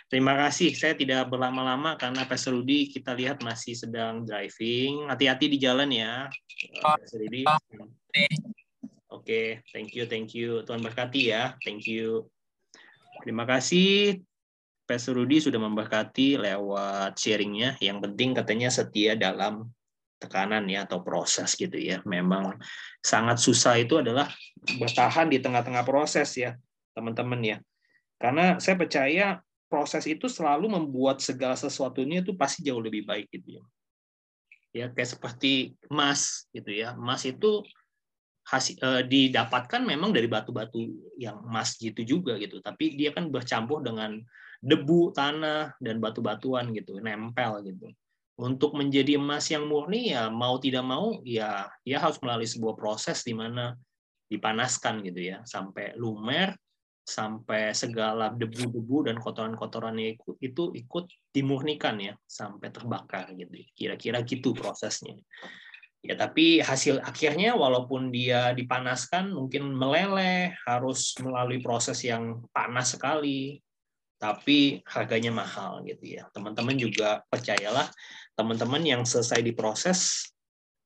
Terima 0.09 0.37
kasih. 0.37 0.77
Saya 0.77 0.93
tidak 0.93 1.33
berlama-lama 1.33 1.97
karena 1.97 2.29
Pak 2.29 2.37
Rudi 2.53 2.93
kita 2.93 3.17
lihat 3.17 3.41
masih 3.41 3.73
sedang 3.73 4.29
driving. 4.29 5.09
Hati-hati 5.09 5.49
di 5.49 5.57
jalan 5.57 5.89
ya, 5.89 6.29
Pak 6.85 7.09
Rudi. 7.17 7.49
Oke, 9.13 9.61
thank 9.77 9.93
you, 9.93 10.09
thank 10.09 10.33
you. 10.33 10.65
Tuhan 10.65 10.81
berkati 10.81 11.29
ya, 11.29 11.53
thank 11.61 11.85
you. 11.85 12.33
Terima 13.21 13.45
kasih 13.45 14.25
Pak 14.89 14.99
Rudi 15.13 15.39
sudah 15.39 15.61
memberkati 15.61 16.41
lewat 16.41 17.21
sharingnya. 17.21 17.77
Yang 17.79 18.09
penting 18.09 18.33
katanya 18.33 18.69
setia 18.73 19.13
dalam 19.13 19.69
tekanan 20.17 20.65
ya 20.65 20.89
atau 20.89 21.05
proses 21.05 21.53
gitu 21.55 21.77
ya. 21.77 22.01
Memang 22.09 22.57
sangat 23.05 23.37
susah 23.37 23.77
itu 23.77 24.01
adalah 24.01 24.33
bertahan 24.81 25.29
di 25.29 25.39
tengah-tengah 25.45 25.85
proses 25.85 26.33
ya, 26.37 26.57
teman-teman 26.97 27.41
ya. 27.41 27.57
Karena 28.17 28.57
saya 28.63 28.81
percaya 28.81 29.27
proses 29.67 30.05
itu 30.05 30.29
selalu 30.29 30.73
membuat 30.73 31.21
segala 31.25 31.57
sesuatunya 31.57 32.21
itu 32.21 32.37
pasti 32.37 32.65
jauh 32.65 32.81
lebih 32.81 33.09
baik 33.09 33.29
gitu 33.33 33.61
ya. 33.61 33.65
Ya 34.73 34.87
kayak 34.89 35.21
seperti 35.21 35.77
emas 35.93 36.49
gitu 36.53 36.73
ya. 36.73 36.97
Emas 36.97 37.25
itu 37.29 37.61
hasil 38.43 38.76
eh, 38.82 39.03
didapatkan 39.07 39.82
memang 39.82 40.11
dari 40.11 40.26
batu-batu 40.26 40.78
yang 41.18 41.43
emas 41.47 41.78
gitu 41.78 42.03
juga 42.03 42.36
gitu. 42.38 42.59
Tapi 42.59 42.99
dia 42.99 43.14
kan 43.14 43.30
bercampur 43.30 43.82
dengan 43.82 44.18
debu, 44.62 45.14
tanah 45.14 45.74
dan 45.82 45.99
batu-batuan 45.99 46.70
gitu, 46.74 46.99
nempel 46.99 47.62
gitu. 47.66 47.90
Untuk 48.38 48.74
menjadi 48.74 49.20
emas 49.20 49.47
yang 49.53 49.68
murni 49.68 50.14
ya 50.16 50.32
mau 50.32 50.57
tidak 50.59 50.82
mau 50.82 51.20
ya 51.22 51.68
ya 51.86 51.99
harus 52.01 52.18
melalui 52.24 52.49
sebuah 52.49 52.74
proses 52.74 53.22
di 53.22 53.36
mana 53.36 53.76
dipanaskan 54.32 55.05
gitu 55.05 55.20
ya 55.20 55.45
sampai 55.45 55.93
lumer 56.01 56.57
sampai 57.03 57.74
segala 57.74 58.30
debu-debu 58.32 59.11
dan 59.11 59.18
kotoran-kotorannya 59.18 60.16
ikut 60.16 60.38
itu 60.38 60.70
ikut 60.72 61.05
dimurnikan 61.34 61.99
ya 61.99 62.14
sampai 62.24 62.70
terbakar 62.70 63.34
gitu 63.34 63.53
kira-kira 63.74 64.22
gitu 64.22 64.55
prosesnya 64.55 65.18
ya 66.03 66.19
tapi 66.19 66.59
hasil 66.59 66.99
akhirnya 67.07 67.55
walaupun 67.55 68.11
dia 68.11 68.51
dipanaskan 68.53 69.31
mungkin 69.31 69.71
meleleh 69.71 70.51
harus 70.67 71.15
melalui 71.23 71.63
proses 71.63 72.03
yang 72.03 72.43
panas 72.51 72.99
sekali 72.99 73.63
tapi 74.19 74.83
harganya 74.87 75.31
mahal 75.31 75.83
gitu 75.87 76.19
ya 76.19 76.27
teman-teman 76.35 76.75
juga 76.75 77.23
percayalah 77.31 77.87
teman-teman 78.35 78.83
yang 78.83 79.03
selesai 79.07 79.47
diproses 79.47 80.31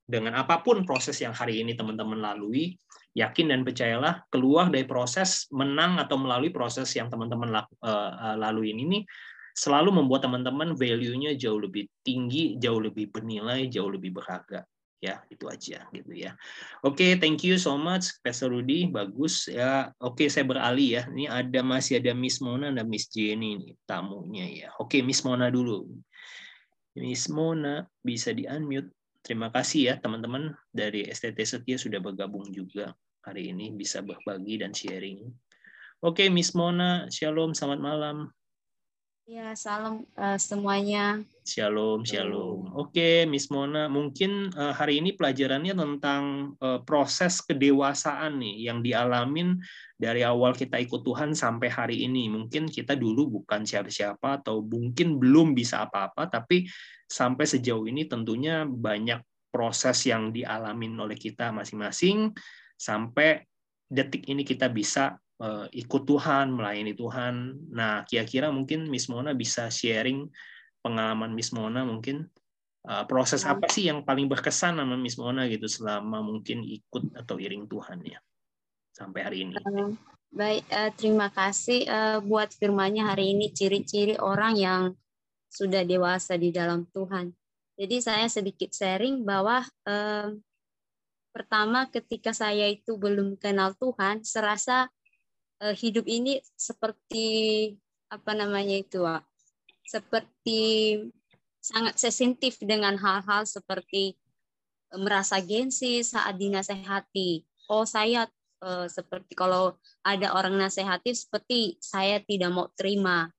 dengan 0.04 0.36
apa 0.36 0.60
pun 0.60 0.84
proses 0.84 1.16
yang 1.24 1.32
hari 1.32 1.64
ini 1.64 1.72
teman-teman 1.72 2.20
lalui 2.20 2.76
yakin 3.16 3.48
dan 3.48 3.64
percayalah 3.64 4.28
keluar 4.28 4.68
dari 4.68 4.84
proses 4.84 5.48
menang 5.48 5.96
atau 5.96 6.20
melalui 6.20 6.52
proses 6.52 6.92
yang 6.92 7.08
teman-teman 7.08 7.64
uh, 7.80 8.36
lalui 8.36 8.76
ini 8.76 9.00
selalu 9.56 10.04
membuat 10.04 10.28
teman-teman 10.28 10.76
value-nya 10.76 11.32
jauh 11.40 11.56
lebih 11.56 11.88
tinggi, 12.04 12.60
jauh 12.60 12.76
lebih 12.76 13.08
bernilai, 13.08 13.72
jauh 13.72 13.88
lebih 13.88 14.12
berharga. 14.12 14.68
Ya, 14.96 15.20
itu 15.28 15.44
aja 15.44 15.84
gitu 15.92 16.12
ya. 16.16 16.32
Oke, 16.80 16.96
okay, 16.96 17.10
thank 17.20 17.44
you 17.44 17.60
so 17.60 17.76
much 17.76 18.16
Pastor 18.24 18.48
Rudy, 18.48 18.88
bagus 18.88 19.44
ya. 19.44 19.92
Oke, 20.00 20.24
okay, 20.24 20.28
saya 20.32 20.48
beralih 20.48 21.00
ya. 21.00 21.02
Ini 21.12 21.28
ada 21.28 21.60
masih 21.60 22.00
ada 22.00 22.16
Miss 22.16 22.40
Mona 22.40 22.72
dan 22.72 22.88
Miss 22.88 23.12
Jenny 23.12 23.60
nih 23.60 23.76
tamunya 23.84 24.46
ya. 24.48 24.68
Oke, 24.80 24.98
okay, 24.98 25.00
Miss 25.04 25.20
Mona 25.20 25.52
dulu. 25.52 25.84
Miss 26.96 27.28
Mona 27.28 27.84
bisa 28.00 28.32
di-unmute. 28.32 28.88
Terima 29.20 29.52
kasih 29.52 29.92
ya 29.92 29.94
teman-teman 30.00 30.54
dari 30.72 31.04
STT 31.12 31.44
Setia 31.44 31.76
sudah 31.76 32.00
bergabung 32.00 32.48
juga 32.48 32.94
hari 33.26 33.50
ini 33.52 33.74
bisa 33.74 34.00
berbagi 34.00 34.62
dan 34.62 34.72
sharing. 34.72 35.28
Oke, 36.00 36.30
Miss 36.30 36.54
Mona, 36.54 37.10
Shalom, 37.10 37.52
selamat 37.52 37.80
malam. 37.82 38.16
Ya, 39.26 39.58
salam 39.58 40.06
uh, 40.14 40.38
semuanya. 40.38 41.18
Shalom, 41.42 42.06
shalom. 42.06 42.70
Oke, 42.78 43.26
Miss 43.26 43.50
Mona, 43.50 43.90
mungkin 43.90 44.54
uh, 44.54 44.70
hari 44.70 45.02
ini 45.02 45.18
pelajarannya 45.18 45.74
tentang 45.74 46.54
uh, 46.62 46.78
proses 46.86 47.42
kedewasaan 47.42 48.38
nih 48.38 48.70
yang 48.70 48.86
dialamin 48.86 49.58
dari 49.98 50.22
awal 50.22 50.54
kita 50.54 50.78
ikut 50.78 51.02
Tuhan 51.02 51.34
sampai 51.34 51.66
hari 51.66 52.06
ini. 52.06 52.30
Mungkin 52.30 52.70
kita 52.70 52.94
dulu 52.94 53.42
bukan 53.42 53.66
siapa-siapa 53.66 54.46
atau 54.46 54.62
mungkin 54.62 55.18
belum 55.18 55.58
bisa 55.58 55.82
apa-apa, 55.90 56.30
tapi 56.30 56.62
sampai 57.10 57.50
sejauh 57.50 57.82
ini 57.90 58.06
tentunya 58.06 58.62
banyak 58.62 59.26
proses 59.50 60.06
yang 60.06 60.30
dialamin 60.30 60.94
oleh 61.02 61.18
kita 61.18 61.50
masing-masing 61.50 62.30
sampai 62.78 63.42
detik 63.90 64.22
ini 64.30 64.46
kita 64.46 64.70
bisa 64.70 65.18
ikut 65.68 66.02
Tuhan, 66.08 66.48
melayani 66.48 66.96
Tuhan. 66.96 67.60
Nah, 67.68 68.08
kira-kira 68.08 68.48
mungkin 68.48 68.88
Miss 68.88 69.12
Mona 69.12 69.36
bisa 69.36 69.68
sharing 69.68 70.32
pengalaman 70.86 71.34
Miss 71.34 71.50
Mona 71.50 71.82
mungkin 71.82 72.30
uh, 72.86 73.04
proses 73.10 73.42
hmm. 73.42 73.58
apa 73.58 73.66
sih 73.66 73.90
yang 73.90 74.06
paling 74.06 74.30
berkesan 74.30 74.78
sama 74.78 74.94
Miss 74.94 75.18
Mona 75.18 75.50
gitu 75.50 75.66
selama 75.66 76.22
mungkin 76.22 76.62
ikut 76.62 77.18
atau 77.18 77.36
iring 77.42 77.66
Tuhan 77.66 77.98
ya 78.06 78.22
sampai 78.94 79.20
hari 79.26 79.38
ini. 79.44 79.58
Uh, 79.66 79.92
baik, 80.30 80.62
uh, 80.70 80.90
terima 80.94 81.28
kasih 81.34 81.84
uh, 81.90 82.18
buat 82.22 82.54
firmanya 82.54 83.12
hari 83.12 83.34
ini 83.34 83.50
ciri-ciri 83.50 84.16
orang 84.16 84.54
yang 84.56 84.82
sudah 85.50 85.82
dewasa 85.82 86.38
di 86.38 86.54
dalam 86.54 86.86
Tuhan. 86.94 87.34
Jadi 87.76 87.96
saya 88.00 88.24
sedikit 88.30 88.72
sharing 88.72 89.26
bahwa 89.26 89.60
uh, 89.84 90.32
pertama 91.34 91.84
ketika 91.92 92.32
saya 92.32 92.72
itu 92.72 92.96
belum 92.96 93.36
kenal 93.36 93.76
Tuhan, 93.76 94.24
serasa 94.24 94.88
uh, 95.62 95.74
hidup 95.74 96.04
ini 96.08 96.40
seperti 96.56 97.26
apa 98.10 98.32
namanya 98.32 98.76
itu, 98.76 99.02
Wak? 99.02 99.24
seperti 99.86 100.60
sangat 101.62 101.94
sensitif 101.98 102.58
dengan 102.58 102.98
hal-hal 102.98 103.46
seperti 103.46 104.18
uh, 104.90 104.98
merasa 104.98 105.38
gengsi 105.38 106.02
saat 106.02 106.34
dinasehati. 106.36 107.46
Oh 107.70 107.86
saya 107.86 108.26
uh, 108.62 108.86
seperti 108.90 109.38
kalau 109.38 109.78
ada 110.02 110.34
orang 110.34 110.58
nasehati 110.58 111.14
seperti 111.14 111.78
saya 111.78 112.18
tidak 112.22 112.50
mau 112.50 112.66
terima, 112.74 113.30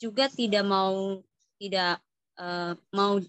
juga 0.00 0.28
tidak 0.32 0.64
mau 0.64 1.20
tidak 1.60 2.00
uh, 2.40 2.72
mau 2.96 3.20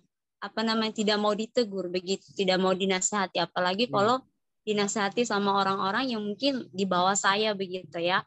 apa 0.42 0.62
namanya 0.66 0.98
tidak 0.98 1.22
mau 1.22 1.38
ditegur 1.38 1.92
begitu 1.94 2.34
tidak 2.34 2.58
mau 2.58 2.74
dinasehati 2.74 3.38
apalagi 3.38 3.86
hmm. 3.86 3.94
kalau 3.94 4.18
dinasehati 4.62 5.26
sama 5.26 5.58
orang-orang 5.58 6.14
yang 6.14 6.22
mungkin 6.22 6.70
di 6.70 6.86
bawah 6.86 7.18
saya 7.18 7.58
begitu 7.58 7.98
ya. 7.98 8.22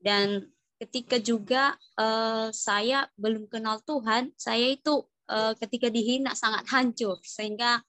Dan 0.00 0.48
ketika 0.80 1.20
juga 1.20 1.76
uh, 2.00 2.48
saya 2.52 3.08
belum 3.16 3.48
kenal 3.48 3.80
Tuhan 3.84 4.32
saya 4.36 4.72
itu 4.72 5.04
uh, 5.28 5.52
ketika 5.60 5.92
dihina 5.92 6.32
sangat 6.32 6.64
hancur. 6.72 7.20
Sehingga 7.24 7.84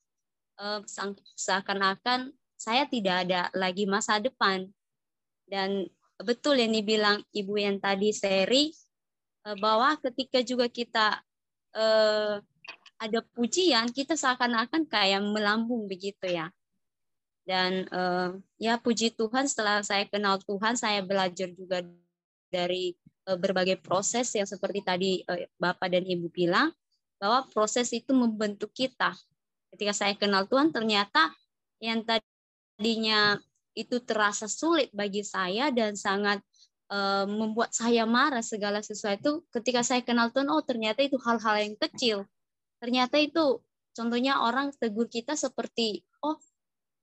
uh, 0.60 0.84
seakan-akan 1.40 2.36
saya 2.58 2.84
tidak 2.90 3.28
ada 3.28 3.48
lagi 3.56 3.88
masa 3.88 4.20
depan. 4.20 4.68
Dan 5.48 5.88
betul 6.20 6.60
yang 6.60 6.76
dibilang 6.76 7.24
ibu 7.32 7.56
yang 7.56 7.80
tadi 7.80 8.12
seri 8.12 8.76
bahwa 9.64 9.96
ketika 10.04 10.44
juga 10.44 10.68
kita 10.68 11.24
ada 12.98 13.20
pujian, 13.32 13.88
kita 13.94 14.18
seakan-akan 14.18 14.90
kayak 14.90 15.22
melambung 15.24 15.86
begitu 15.86 16.26
ya. 16.28 16.52
Dan 17.48 17.88
uh, 17.96 18.36
ya 18.60 18.76
puji 18.76 19.16
Tuhan 19.16 19.48
setelah 19.48 19.80
saya 19.80 20.04
kenal 20.04 20.44
Tuhan, 20.44 20.76
saya 20.76 21.00
belajar 21.00 21.48
juga 21.56 21.80
dari 22.52 22.92
uh, 23.32 23.40
berbagai 23.40 23.80
proses 23.80 24.28
yang 24.36 24.44
seperti 24.44 24.84
tadi 24.84 25.12
uh, 25.24 25.48
Bapak 25.56 25.88
dan 25.96 26.04
Ibu 26.04 26.28
bilang, 26.28 26.76
bahwa 27.16 27.48
proses 27.48 27.88
itu 27.96 28.12
membentuk 28.12 28.76
kita. 28.76 29.16
Ketika 29.72 29.96
saya 29.96 30.14
kenal 30.20 30.44
Tuhan, 30.44 30.76
ternyata 30.76 31.32
yang 31.80 32.04
tadinya 32.04 33.40
itu 33.78 34.02
terasa 34.02 34.50
sulit 34.50 34.90
bagi 34.92 35.22
saya 35.22 35.70
dan 35.70 35.94
sangat 35.94 36.44
uh, 36.90 37.30
membuat 37.30 37.72
saya 37.72 38.10
marah 38.10 38.42
segala 38.42 38.82
sesuatu 38.82 39.46
ketika 39.54 39.86
saya 39.86 40.02
kenal 40.02 40.34
Tuhan 40.34 40.50
oh 40.50 40.66
ternyata 40.66 41.06
itu 41.06 41.22
hal-hal 41.22 41.56
yang 41.62 41.76
kecil 41.78 42.26
ternyata 42.82 43.22
itu 43.22 43.62
contohnya 43.94 44.42
orang 44.42 44.74
tegur 44.82 45.06
kita 45.06 45.38
seperti 45.38 46.02
oh 46.26 46.42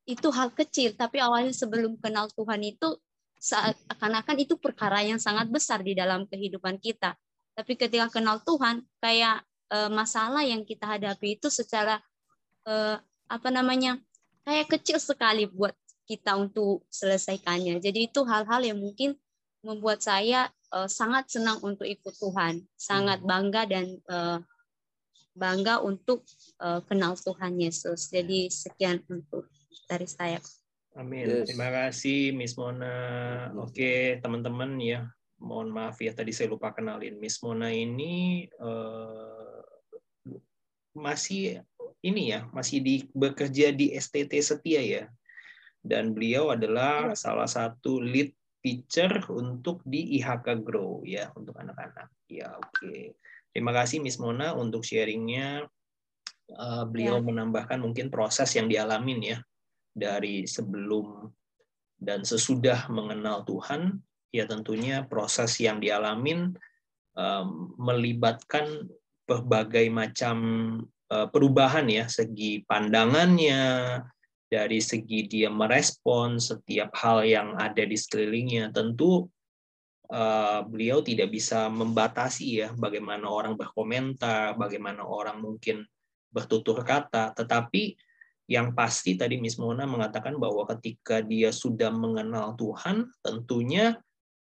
itu 0.05 0.29
hal 0.33 0.53
kecil 0.53 0.93
tapi 0.97 1.21
awalnya 1.21 1.53
sebelum 1.53 1.97
kenal 1.97 2.29
Tuhan 2.33 2.61
itu 2.61 2.97
seakan-akan 3.41 4.37
itu 4.41 4.57
perkara 4.57 5.05
yang 5.05 5.21
sangat 5.21 5.53
besar 5.53 5.85
di 5.85 5.93
dalam 5.93 6.25
kehidupan 6.25 6.81
kita. 6.81 7.13
Tapi 7.53 7.77
ketika 7.77 8.09
kenal 8.09 8.41
Tuhan 8.41 8.81
kayak 9.05 9.45
e, 9.69 9.79
masalah 9.93 10.41
yang 10.41 10.65
kita 10.65 10.97
hadapi 10.97 11.37
itu 11.37 11.53
secara 11.53 12.01
e, 12.65 12.97
apa 13.29 13.49
namanya 13.53 14.01
kayak 14.49 14.73
kecil 14.73 14.97
sekali 14.97 15.45
buat 15.45 15.77
kita 16.09 16.41
untuk 16.41 16.89
selesaikannya. 16.89 17.85
Jadi 17.85 18.09
itu 18.09 18.25
hal-hal 18.25 18.65
yang 18.65 18.81
mungkin 18.81 19.13
membuat 19.61 20.01
saya 20.01 20.49
e, 20.73 20.89
sangat 20.89 21.29
senang 21.29 21.61
untuk 21.61 21.85
ikut 21.85 22.17
Tuhan. 22.17 22.65
Sangat 22.81 23.21
bangga 23.21 23.69
dan 23.69 24.01
e, 24.01 24.17
bangga 25.35 25.83
untuk 25.83 26.23
uh, 26.63 26.81
kenal 26.87 27.19
Tuhan 27.19 27.59
Yesus. 27.59 28.09
Jadi 28.09 28.49
sekian 28.49 29.03
untuk 29.11 29.51
dari 29.89 30.07
saya. 30.07 30.39
Amin. 30.95 31.27
Yes. 31.27 31.51
Terima 31.51 31.69
kasih 31.75 32.31
Miss 32.35 32.55
Mona. 32.55 32.95
Oke, 33.59 34.23
teman-teman 34.23 34.79
ya. 34.79 35.03
mohon 35.45 35.69
maaf 35.69 36.01
ya 36.01 36.15
tadi 36.17 36.33
saya 36.33 36.49
lupa 36.49 36.73
kenalin 36.73 37.21
Miss 37.21 37.43
Mona 37.45 37.69
ini 37.69 38.49
uh, 38.65 39.61
masih 40.97 41.61
ini 42.01 42.33
ya 42.33 42.47
masih 42.55 42.81
di 42.81 43.05
bekerja 43.13 43.75
di 43.75 43.93
STT 43.93 44.41
Setia 44.41 44.81
ya 44.81 45.05
dan 45.85 46.17
beliau 46.17 46.55
adalah 46.55 47.13
ya. 47.13 47.19
salah 47.19 47.51
satu 47.51 48.01
lead 48.01 48.33
teacher 48.65 49.11
untuk 49.29 49.85
di 49.85 50.17
IHK 50.17 50.65
Grow 50.65 51.05
ya 51.05 51.29
untuk 51.37 51.59
anak-anak 51.61 52.09
ya 52.31 52.57
oke 52.57 52.73
okay. 52.73 53.13
terima 53.53 53.77
kasih 53.77 54.01
Miss 54.01 54.17
Mona 54.17 54.57
untuk 54.57 54.81
sharingnya 54.81 55.69
uh, 56.57 56.85
beliau 56.89 57.21
ya. 57.21 57.25
menambahkan 57.27 57.85
mungkin 57.85 58.09
proses 58.09 58.49
yang 58.57 58.71
dialamin 58.71 59.21
ya 59.21 59.39
dari 59.95 60.45
sebelum 60.45 61.31
dan 61.97 62.27
sesudah 62.27 62.91
mengenal 62.91 63.47
Tuhan 63.47 64.03
ya 64.35 64.45
tentunya 64.51 65.07
proses 65.07 65.57
yang 65.63 65.79
dialamin 65.79 66.53
melibatkan 67.79 68.91
berbagai 69.25 69.87
macam 69.89 70.37
uh, 71.09 71.27
perubahan 71.31 71.87
ya 71.87 72.11
segi 72.11 72.67
pandangannya 72.67 74.03
dari 74.51 74.79
segi 74.79 75.27
dia 75.27 75.51
merespon 75.51 76.39
setiap 76.39 76.95
hal 76.95 77.27
yang 77.27 77.59
ada 77.59 77.83
di 77.83 77.97
sekelilingnya. 77.99 78.71
Tentu 78.71 79.27
uh, 80.13 80.61
beliau 80.69 81.03
tidak 81.03 81.33
bisa 81.33 81.67
membatasi 81.67 82.63
ya 82.63 82.69
bagaimana 82.77 83.27
orang 83.27 83.59
berkomentar 83.59 84.55
bagaimana 84.55 85.03
orang 85.03 85.41
mungkin 85.41 85.83
bertutur 86.35 86.83
kata 86.83 87.35
tetapi 87.35 87.95
yang 88.45 88.77
pasti 88.77 89.17
tadi 89.17 89.41
Miss 89.41 89.57
Mona 89.57 89.89
mengatakan 89.89 90.37
bahwa 90.37 90.69
ketika 90.77 91.25
dia 91.25 91.49
sudah 91.49 91.89
mengenal 91.89 92.53
Tuhan 92.61 93.09
tentunya 93.25 93.97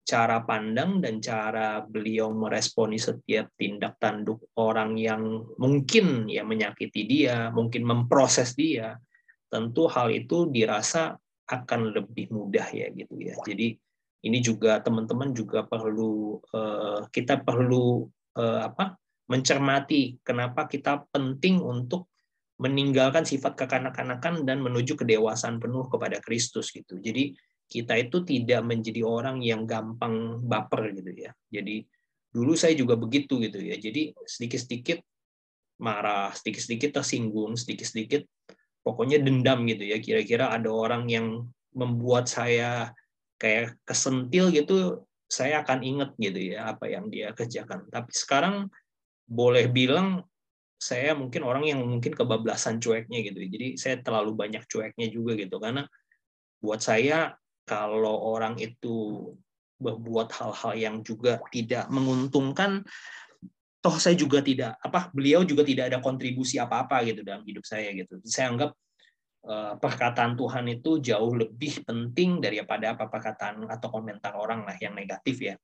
cara 0.02 0.42
pandang 0.42 0.98
dan 0.98 1.22
cara 1.22 1.78
beliau 1.84 2.34
meresponi 2.34 2.98
setiap 2.98 3.54
tindak 3.54 4.02
tanduk 4.02 4.50
orang 4.58 4.98
yang 4.98 5.46
mungkin 5.60 6.26
ya 6.26 6.42
menyakiti 6.42 7.06
dia, 7.06 7.54
mungkin 7.54 7.86
memproses 7.86 8.58
dia, 8.58 8.98
tentu 9.46 9.86
hal 9.86 10.10
itu 10.10 10.50
dirasa 10.50 11.14
akan 11.46 11.94
lebih 11.94 12.34
mudah 12.34 12.66
ya 12.74 12.90
gitu 12.90 13.14
ya. 13.20 13.38
Jadi 13.46 13.78
ini 14.22 14.38
juga 14.42 14.78
teman-teman 14.82 15.34
juga 15.34 15.66
perlu 15.66 16.38
uh, 16.54 17.06
kita 17.10 17.42
perlu 17.42 18.06
uh, 18.38 18.60
apa 18.66 18.98
mencermati 19.30 20.18
kenapa 20.22 20.66
kita 20.66 21.06
penting 21.14 21.62
untuk 21.62 22.11
meninggalkan 22.62 23.26
sifat 23.26 23.58
kekanak-kanakan 23.58 24.46
dan 24.46 24.62
menuju 24.62 24.94
kedewasaan 24.94 25.58
penuh 25.58 25.90
kepada 25.90 26.22
Kristus 26.22 26.70
gitu. 26.70 27.02
Jadi 27.02 27.34
kita 27.66 27.98
itu 27.98 28.22
tidak 28.22 28.62
menjadi 28.62 29.02
orang 29.02 29.42
yang 29.42 29.66
gampang 29.66 30.38
baper 30.46 30.94
gitu 30.94 31.10
ya. 31.10 31.34
Jadi 31.50 31.82
dulu 32.30 32.54
saya 32.54 32.78
juga 32.78 32.94
begitu 32.94 33.42
gitu 33.42 33.58
ya. 33.58 33.74
Jadi 33.74 34.14
sedikit-sedikit 34.22 35.02
marah, 35.82 36.30
sedikit-sedikit 36.38 37.02
tersinggung, 37.02 37.58
sedikit-sedikit 37.58 38.22
pokoknya 38.86 39.18
dendam 39.18 39.66
gitu 39.66 39.82
ya. 39.82 39.98
Kira-kira 39.98 40.54
ada 40.54 40.70
orang 40.70 41.10
yang 41.10 41.50
membuat 41.74 42.30
saya 42.30 42.94
kayak 43.42 43.74
kesentil 43.82 44.54
gitu, 44.54 45.02
saya 45.26 45.66
akan 45.66 45.82
ingat 45.82 46.14
gitu 46.14 46.54
ya 46.54 46.76
apa 46.76 46.86
yang 46.86 47.10
dia 47.10 47.34
kerjakan. 47.34 47.90
Tapi 47.90 48.12
sekarang 48.14 48.70
boleh 49.26 49.66
bilang 49.66 50.22
saya 50.82 51.14
mungkin 51.14 51.46
orang 51.46 51.62
yang 51.62 51.78
mungkin 51.86 52.10
kebablasan 52.10 52.82
cueknya 52.82 53.22
gitu. 53.22 53.38
Jadi 53.38 53.78
saya 53.78 54.02
terlalu 54.02 54.34
banyak 54.34 54.66
cueknya 54.66 55.06
juga 55.14 55.38
gitu. 55.38 55.62
Karena 55.62 55.86
buat 56.58 56.82
saya 56.82 57.38
kalau 57.62 58.34
orang 58.34 58.58
itu 58.58 59.30
berbuat 59.78 60.34
hal-hal 60.34 60.72
yang 60.74 60.96
juga 61.06 61.38
tidak 61.54 61.86
menguntungkan 61.86 62.82
toh 63.82 63.98
saya 63.98 64.14
juga 64.14 64.38
tidak 64.42 64.78
apa 64.78 65.10
beliau 65.10 65.42
juga 65.42 65.66
tidak 65.66 65.90
ada 65.90 65.98
kontribusi 65.98 66.58
apa-apa 66.58 67.02
gitu 67.06 67.22
dalam 67.22 67.46
hidup 67.46 67.62
saya 67.62 67.94
gitu. 67.94 68.18
Saya 68.26 68.50
anggap 68.50 68.74
uh, 69.46 69.78
perkataan 69.78 70.34
Tuhan 70.34 70.66
itu 70.66 70.98
jauh 70.98 71.30
lebih 71.34 71.86
penting 71.86 72.42
daripada 72.42 72.98
apa 72.98 73.06
perkataan 73.06 73.70
atau 73.70 73.86
komentar 73.86 74.34
orang 74.34 74.66
lah 74.66 74.74
yang 74.82 74.98
negatif 74.98 75.38
ya 75.38 75.54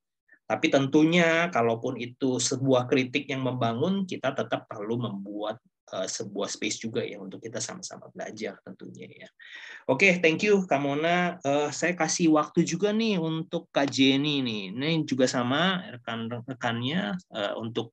tapi 0.49 0.73
tentunya 0.73 1.53
kalaupun 1.53 2.01
itu 2.01 2.41
sebuah 2.41 2.89
kritik 2.89 3.29
yang 3.29 3.45
membangun 3.45 4.09
kita 4.09 4.33
tetap 4.33 4.65
perlu 4.65 4.97
membuat 4.97 5.61
uh, 5.93 6.09
sebuah 6.09 6.49
space 6.49 6.89
juga 6.89 7.05
ya 7.05 7.21
untuk 7.21 7.45
kita 7.45 7.61
sama-sama 7.61 8.09
belajar 8.13 8.57
tentunya 8.65 9.09
ya. 9.09 9.29
Oke, 9.89 10.09
okay, 10.09 10.13
thank 10.25 10.41
you 10.45 10.65
Kamona. 10.65 11.37
Uh, 11.45 11.69
saya 11.69 11.93
kasih 11.93 12.33
waktu 12.33 12.65
juga 12.65 12.93
nih 12.97 13.21
untuk 13.21 13.69
Kak 13.73 13.93
Jenny 13.93 14.41
nih. 14.41 14.73
Ini 14.73 15.05
juga 15.05 15.29
sama 15.29 15.85
rekan-rekannya 15.93 17.17
uh, 17.33 17.55
untuk 17.61 17.93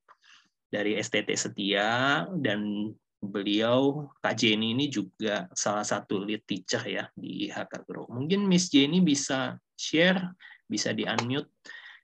dari 0.72 1.00
STT 1.00 1.36
Setia 1.36 2.24
dan 2.40 2.92
beliau 3.24 4.12
Kak 4.20 4.36
Jenny 4.38 4.76
ini 4.76 4.92
juga 4.92 5.48
salah 5.56 5.84
satu 5.84 6.22
lead 6.22 6.44
teacher 6.46 6.84
ya 6.84 7.08
di 7.16 7.48
HK 7.48 7.84
Grow. 7.88 8.06
Mungkin 8.12 8.44
Miss 8.46 8.70
Jenny 8.70 9.02
bisa 9.02 9.56
share, 9.76 10.36
bisa 10.68 10.92
di-unmute. 10.92 11.50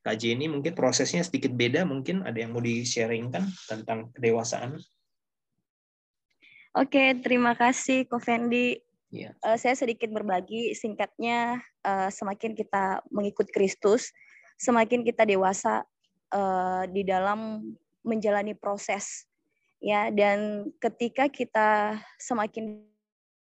Kak 0.01 0.17
Jenny 0.17 0.49
mungkin 0.49 0.73
prosesnya 0.73 1.21
sedikit 1.21 1.53
beda, 1.53 1.85
mungkin 1.85 2.25
ada 2.25 2.37
yang 2.41 2.57
mau 2.57 2.63
di-sharingkan 2.63 3.45
tentang 3.69 4.09
kedewasaan. 4.17 4.81
Oke, 6.73 7.19
terima 7.21 7.53
kasih 7.53 8.09
Ko 8.09 8.17
Fendi. 8.17 8.81
Yeah. 9.11 9.35
Iya. 9.43 9.43
Uh, 9.43 9.57
saya 9.59 9.75
sedikit 9.75 10.07
berbagi 10.09 10.71
singkatnya 10.71 11.59
uh, 11.83 12.07
semakin 12.07 12.55
kita 12.55 13.03
mengikut 13.11 13.51
Kristus, 13.51 14.09
semakin 14.55 15.03
kita 15.03 15.27
dewasa 15.27 15.83
uh, 16.31 16.87
di 16.87 17.03
dalam 17.03 17.61
menjalani 18.01 18.57
proses 18.57 19.29
ya 19.81 20.13
dan 20.13 20.69
ketika 20.77 21.25
kita 21.29 21.97
semakin 22.21 22.85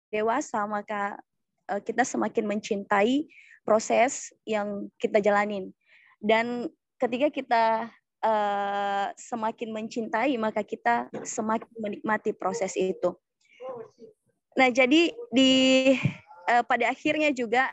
dewasa 0.08 0.62
maka 0.66 1.18
uh, 1.70 1.82
kita 1.82 2.06
semakin 2.06 2.46
mencintai 2.46 3.26
proses 3.66 4.32
yang 4.46 4.86
kita 4.96 5.18
jalanin 5.18 5.74
dan 6.18 6.66
ketika 6.98 7.28
kita 7.30 7.64
uh, 8.22 9.06
semakin 9.14 9.70
mencintai, 9.70 10.34
maka 10.38 10.66
kita 10.66 11.06
semakin 11.22 11.70
menikmati 11.78 12.34
proses 12.34 12.74
itu. 12.74 13.14
Nah, 14.58 14.68
jadi 14.74 15.14
di 15.30 15.52
uh, 16.50 16.62
pada 16.66 16.90
akhirnya 16.90 17.30
juga 17.30 17.70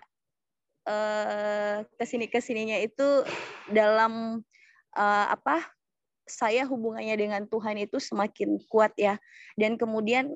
uh, 0.85 1.81
ke 1.97 2.05
sini 2.05 2.29
ke 2.29 2.37
sininya 2.37 2.77
itu 2.77 3.25
dalam 3.73 4.45
uh, 4.93 5.27
apa? 5.33 5.65
Saya 6.25 6.65
hubungannya 6.65 7.13
dengan 7.21 7.45
Tuhan 7.45 7.77
itu 7.77 8.01
semakin 8.01 8.57
kuat 8.65 8.97
ya. 8.97 9.21
Dan 9.53 9.77
kemudian 9.77 10.33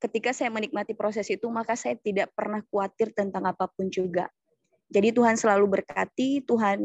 ketika 0.00 0.32
saya 0.32 0.48
menikmati 0.48 0.96
proses 0.96 1.28
itu, 1.28 1.44
maka 1.52 1.76
saya 1.76 2.00
tidak 2.00 2.32
pernah 2.32 2.64
khawatir 2.72 3.12
tentang 3.12 3.44
apa 3.44 3.68
pun 3.68 3.92
juga. 3.92 4.32
Jadi 4.86 5.10
Tuhan 5.10 5.34
selalu 5.34 5.80
berkati, 5.80 6.46
Tuhan 6.46 6.78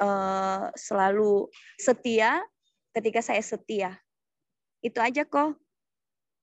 uh, 0.00 0.64
selalu 0.72 1.48
setia 1.76 2.40
ketika 2.94 3.20
saya 3.20 3.42
setia. 3.44 4.00
Itu 4.80 5.00
aja 5.00 5.24
kok. 5.26 5.56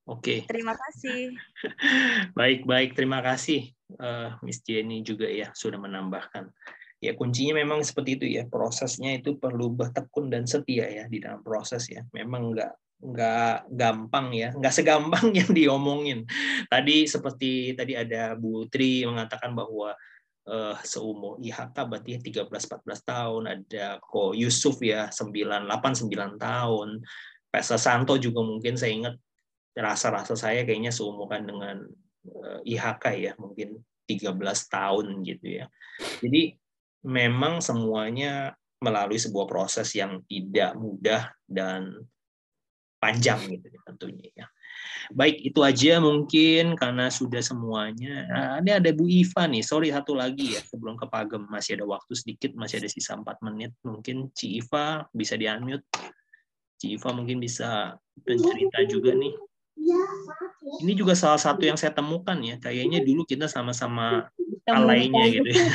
Oke. 0.10 0.46
Terima 0.50 0.74
kasih. 0.74 1.34
baik, 2.40 2.66
baik. 2.66 2.98
Terima 2.98 3.22
kasih 3.22 3.70
uh, 4.02 4.38
Miss 4.42 4.62
Jenny 4.66 5.06
juga 5.06 5.30
ya 5.30 5.54
sudah 5.54 5.78
menambahkan. 5.78 6.50
Ya 7.02 7.18
kuncinya 7.18 7.58
memang 7.58 7.82
seperti 7.82 8.18
itu 8.18 8.26
ya. 8.30 8.46
Prosesnya 8.46 9.18
itu 9.18 9.38
perlu 9.38 9.74
bertekun 9.74 10.30
dan 10.30 10.46
setia 10.46 10.86
ya 10.86 11.06
di 11.10 11.18
dalam 11.18 11.42
proses 11.42 11.90
ya. 11.90 12.06
Memang 12.14 12.54
enggak 12.54 12.74
nggak 13.02 13.74
gampang 13.74 14.30
ya, 14.30 14.54
nggak 14.54 14.74
segampang 14.78 15.34
yang 15.40 15.50
diomongin. 15.50 16.22
Tadi 16.70 17.10
seperti 17.10 17.74
tadi 17.74 17.98
ada 17.98 18.38
Bu 18.38 18.70
Tri 18.70 19.02
mengatakan 19.10 19.58
bahwa 19.58 19.98
uh, 20.48 20.78
seumur 20.82 21.38
IHK 21.42 21.76
berarti 21.86 22.18
13-14 22.22 22.82
tahun, 23.06 23.44
ada 23.50 24.02
Ko 24.02 24.34
Yusuf 24.34 24.82
ya 24.82 25.12
9-8-9 25.12 26.38
tahun, 26.40 26.90
Pesa 27.52 27.76
Santo 27.76 28.16
juga 28.16 28.40
mungkin 28.42 28.80
saya 28.80 28.92
ingat 28.96 29.16
rasa-rasa 29.76 30.36
saya 30.40 30.64
kayaknya 30.64 30.92
seumuran 30.92 31.44
dengan 31.48 31.78
uh, 32.28 32.60
eh, 32.64 32.76
IHK 32.76 33.06
ya, 33.20 33.34
mungkin 33.36 33.80
13 34.08 34.36
tahun 34.72 35.06
gitu 35.24 35.48
ya. 35.62 35.66
Jadi 36.24 36.56
memang 37.08 37.60
semuanya 37.60 38.56
melalui 38.82 39.22
sebuah 39.22 39.46
proses 39.46 39.94
yang 39.94 40.26
tidak 40.26 40.74
mudah 40.74 41.30
dan 41.46 42.02
panjang 42.98 43.40
gitu 43.50 43.68
tentunya 43.86 44.30
ya. 44.34 44.48
Baik, 45.10 45.42
itu 45.42 45.60
aja 45.66 45.98
mungkin 45.98 46.78
karena 46.78 47.10
sudah 47.10 47.42
semuanya. 47.42 48.30
Nah, 48.30 48.54
ini 48.62 48.72
ada 48.78 48.90
Bu 48.94 49.10
Iva 49.10 49.50
nih. 49.50 49.66
Sorry 49.66 49.90
satu 49.90 50.14
lagi 50.14 50.54
ya 50.54 50.62
sebelum 50.62 50.94
ke 50.94 51.10
Pagem 51.10 51.50
masih 51.50 51.82
ada 51.82 51.90
waktu 51.90 52.14
sedikit, 52.14 52.54
masih 52.54 52.78
ada 52.78 52.90
sisa 52.92 53.18
4 53.18 53.42
menit. 53.42 53.74
Mungkin 53.82 54.30
Ci 54.38 54.62
Iva 54.62 55.10
bisa 55.10 55.34
di-unmute. 55.34 55.84
Ci 56.78 56.94
Iva 56.98 57.10
mungkin 57.18 57.42
bisa 57.42 57.98
bercerita 58.22 58.86
juga 58.86 59.18
nih. 59.18 59.34
Ini 60.82 60.94
juga 60.94 61.14
salah 61.18 61.42
satu 61.42 61.66
yang 61.66 61.78
saya 61.78 61.92
temukan 61.94 62.38
ya. 62.40 62.58
Kayaknya 62.62 63.02
dulu 63.02 63.26
kita 63.26 63.50
sama-sama 63.50 64.30
alainya 64.70 65.24
gitu 65.28 65.50
ya. 65.50 65.66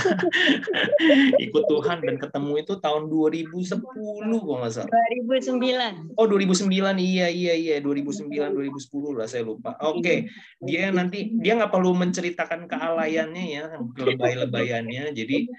Ikut 1.47 1.65
Tuhan 1.67 1.99
dan 2.07 2.17
ketemu 2.23 2.53
itu 2.63 2.73
tahun 2.79 3.11
2010 3.11 3.83
kok 3.83 4.57
nggak 4.63 4.73
salah. 4.73 4.91
2009. 5.27 6.17
Oh 6.17 6.27
2009 6.31 6.71
iya 7.03 7.27
iya 7.27 7.55
iya 7.55 7.77
2009 7.83 8.31
2010 8.31 9.19
lah 9.19 9.27
saya 9.27 9.43
lupa. 9.43 9.75
Oke 9.83 10.01
okay. 10.01 10.19
dia 10.63 10.95
nanti 10.95 11.35
dia 11.35 11.59
nggak 11.59 11.73
perlu 11.75 11.93
menceritakan 11.99 12.71
kealayannya 12.71 13.45
ya 13.45 13.65
lebay-lebayannya. 13.99 15.13
Jadi 15.13 15.51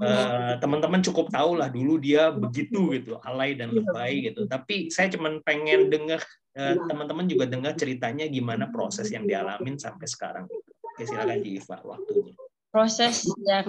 uh, 0.00 0.56
teman-teman 0.58 1.04
cukup 1.04 1.28
tahu 1.28 1.60
lah 1.60 1.68
dulu 1.68 2.00
dia 2.00 2.32
begitu 2.32 2.96
gitu 2.96 3.20
alay 3.22 3.52
dan 3.52 3.70
lebay 3.76 4.32
gitu. 4.32 4.48
Tapi 4.48 4.88
saya 4.88 5.12
cuma 5.12 5.28
pengen 5.44 5.92
dengar 5.92 6.24
uh, 6.24 6.41
teman-teman 6.56 7.24
juga 7.24 7.48
dengar 7.48 7.72
ceritanya 7.74 8.28
gimana 8.28 8.68
proses 8.68 9.08
yang 9.08 9.24
dialamin 9.24 9.80
sampai 9.80 10.04
sekarang. 10.04 10.44
Oke 10.92 11.08
silakan 11.08 11.40
Jiva 11.40 11.76
waktunya. 11.80 12.36
Proses 12.72 13.28
yang 13.44 13.68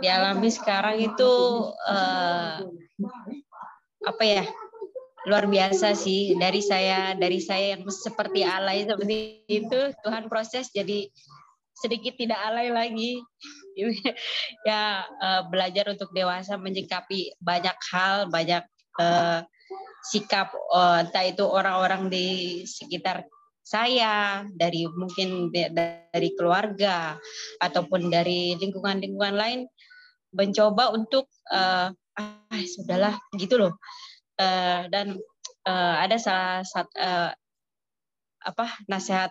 dialami 0.00 0.48
sekarang 0.48 0.96
itu 1.00 1.32
uh, 1.88 2.64
apa 4.04 4.24
ya? 4.24 4.44
Luar 5.28 5.44
biasa 5.44 5.92
sih. 5.92 6.32
Dari 6.36 6.64
saya 6.64 7.12
dari 7.12 7.40
saya 7.44 7.76
yang 7.76 7.84
seperti 7.88 8.40
alay 8.44 8.88
seperti 8.88 9.44
itu 9.48 9.80
Tuhan 10.00 10.32
proses 10.32 10.72
jadi 10.72 11.08
sedikit 11.76 12.16
tidak 12.16 12.40
alay 12.40 12.72
lagi. 12.72 13.20
Ya 14.68 15.08
uh, 15.08 15.48
belajar 15.48 15.88
untuk 15.88 16.12
dewasa 16.12 16.60
menyikapi 16.60 17.32
banyak 17.40 17.78
hal 17.88 18.28
banyak 18.28 18.60
uh, 19.00 19.40
sikap 20.04 20.52
uh, 20.72 21.04
entah 21.04 21.24
itu 21.24 21.44
orang-orang 21.44 22.08
di 22.08 22.26
sekitar 22.64 23.28
saya, 23.60 24.42
dari 24.50 24.88
mungkin 24.90 25.52
dari 25.54 26.30
keluarga 26.34 27.14
ataupun 27.62 28.10
dari 28.10 28.58
lingkungan-lingkungan 28.58 29.36
lain 29.36 29.60
mencoba 30.34 30.90
untuk 30.90 31.30
uh, 31.54 31.92
ah 32.18 32.62
sudahlah 32.66 33.14
gitu 33.38 33.60
loh. 33.62 33.78
Uh, 34.40 34.88
dan 34.90 35.20
uh, 35.68 35.94
ada 36.02 36.16
salah 36.16 36.64
satu 36.64 36.90
uh, 36.98 37.30
apa 38.40 38.66
nasihat 38.88 39.30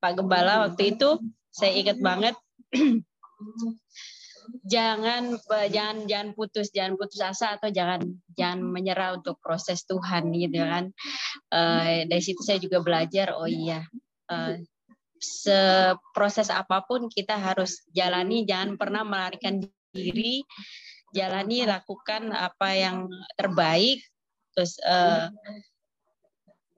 Pak 0.00 0.18
Gembala 0.18 0.66
waktu 0.66 0.96
itu 0.96 1.20
saya 1.52 1.76
ingat 1.76 2.00
banget 2.00 2.34
jangan 4.66 5.40
jangan 5.72 6.04
jangan 6.04 6.28
putus 6.36 6.68
jangan 6.70 6.94
putus 7.00 7.20
asa 7.24 7.56
atau 7.56 7.72
jangan 7.72 8.04
jangan 8.36 8.60
menyerah 8.62 9.16
untuk 9.16 9.40
proses 9.40 9.84
Tuhan 9.88 10.32
gitu 10.36 10.60
kan. 10.60 10.92
Uh, 11.48 12.04
dari 12.06 12.22
situ 12.22 12.40
saya 12.44 12.60
juga 12.60 12.84
belajar 12.84 13.32
oh 13.36 13.48
iya 13.48 13.84
uh, 14.28 14.56
seproses 15.22 16.50
apa 16.50 16.82
pun 16.82 17.06
kita 17.06 17.38
harus 17.38 17.86
jalani 17.94 18.44
jangan 18.44 18.76
pernah 18.76 19.02
melarikan 19.06 19.62
diri. 19.94 20.44
Jalani 21.12 21.68
lakukan 21.68 22.32
apa 22.32 22.72
yang 22.72 23.04
terbaik. 23.36 24.00
Terus 24.56 24.80
uh, 24.80 25.28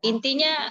intinya 0.02 0.70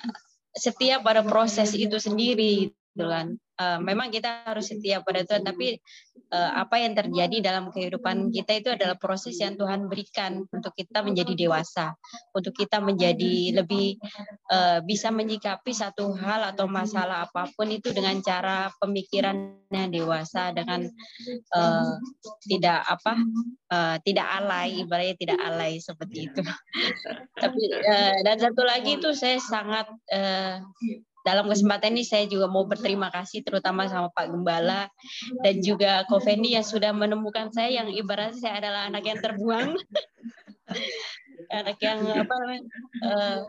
setiap 0.54 1.02
pada 1.02 1.24
proses 1.26 1.74
itu 1.74 1.98
sendiri 1.98 2.70
gitu 2.70 3.06
kan 3.10 3.40
uh, 3.60 3.80
memang 3.82 4.10
kita 4.10 4.48
harus 4.48 4.70
setia 4.70 5.02
pada 5.02 5.26
Tuhan 5.26 5.46
tapi 5.46 5.78
uh, 6.34 6.52
apa 6.58 6.82
yang 6.82 6.98
terjadi 6.98 7.54
dalam 7.54 7.70
kehidupan 7.70 8.34
kita 8.34 8.52
itu 8.58 8.70
adalah 8.74 8.98
proses 8.98 9.38
yang 9.38 9.54
Tuhan 9.54 9.86
berikan 9.86 10.46
untuk 10.50 10.74
kita 10.74 11.06
menjadi 11.06 11.34
dewasa, 11.38 11.94
untuk 12.34 12.58
kita 12.58 12.82
menjadi 12.82 13.62
lebih 13.62 13.98
uh, 14.50 14.82
bisa 14.82 15.14
menyikapi 15.14 15.72
satu 15.74 16.14
hal 16.18 16.54
atau 16.54 16.66
masalah 16.66 17.30
apa 17.30 17.50
pun 17.54 17.70
itu 17.70 17.94
dengan 17.94 18.18
cara 18.26 18.74
pemikiran 18.82 19.62
yang 19.70 19.90
dewasa, 19.90 20.54
dengan 20.54 20.86
uh, 21.54 21.94
tidak 22.46 22.80
apa, 22.86 23.14
uh, 23.74 23.96
tidak 24.02 24.28
alay, 24.42 24.86
ibaratnya 24.86 25.16
tidak 25.18 25.40
alay 25.42 25.78
seperti 25.82 26.30
itu. 26.30 26.42
Tapi 27.42 27.62
uh, 27.74 28.18
dan 28.26 28.38
satu 28.38 28.62
lagi 28.66 28.98
itu 28.98 29.10
saya 29.18 29.38
sangat 29.42 29.90
uh, 30.14 30.62
dalam 31.24 31.48
kesempatan 31.48 31.96
ini 31.96 32.04
saya 32.04 32.28
juga 32.28 32.52
mau 32.52 32.68
berterima 32.68 33.08
kasih 33.08 33.48
terutama 33.48 33.88
sama 33.88 34.12
Pak 34.12 34.28
Gembala 34.28 34.92
dan 35.40 35.56
juga 35.64 36.04
Ko 36.12 36.20
Fendi 36.20 36.54
yang 36.60 36.68
sudah 36.68 36.92
menemukan 36.92 37.48
saya 37.56 37.84
yang 37.84 37.88
ibaratnya 37.90 38.38
saya 38.38 38.56
adalah 38.60 38.92
anak 38.92 39.04
yang 39.08 39.20
terbuang. 39.24 39.70
Anak 41.54 41.76
yang 41.84 42.00
apa 42.08 42.36
uh, 43.04 43.40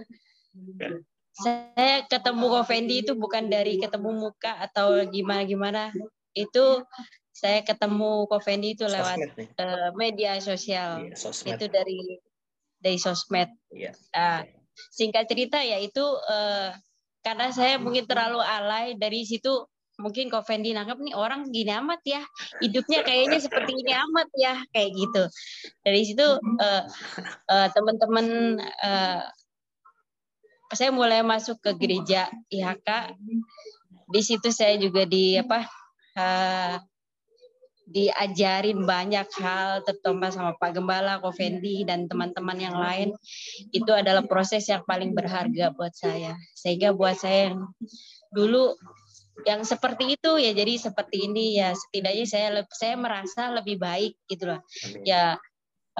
saya 1.34 2.04
ketemu 2.04 2.44
Ko 2.46 2.62
Fendi 2.66 3.06
itu 3.06 3.12
bukan 3.16 3.48
dari 3.48 3.78
ketemu 3.80 4.28
muka 4.28 4.60
atau 4.60 4.98
gimana 5.08 5.42
gimana 5.46 5.82
itu 6.34 6.82
saya 7.34 7.62
ketemu 7.66 8.26
Ko 8.30 8.38
Fendi 8.38 8.78
itu 8.78 8.84
lewat 8.86 9.18
uh, 9.58 9.90
media 9.98 10.38
sosial. 10.38 11.10
Iya, 11.10 11.54
itu 11.58 11.66
dari 11.70 11.98
dari 12.82 12.98
sosmed. 12.98 13.50
Yeah. 13.72 13.94
uh, 14.12 14.42
singkat 14.90 15.30
cerita 15.30 15.62
ya 15.62 15.78
itu 15.78 16.02
uh, 16.02 16.74
karena 17.24 17.48
saya 17.50 17.80
mungkin 17.80 18.04
terlalu 18.04 18.44
alay 18.44 18.94
dari 19.00 19.24
situ 19.24 19.64
mungkin 19.96 20.26
kok 20.26 20.44
Fendi 20.44 20.74
nangkep 20.74 20.98
nih 21.00 21.14
orang 21.16 21.48
gini 21.48 21.72
amat 21.72 22.02
ya. 22.04 22.22
Hidupnya 22.60 23.00
kayaknya 23.06 23.38
seperti 23.40 23.72
ini 23.78 23.92
amat 23.94 24.28
ya. 24.36 24.54
Kayak 24.74 24.90
gitu. 24.92 25.22
Dari 25.80 26.00
situ 26.04 26.26
uh, 26.36 26.82
uh, 27.48 27.68
teman-teman 27.72 28.58
uh, 28.60 29.22
saya 30.74 30.90
mulai 30.90 31.22
masuk 31.22 31.62
ke 31.62 31.70
gereja 31.78 32.26
IHK 32.50 33.14
di 34.10 34.20
situ 34.20 34.48
saya 34.50 34.74
juga 34.76 35.06
di 35.06 35.38
apa 35.38 35.64
uh, 36.18 36.76
diajarin 37.84 38.88
banyak 38.88 39.28
hal 39.40 39.84
terutama 39.84 40.32
sama 40.32 40.56
Pak 40.56 40.80
Gembala, 40.80 41.20
Ko 41.20 41.30
Fendi 41.30 41.84
dan 41.84 42.08
teman-teman 42.08 42.56
yang 42.56 42.76
lain 42.80 43.12
itu 43.70 43.92
adalah 43.92 44.24
proses 44.24 44.64
yang 44.68 44.80
paling 44.88 45.12
berharga 45.12 45.72
buat 45.76 45.92
saya. 45.92 46.36
Sehingga 46.56 46.96
buat 46.96 47.20
saya 47.20 47.52
yang 47.52 47.68
dulu 48.32 48.72
yang 49.44 49.66
seperti 49.66 50.14
itu 50.14 50.38
ya 50.38 50.54
jadi 50.54 50.78
seperti 50.78 51.26
ini 51.26 51.58
ya 51.58 51.74
setidaknya 51.74 52.24
saya 52.24 52.48
saya 52.70 52.94
merasa 52.96 53.52
lebih 53.52 53.76
baik 53.76 54.16
gitu 54.30 54.54
loh. 54.54 54.60
Ya 55.04 55.36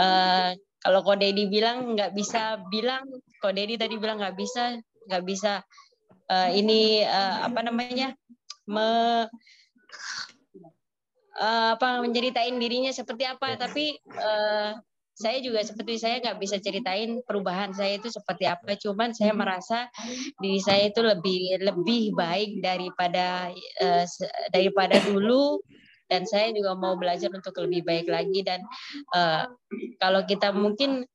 uh, 0.01 0.51
kalau 0.81 1.01
Ko 1.05 1.17
Dedi 1.21 1.49
bilang 1.53 1.97
nggak 1.97 2.17
bisa 2.17 2.61
bilang 2.73 3.05
Ko 3.45 3.53
Dedi 3.53 3.77
tadi 3.77 4.01
bilang 4.01 4.23
nggak 4.23 4.37
bisa 4.37 4.81
nggak 5.05 5.25
bisa 5.25 5.61
uh, 6.33 6.51
ini 6.53 7.05
uh, 7.05 7.45
apa 7.49 7.61
namanya 7.61 8.17
me 8.65 8.89
uh, 11.39 11.79
apa 11.79 12.03
menceritain 12.03 12.55
dirinya 12.57 12.91
seperti 12.91 13.25
apa. 13.27 13.59
Tapi 13.59 13.99
uh, 14.15 14.79
saya 15.15 15.39
juga 15.39 15.63
seperti 15.63 15.95
saya 16.03 16.19
nggak 16.19 16.39
bisa 16.43 16.59
ceritain 16.59 17.23
perubahan 17.23 17.71
saya 17.71 17.99
itu 17.99 18.11
seperti 18.11 18.51
apa. 18.51 18.75
Cuman 18.79 19.15
saya 19.15 19.31
merasa 19.31 19.87
diri 20.43 20.59
saya 20.59 20.91
itu 20.91 21.01
lebih 21.03 21.63
lebih 21.63 22.15
baik 22.19 22.63
daripada 22.63 23.51
uh, 23.83 24.05
daripada 24.51 24.99
dulu. 25.07 25.63
Dan 26.05 26.29
saya 26.29 26.53
juga 26.53 26.77
mau 26.77 27.01
belajar 27.01 27.33
untuk 27.33 27.57
lebih 27.65 27.81
baik 27.81 28.07
lagi. 28.13 28.45
Dan 28.45 28.61
uh, 29.17 29.49
kalau 29.97 30.23
kita 30.29 30.53
mungkin 30.53 31.09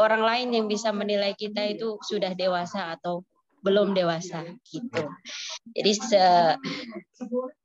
orang 0.00 0.22
lain 0.24 0.48
yang 0.56 0.66
bisa 0.66 0.88
menilai 0.88 1.36
kita 1.36 1.68
itu 1.68 2.00
sudah 2.00 2.32
dewasa 2.32 2.96
atau 2.96 3.20
belum 3.62 3.94
dewasa 3.94 4.44
gitu. 4.66 5.02
Jadi 5.72 5.92
se 5.94 6.24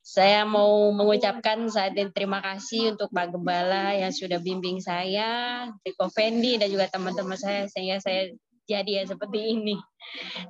saya 0.05 0.45
mau 0.47 0.93
mengucapkan 0.93 1.67
saat 1.67 1.97
ini 1.97 2.13
terima 2.13 2.39
kasih 2.39 2.95
untuk 2.95 3.11
Pak 3.11 3.33
Gembala 3.33 3.97
yang 3.97 4.13
sudah 4.13 4.39
bimbing 4.39 4.79
saya, 4.79 5.65
Riko 5.83 6.07
Fendi 6.13 6.61
dan 6.61 6.69
juga 6.69 6.87
teman-teman 6.87 7.35
saya 7.35 7.65
sehingga 7.67 7.99
saya 7.99 8.31
jadi 8.69 9.01
ya 9.01 9.03
seperti 9.09 9.57
ini. 9.57 9.75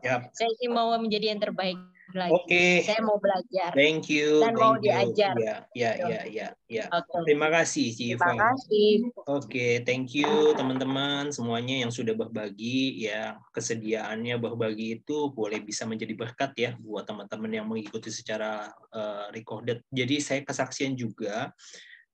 Yep. 0.03 0.35
Saya 0.35 0.51
sih 0.59 0.69
mau 0.69 0.93
menjadi 0.99 1.33
yang 1.33 1.41
terbaik 1.41 1.79
lagi. 2.17 2.33
Oke. 2.33 2.49
Okay. 2.49 2.73
Saya 2.83 3.01
mau 3.05 3.17
belajar. 3.21 3.69
Thank 3.77 4.09
you. 4.09 4.41
Dan 4.41 4.57
Thank 4.57 4.59
mau 4.59 4.73
you. 4.75 4.83
diajar. 4.83 5.33
Ya, 5.37 5.57
ya, 5.71 5.91
ya, 5.95 6.21
ya, 6.25 6.47
ya. 6.65 6.83
Okay. 6.89 7.21
Terima 7.29 7.47
kasih, 7.53 7.87
Civa. 7.93 8.27
Terima 8.27 8.51
kasih. 8.51 8.91
Oke, 9.13 9.23
okay, 9.29 9.73
thank 9.85 10.11
you 10.17 10.57
teman-teman 10.57 11.29
semuanya 11.29 11.85
yang 11.85 11.91
sudah 11.93 12.17
berbagi 12.17 13.05
ya 13.05 13.37
kesediaannya 13.53 14.41
berbagi 14.41 14.99
itu 14.99 15.29
boleh 15.31 15.61
bisa 15.61 15.85
menjadi 15.85 16.17
berkat 16.17 16.51
ya 16.57 16.71
buat 16.81 17.05
teman-teman 17.05 17.51
yang 17.53 17.65
mengikuti 17.69 18.09
secara 18.09 18.73
uh, 18.91 19.29
recorded. 19.31 19.85
Jadi 19.93 20.17
saya 20.17 20.41
kesaksian 20.41 20.97
juga 20.97 21.53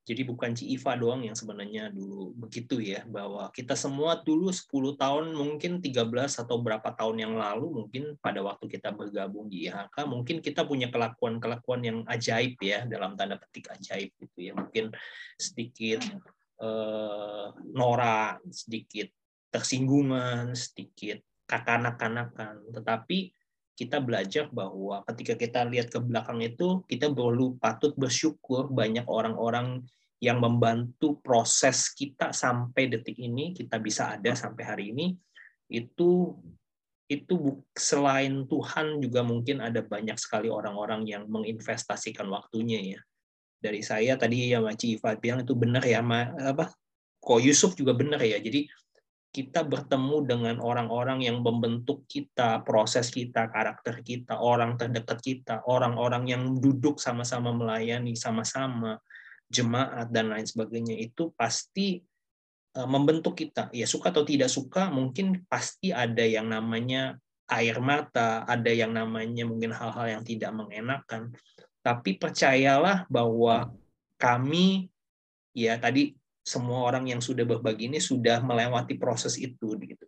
jadi 0.04 0.20
bukan 0.28 0.52
Ci 0.52 0.68
Iva 0.68 1.00
doang 1.00 1.24
yang 1.24 1.32
sebenarnya 1.32 1.88
dulu 1.88 2.36
begitu 2.36 2.76
ya, 2.76 3.08
bahwa 3.08 3.48
kita 3.56 3.72
semua 3.72 4.20
dulu 4.20 4.52
10 4.52 5.00
tahun, 5.00 5.32
mungkin 5.32 5.80
13 5.80 6.44
atau 6.44 6.60
berapa 6.60 6.92
tahun 6.92 7.24
yang 7.24 7.34
lalu, 7.40 7.72
mungkin 7.72 8.20
pada 8.20 8.44
waktu 8.44 8.68
kita 8.68 8.92
bergabung 8.92 9.48
di 9.48 9.64
IHK, 9.64 10.04
mungkin 10.04 10.44
kita 10.44 10.68
punya 10.68 10.92
kelakuan-kelakuan 10.92 11.80
yang 11.80 11.98
ajaib 12.04 12.60
ya, 12.60 12.84
dalam 12.84 13.16
tanda 13.16 13.40
petik 13.40 13.72
ajaib 13.72 14.12
gitu 14.20 14.38
ya. 14.44 14.52
Mungkin 14.52 14.92
sedikit 15.40 16.04
eh, 16.60 17.46
norak, 17.72 18.44
sedikit 18.52 19.08
tersinggungan, 19.48 20.52
sedikit 20.52 21.24
kakanak-kanakan. 21.48 22.76
Tetapi 22.76 23.32
kita 23.74 23.98
belajar 23.98 24.46
bahwa 24.54 25.02
ketika 25.10 25.34
kita 25.34 25.60
lihat 25.66 25.90
ke 25.90 25.98
belakang 25.98 26.40
itu 26.42 26.86
kita 26.86 27.10
perlu 27.10 27.58
patut 27.58 27.94
bersyukur 27.98 28.70
banyak 28.70 29.04
orang-orang 29.10 29.82
yang 30.22 30.38
membantu 30.38 31.18
proses 31.20 31.90
kita 31.90 32.30
sampai 32.30 32.86
detik 32.88 33.18
ini 33.18 33.50
kita 33.50 33.82
bisa 33.82 34.14
ada 34.14 34.32
sampai 34.32 34.62
hari 34.64 34.84
ini 34.94 35.06
itu 35.68 36.38
itu 37.04 37.60
selain 37.76 38.48
Tuhan 38.48 38.98
juga 39.04 39.20
mungkin 39.20 39.60
ada 39.60 39.84
banyak 39.84 40.16
sekali 40.16 40.48
orang-orang 40.48 41.04
yang 41.04 41.28
menginvestasikan 41.28 42.24
waktunya 42.32 42.96
ya. 42.96 43.00
Dari 43.60 43.80
saya 43.84 44.16
tadi 44.16 44.52
ya 44.52 44.60
Maci 44.60 44.96
Iva 44.96 45.12
bilang 45.16 45.44
itu 45.44 45.52
benar 45.56 45.84
ya, 45.84 46.00
ma, 46.00 46.32
apa? 46.32 46.72
Ko 47.20 47.40
Yusuf 47.40 47.76
juga 47.76 47.92
benar 47.92 48.20
ya. 48.24 48.40
Jadi 48.40 48.68
kita 49.34 49.66
bertemu 49.66 50.22
dengan 50.22 50.56
orang-orang 50.62 51.26
yang 51.26 51.42
membentuk 51.42 52.06
kita, 52.06 52.62
proses 52.62 53.10
kita, 53.10 53.50
karakter 53.50 53.98
kita, 54.06 54.38
orang 54.38 54.78
terdekat 54.78 55.18
kita, 55.18 55.66
orang-orang 55.66 56.30
yang 56.30 56.42
duduk 56.62 57.02
sama-sama 57.02 57.50
melayani 57.50 58.14
sama-sama, 58.14 59.02
jemaat 59.50 60.06
dan 60.14 60.30
lain 60.30 60.46
sebagainya 60.46 60.94
itu 60.94 61.34
pasti 61.34 61.98
Eh, 62.74 62.88
membentuk 62.90 63.38
kita. 63.38 63.70
Ya 63.70 63.86
suka 63.86 64.10
atau 64.10 64.26
tidak 64.26 64.50
suka, 64.50 64.90
mungkin 64.90 65.46
pasti 65.46 65.94
ada 65.94 66.26
yang 66.26 66.50
namanya 66.50 67.14
air 67.46 67.78
mata, 67.78 68.42
ada 68.50 68.66
yang 68.66 68.90
namanya 68.90 69.46
mungkin 69.46 69.70
hal-hal 69.70 70.18
yang 70.18 70.22
tidak 70.26 70.50
mengenakan. 70.50 71.30
Tapi 71.86 72.18
percayalah 72.18 73.06
bahwa 73.06 73.70
kami, 74.18 74.90
ya 75.54 75.78
tadi 75.78 76.18
semua 76.44 76.84
orang 76.84 77.08
yang 77.08 77.24
sudah 77.24 77.48
berbagi 77.48 77.88
ini 77.88 77.98
sudah 77.98 78.44
melewati 78.44 79.00
proses 79.00 79.40
itu, 79.40 79.74
gitu. 79.80 80.06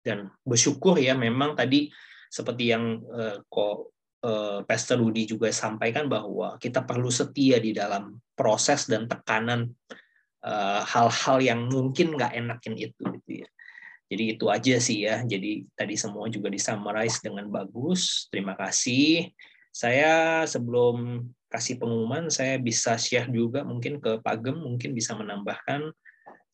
Dan 0.00 0.30
bersyukur 0.46 0.96
ya, 0.96 1.18
memang 1.18 1.58
tadi 1.58 1.90
seperti 2.30 2.70
yang 2.70 3.02
uh, 3.10 3.42
kok 3.50 3.92
uh, 4.22 4.62
Pastor 4.62 5.02
Rudi 5.02 5.26
juga 5.26 5.50
sampaikan 5.50 6.06
bahwa 6.06 6.54
kita 6.56 6.86
perlu 6.86 7.10
setia 7.10 7.58
di 7.58 7.74
dalam 7.74 8.14
proses 8.38 8.86
dan 8.86 9.10
tekanan 9.10 9.74
Eh, 10.40 10.82
hal-hal 10.88 11.38
yang 11.44 11.68
mungkin 11.68 12.16
nggak 12.16 12.32
enakin 12.32 12.72
itu 12.72 13.04
gitu 13.20 13.44
ya. 13.44 13.48
Jadi 14.08 14.24
itu 14.32 14.44
aja 14.48 14.74
sih 14.80 15.04
ya. 15.04 15.20
Jadi 15.20 15.68
tadi 15.76 15.94
semua 16.00 16.32
juga 16.32 16.48
disummarize 16.48 17.20
dengan 17.20 17.44
bagus. 17.52 18.24
Terima 18.32 18.56
kasih. 18.56 19.28
Saya 19.68 20.42
sebelum 20.48 21.28
kasih 21.50 21.82
pengumuman, 21.82 22.30
saya 22.30 22.56
bisa 22.62 22.94
share 22.94 23.26
juga 23.28 23.66
mungkin 23.66 23.98
ke 23.98 24.22
Pak 24.22 24.36
Gem, 24.38 24.56
mungkin 24.62 24.94
bisa 24.94 25.18
menambahkan 25.18 25.90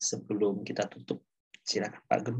sebelum 0.01 0.65
kita 0.65 0.89
tutup. 0.89 1.21
Silakan 1.61 2.01
Pak 2.09 2.19
Gem. 2.25 2.37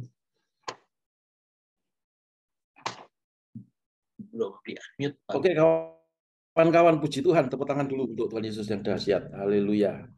Belum 4.33 4.57
di 4.65 4.73
unmute. 4.73 5.17
Oke 5.29 5.53
kawan-kawan, 5.53 6.97
puji 6.97 7.21
Tuhan. 7.21 7.45
Tepuk 7.45 7.69
tangan 7.69 7.85
dulu 7.85 8.09
untuk 8.09 8.33
Tuhan 8.33 8.49
Yesus 8.49 8.65
yang 8.65 8.81
dahsyat. 8.81 9.29
Haleluya. 9.37 10.09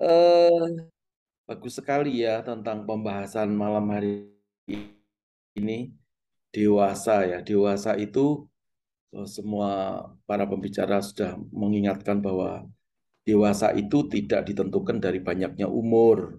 Eh, 0.00 0.68
bagus 1.44 1.76
sekali 1.76 2.24
ya 2.24 2.40
tentang 2.40 2.88
pembahasan 2.88 3.52
malam 3.52 3.84
hari 3.92 4.32
ini 5.56 5.92
dewasa 6.52 7.28
ya. 7.28 7.44
Dewasa 7.44 7.96
itu 8.00 8.48
semua 9.26 10.02
para 10.28 10.44
pembicara 10.44 11.00
sudah 11.00 11.38
mengingatkan 11.52 12.20
bahwa 12.20 12.66
dewasa 13.26 13.72
itu 13.74 14.06
tidak 14.12 14.46
ditentukan 14.48 14.98
dari 15.02 15.18
banyaknya 15.18 15.66
umur, 15.66 16.38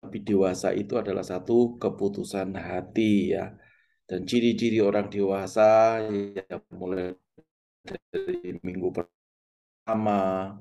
tapi 0.00 0.20
dewasa 0.20 0.72
itu 0.72 0.94
adalah 1.00 1.24
satu 1.24 1.80
keputusan 1.80 2.54
hati 2.56 3.34
ya. 3.36 3.52
Dan 4.04 4.28
ciri-ciri 4.28 4.84
orang 4.84 5.08
dewasa 5.08 6.00
ya 6.08 6.60
mulai 6.76 7.16
dari 8.12 8.56
minggu 8.60 8.88
pertama 8.92 10.52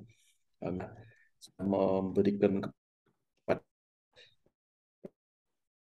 memberikan 1.59 2.63
kepada 2.63 3.63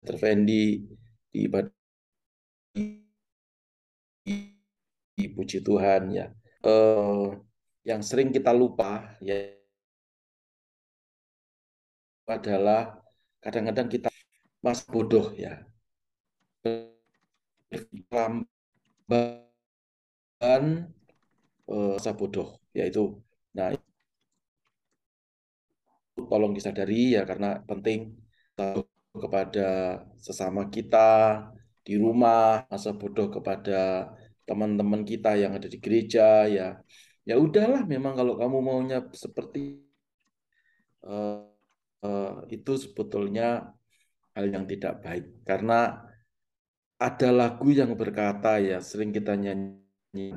Terfendi 0.00 0.80
di 1.32 1.38
ibadah 1.46 1.79
puji 5.50 5.66
Tuhan 5.66 6.14
ya. 6.14 6.30
Eh, 6.62 7.26
yang 7.82 8.06
sering 8.06 8.30
kita 8.30 8.54
lupa 8.54 9.18
ya 9.18 9.50
adalah 12.30 13.02
kadang-kadang 13.42 13.90
kita 13.90 14.06
mas 14.62 14.86
bodoh 14.86 15.34
ya. 15.34 15.66
Lamban 18.14 19.42
eh, 21.66 21.90
masa 21.98 22.14
bodoh 22.14 22.62
yaitu 22.70 23.18
nah 23.50 23.74
tolong 26.14 26.54
disadari 26.54 27.18
ya 27.18 27.26
karena 27.26 27.58
penting 27.66 28.14
kepada 29.18 29.98
sesama 30.22 30.70
kita 30.70 31.42
di 31.82 31.98
rumah, 31.98 32.70
masa 32.70 32.94
bodoh 32.94 33.26
kepada 33.34 34.14
teman-teman 34.50 35.06
kita 35.06 35.38
yang 35.38 35.54
ada 35.54 35.70
di 35.70 35.78
gereja 35.78 36.50
ya. 36.50 36.68
Ya 37.28 37.34
udahlah 37.38 37.86
memang 37.86 38.18
kalau 38.18 38.34
kamu 38.34 38.58
maunya 38.58 38.98
seperti 39.14 39.78
uh, 41.06 41.46
uh, 42.02 42.34
itu 42.50 42.72
sebetulnya 42.74 43.70
hal 44.34 44.46
yang 44.50 44.64
tidak 44.66 44.98
baik 45.04 45.26
karena 45.46 46.02
ada 46.98 47.28
lagu 47.30 47.70
yang 47.70 47.94
berkata 47.94 48.58
ya 48.58 48.78
sering 48.82 49.10
kita 49.14 49.32
nyanyi 49.38 50.34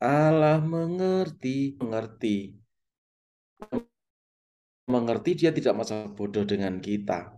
Allah 0.00 0.60
mengerti 0.60 1.76
mengerti 1.80 2.36
mengerti 4.84 5.30
dia 5.44 5.50
tidak 5.50 5.74
masa 5.80 6.08
bodoh 6.12 6.44
dengan 6.44 6.76
kita. 6.76 7.32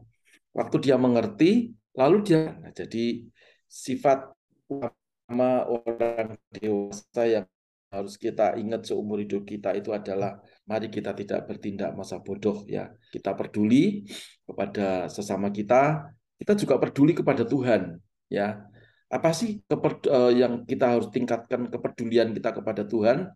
Waktu 0.50 0.76
dia 0.82 0.96
mengerti, 0.98 1.76
lalu 1.94 2.16
dia 2.26 2.56
nah, 2.58 2.72
jadi 2.74 3.22
sifat 3.66 4.30
utama 4.66 5.66
orang 5.66 6.38
dewasa 6.54 7.22
yang 7.26 7.44
harus 7.90 8.18
kita 8.18 8.58
ingat 8.58 8.90
seumur 8.90 9.22
hidup 9.22 9.46
kita 9.46 9.72
itu 9.78 9.94
adalah 9.94 10.42
mari 10.66 10.90
kita 10.90 11.14
tidak 11.14 11.46
bertindak 11.46 11.94
masa 11.94 12.18
bodoh 12.22 12.66
ya. 12.66 12.90
Kita 13.10 13.34
peduli 13.34 14.06
kepada 14.42 15.06
sesama 15.06 15.50
kita, 15.54 16.10
kita 16.40 16.52
juga 16.58 16.78
peduli 16.82 17.12
kepada 17.14 17.46
Tuhan 17.46 17.98
ya. 18.30 18.66
Apa 19.06 19.30
sih 19.30 19.62
eh, 19.62 20.32
yang 20.34 20.66
kita 20.66 20.98
harus 20.98 21.08
tingkatkan 21.14 21.70
kepedulian 21.70 22.34
kita 22.34 22.50
kepada 22.56 22.82
Tuhan? 22.82 23.30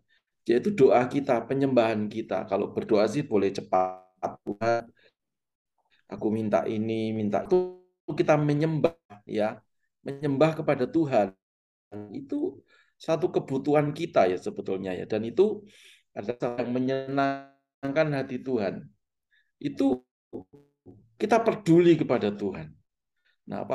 yaitu 0.49 0.73
doa 0.73 1.05
kita, 1.05 1.45
penyembahan 1.45 2.09
kita. 2.09 2.49
Kalau 2.49 2.73
berdoa 2.73 3.05
sih 3.05 3.23
boleh 3.25 3.53
cepat, 3.53 4.01
Tuhan, 4.45 4.89
aku 6.09 6.27
minta 6.33 6.65
ini, 6.65 7.13
minta 7.13 7.45
itu 7.45 7.81
kita 8.11 8.35
menyembah 8.35 8.97
ya, 9.23 9.61
menyembah 10.05 10.61
kepada 10.61 10.85
Tuhan. 10.89 11.33
Itu 12.13 12.61
satu 13.01 13.33
kebutuhan 13.33 13.91
kita 13.91 14.29
ya 14.29 14.37
sebetulnya 14.37 14.93
ya 14.93 15.09
dan 15.09 15.25
itu 15.25 15.65
adalah 16.13 16.61
yang 16.61 16.71
menyenangkan 16.71 18.07
hati 18.13 18.37
Tuhan. 18.41 18.85
Itu 19.57 20.05
kita 21.17 21.41
peduli 21.41 21.97
kepada 21.97 22.33
Tuhan. 22.33 22.73
Nah, 23.49 23.65